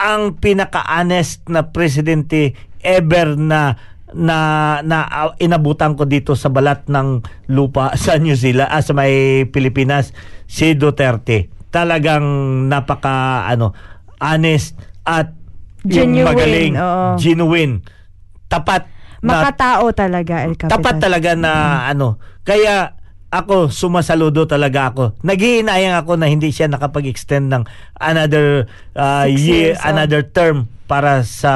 Ang 0.00 0.40
pinaka-honest 0.40 1.46
na 1.52 1.70
presidente 1.70 2.56
ever 2.82 3.38
na 3.38 3.76
na 4.12 4.36
na 4.84 5.08
uh, 5.08 5.32
inabutan 5.40 5.96
ko 5.96 6.04
dito 6.04 6.36
sa 6.36 6.52
balat 6.52 6.84
ng 6.88 7.24
lupa 7.48 7.94
sa 8.02 8.20
New 8.20 8.36
Zealand 8.36 8.68
ah, 8.68 8.84
sa 8.84 8.92
may 8.92 9.44
Pilipinas 9.48 10.12
si 10.44 10.76
Duterte 10.76 11.48
talagang 11.72 12.20
napaka 12.68 13.48
ano 13.48 13.72
honest 14.20 14.76
at 15.08 15.32
yung 15.88 16.12
Genuine, 16.12 16.28
magaling 16.28 16.74
oo. 16.76 17.16
genuine 17.16 17.74
tapat 18.52 18.84
na 19.22 19.48
Makatao 19.48 19.86
talaga, 19.94 20.42
El 20.42 20.58
Capitan. 20.58 20.82
tapat 20.82 20.96
talaga 20.98 21.30
na 21.38 21.52
ano. 21.86 22.18
Kaya 22.42 22.98
ako 23.32 23.72
sumasaludo 23.72 24.44
talaga 24.44 24.92
ako. 24.92 25.16
Naghihinayang 25.24 26.04
ako 26.04 26.20
na 26.20 26.28
hindi 26.28 26.52
siya 26.52 26.68
nakapag-extend 26.68 27.48
ng 27.48 27.64
another 27.96 28.68
uh, 28.92 29.24
Six 29.24 29.40
year, 29.40 29.72
years, 29.72 29.80
oh. 29.80 29.88
another 29.88 30.20
term 30.20 30.68
para 30.84 31.24
sa 31.24 31.52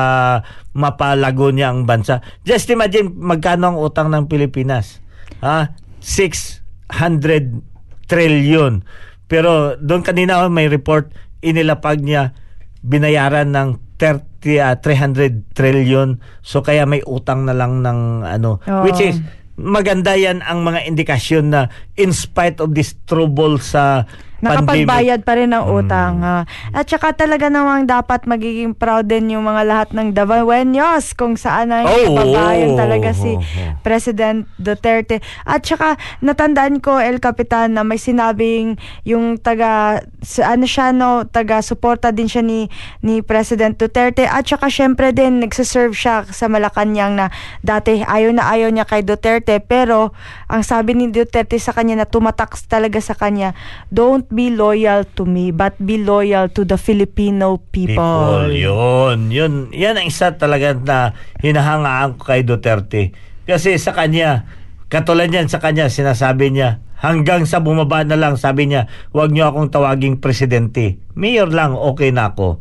mapalago 0.72 1.52
niya 1.52 1.68
ang 1.68 1.84
bansa. 1.84 2.24
Just 2.48 2.72
imagine 2.72 3.12
magkano 3.12 3.68
ang 3.68 3.76
utang 3.76 4.08
ng 4.08 4.24
Pilipinas. 4.24 5.04
Ha? 5.44 5.76
600 6.00 7.60
trillion. 8.08 8.80
Pero 9.28 9.76
doon 9.76 10.00
kanina 10.00 10.40
oh, 10.40 10.48
may 10.48 10.72
report 10.72 11.12
inilapag 11.44 12.00
niya 12.00 12.32
binayaran 12.80 13.52
ng 13.52 14.00
30 14.00 14.64
ah, 14.64 14.80
300 14.80 15.52
trillion. 15.52 16.16
So 16.40 16.64
kaya 16.64 16.88
may 16.88 17.04
utang 17.04 17.44
na 17.44 17.52
lang 17.52 17.84
ng 17.84 18.24
ano 18.24 18.64
Oo. 18.64 18.88
which 18.88 19.04
is 19.04 19.20
maganda 19.56 20.12
yan 20.14 20.44
ang 20.44 20.62
mga 20.62 20.84
indikasyon 20.84 21.44
na 21.50 21.72
in 21.96 22.12
spite 22.12 22.60
of 22.60 22.76
this 22.76 22.94
trouble 23.08 23.56
sa. 23.60 24.04
Nakapagbayad 24.40 25.24
pa 25.24 25.32
rin 25.34 25.50
ng 25.50 25.64
Hmm. 25.64 25.78
utang. 25.80 26.14
ah. 26.20 26.42
At 26.70 26.84
saka 26.86 27.16
talaga 27.16 27.48
namang 27.48 27.88
dapat 27.88 28.28
magiging 28.28 28.76
proud 28.76 29.08
din 29.08 29.32
yung 29.32 29.44
mga 29.44 29.62
lahat 29.64 29.88
ng 29.96 30.12
Davaoenos 30.12 31.16
kung 31.16 31.40
saan 31.40 31.72
ang 31.72 31.88
Oh, 31.88 32.12
babayan 32.12 32.74
oh, 32.74 32.78
talaga 32.78 33.16
si 33.16 33.32
oh, 33.32 33.40
oh. 33.40 33.72
President 33.80 34.44
Duterte. 34.56 35.24
At 35.42 35.64
saka 35.64 35.96
natandaan 36.20 36.84
ko 36.84 37.00
El 37.00 37.16
Capitan 37.18 37.72
na 37.72 37.82
may 37.82 37.96
sinabing 37.96 38.76
yung 39.02 39.40
taga 39.40 40.02
ano 40.42 40.66
siya 40.66 40.90
no, 40.92 41.24
taga 41.24 41.62
suporta 41.62 42.10
din 42.10 42.28
siya 42.28 42.42
ni 42.42 42.68
ni 43.00 43.22
President 43.22 43.76
Duterte 43.76 44.26
at 44.26 44.44
saka 44.44 44.68
syempre 44.68 45.14
din 45.14 45.40
nagse-serve 45.40 45.94
siya 45.94 46.26
sa 46.28 46.50
Malacanang 46.50 47.14
na 47.14 47.26
dati 47.62 48.02
ayaw 48.02 48.34
na 48.34 48.50
ayaw 48.50 48.68
niya 48.68 48.84
kay 48.84 49.00
Duterte 49.00 49.58
pero 49.58 50.12
ang 50.46 50.60
sabi 50.60 50.92
ni 50.92 51.08
Duterte 51.08 51.56
sa 51.56 51.72
kanya 51.72 52.02
na 52.02 52.06
tumatak 52.06 52.52
talaga 52.66 52.98
sa 52.98 53.14
kanya, 53.14 53.54
don't 53.88 54.25
be 54.30 54.52
loyal 54.52 55.06
to 55.16 55.26
me 55.26 55.50
but 55.50 55.76
be 55.78 56.00
loyal 56.00 56.50
to 56.50 56.62
the 56.66 56.78
Filipino 56.78 57.58
people. 57.70 57.96
people. 57.96 58.50
Yun, 58.50 59.30
yun. 59.30 59.52
Yan 59.74 59.98
ang 59.98 60.06
isa 60.06 60.34
talaga 60.34 60.74
na 60.74 61.14
hinahangaan 61.42 62.18
ko 62.18 62.30
kay 62.30 62.42
Duterte. 62.42 63.14
Kasi 63.46 63.78
sa 63.78 63.94
kanya, 63.94 64.48
katulad 64.90 65.30
yan 65.30 65.46
sa 65.46 65.62
kanya, 65.62 65.86
sinasabi 65.86 66.50
niya, 66.50 66.82
hanggang 66.98 67.46
sa 67.46 67.62
bumaba 67.62 68.02
na 68.02 68.18
lang, 68.18 68.34
sabi 68.34 68.66
niya, 68.66 68.90
huwag 69.14 69.30
niyo 69.30 69.52
akong 69.52 69.70
tawaging 69.70 70.18
presidente. 70.18 70.98
Mayor 71.14 71.52
lang, 71.52 71.76
okay 71.76 72.10
na 72.10 72.34
ako. 72.34 72.58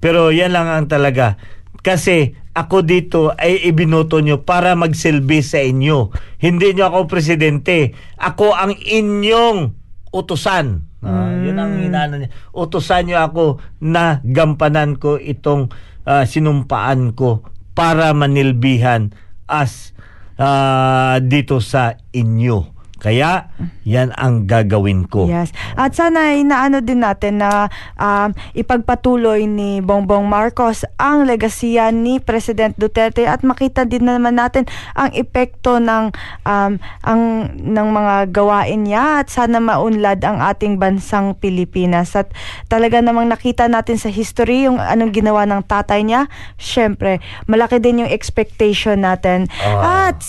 Pero 0.00 0.32
yan 0.32 0.54
lang 0.54 0.66
ang 0.70 0.86
talaga. 0.88 1.36
Kasi 1.82 2.38
ako 2.54 2.84
dito 2.86 3.32
ay 3.34 3.64
ibinoto 3.64 4.20
nyo 4.20 4.44
para 4.46 4.76
magsilbi 4.78 5.40
sa 5.42 5.58
inyo. 5.58 6.12
Hindi 6.38 6.76
nyo 6.76 6.92
ako 6.92 6.98
presidente. 7.10 7.96
Ako 8.20 8.54
ang 8.54 8.76
inyong 8.76 9.81
utusan. 10.12 10.86
Ah, 11.02 11.34
Yun 11.42 11.58
ang 11.58 11.80
hinano 11.80 12.20
niya. 12.20 12.30
Utusan 12.54 13.08
niyo 13.08 13.18
ako 13.24 13.44
na 13.82 14.20
gampanan 14.22 15.00
ko 15.00 15.18
itong 15.18 15.72
ah, 16.06 16.22
sinumpaan 16.28 17.16
ko 17.16 17.42
para 17.72 18.12
manilbihan 18.12 19.10
as 19.48 19.96
ah, 20.36 21.18
dito 21.18 21.58
sa 21.58 21.96
inyo. 22.12 22.71
Kaya, 23.02 23.50
yan 23.82 24.14
ang 24.14 24.46
gagawin 24.46 25.10
ko. 25.10 25.26
Yes. 25.26 25.50
At 25.74 25.98
sana 25.98 26.38
inaano 26.38 26.78
din 26.78 27.02
natin 27.02 27.42
na 27.42 27.66
um, 27.98 28.30
ipagpatuloy 28.54 29.50
ni 29.50 29.82
Bongbong 29.82 30.22
Marcos 30.22 30.86
ang 31.02 31.26
legasiya 31.26 31.90
ni 31.90 32.22
President 32.22 32.78
Duterte 32.78 33.26
at 33.26 33.42
makita 33.42 33.82
din 33.82 34.06
naman 34.06 34.38
natin 34.38 34.70
ang 34.94 35.10
epekto 35.18 35.82
ng 35.82 36.14
um, 36.46 36.72
ang 37.02 37.22
ng 37.50 37.88
mga 37.90 38.14
gawain 38.30 38.86
niya 38.86 39.26
at 39.26 39.34
sana 39.34 39.58
maunlad 39.58 40.22
ang 40.22 40.38
ating 40.38 40.78
bansang 40.78 41.34
Pilipinas. 41.34 42.14
At 42.14 42.30
talaga 42.70 43.02
namang 43.02 43.26
nakita 43.26 43.66
natin 43.66 43.98
sa 43.98 44.14
history 44.14 44.70
yung 44.70 44.78
anong 44.78 45.10
ginawa 45.10 45.42
ng 45.42 45.66
tatay 45.66 46.06
niya. 46.06 46.30
Syempre, 46.54 47.18
malaki 47.50 47.82
din 47.82 48.06
yung 48.06 48.12
expectation 48.14 49.02
natin. 49.02 49.50
Ah. 49.58 50.14
At 50.14 50.22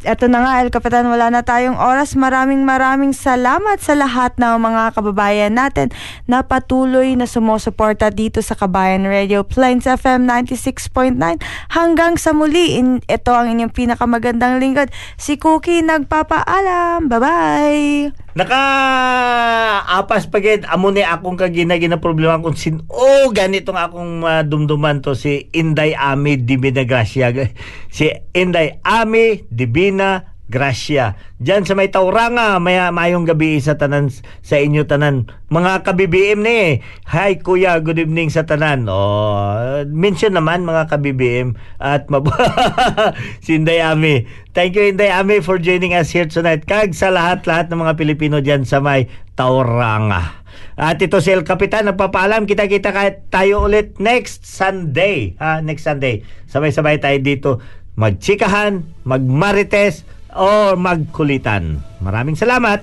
eto 0.00 0.32
na 0.32 0.40
nga, 0.40 0.52
El 0.64 0.72
Capitan, 0.72 1.04
wala 1.12 1.28
na 1.28 1.44
tayong 1.44 1.76
oras. 1.76 2.16
Maraming 2.16 2.64
maraming 2.64 3.12
salamat 3.12 3.76
sa 3.84 3.92
lahat 3.92 4.32
ng 4.40 4.56
mga 4.56 4.96
kababayan 4.96 5.52
natin 5.52 5.92
na 6.24 6.40
patuloy 6.40 7.12
na 7.16 7.28
sumusuporta 7.28 8.08
dito 8.08 8.40
sa 8.40 8.56
Kabayan 8.56 9.04
Radio 9.04 9.44
Plains 9.44 9.84
FM 9.84 10.24
96.9. 10.24 11.20
Hanggang 11.76 12.16
sa 12.16 12.32
muli, 12.32 12.80
in, 12.80 13.04
ito 13.04 13.32
ang 13.36 13.52
inyong 13.52 13.76
pinakamagandang 13.76 14.56
lingkod. 14.56 14.88
Si 15.20 15.36
Cookie 15.36 15.84
nagpapaalam. 15.84 17.12
Bye-bye! 17.12 18.30
Naka-apas 18.30 20.30
pagid 20.30 20.62
amo 20.70 20.94
ni 20.94 21.02
akong 21.02 21.34
kagina-gina 21.34 21.98
problema 21.98 22.38
kung 22.38 22.54
sin 22.54 22.78
oh 22.86 23.26
ganitong 23.34 23.74
akong 23.74 24.22
madumduman 24.22 25.02
to 25.02 25.18
si 25.18 25.50
Inday 25.50 25.98
Ami 25.98 26.38
Divina 26.38 26.86
Gracia 26.86 27.34
si 27.90 28.06
Inday 28.30 28.78
Ami 28.86 29.50
Divina 29.90 30.38
Gracia. 30.50 31.18
Diyan 31.38 31.62
sa 31.66 31.78
may 31.78 31.90
Tauranga 31.90 32.58
may 32.58 32.78
mayong 32.78 33.22
gabi 33.26 33.58
sa 33.62 33.74
tanan 33.74 34.10
sa 34.42 34.58
inyo 34.58 34.86
tanan. 34.86 35.30
Mga 35.50 35.86
kabibim 35.86 36.42
ni. 36.42 36.82
Hi 37.10 37.38
kuya. 37.38 37.78
Good 37.82 38.06
evening 38.06 38.30
sa 38.34 38.46
tanan. 38.46 38.86
Oh 38.86 39.82
mention 39.90 40.38
naman 40.38 40.62
mga 40.62 40.90
kabibim 40.90 41.58
at 41.82 42.06
mab- 42.06 42.34
si 43.46 43.58
Inday 43.58 43.82
Ami. 43.82 44.26
Thank 44.50 44.74
you 44.74 44.90
Inday 44.90 45.10
Ami 45.10 45.38
for 45.38 45.58
joining 45.58 45.94
us 45.94 46.10
here 46.10 46.26
tonight. 46.26 46.66
Kag 46.66 46.94
sa 46.94 47.10
lahat-lahat 47.14 47.70
ng 47.70 47.82
mga 47.86 47.94
Pilipino 47.98 48.38
diyan 48.38 48.62
sa 48.66 48.78
may 48.78 49.10
Tauranga. 49.34 50.38
At 50.80 50.98
ito 50.98 51.18
si 51.22 51.30
El 51.30 51.46
Capitan 51.46 51.86
nagpapaalam. 51.90 52.46
Kita-kita 52.46 52.90
tayo 53.30 53.70
ulit 53.70 54.02
next 54.02 54.46
Sunday. 54.46 55.38
Ha 55.38 55.62
next 55.62 55.86
Sunday. 55.86 56.26
Sabay-sabay 56.50 56.98
tayo 56.98 57.18
dito 57.22 57.50
magchikahan 57.94 58.86
magmarites 59.06 60.06
o 60.34 60.78
magkulitan. 60.78 61.82
Maraming 61.98 62.38
salamat! 62.38 62.82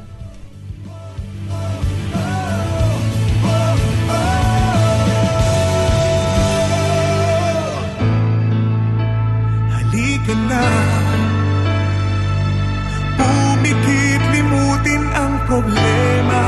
Halika 9.72 10.36
na. 10.48 10.66
Pumikit 13.18 14.22
limutin 14.36 15.04
ang 15.16 15.34
problema 15.50 16.42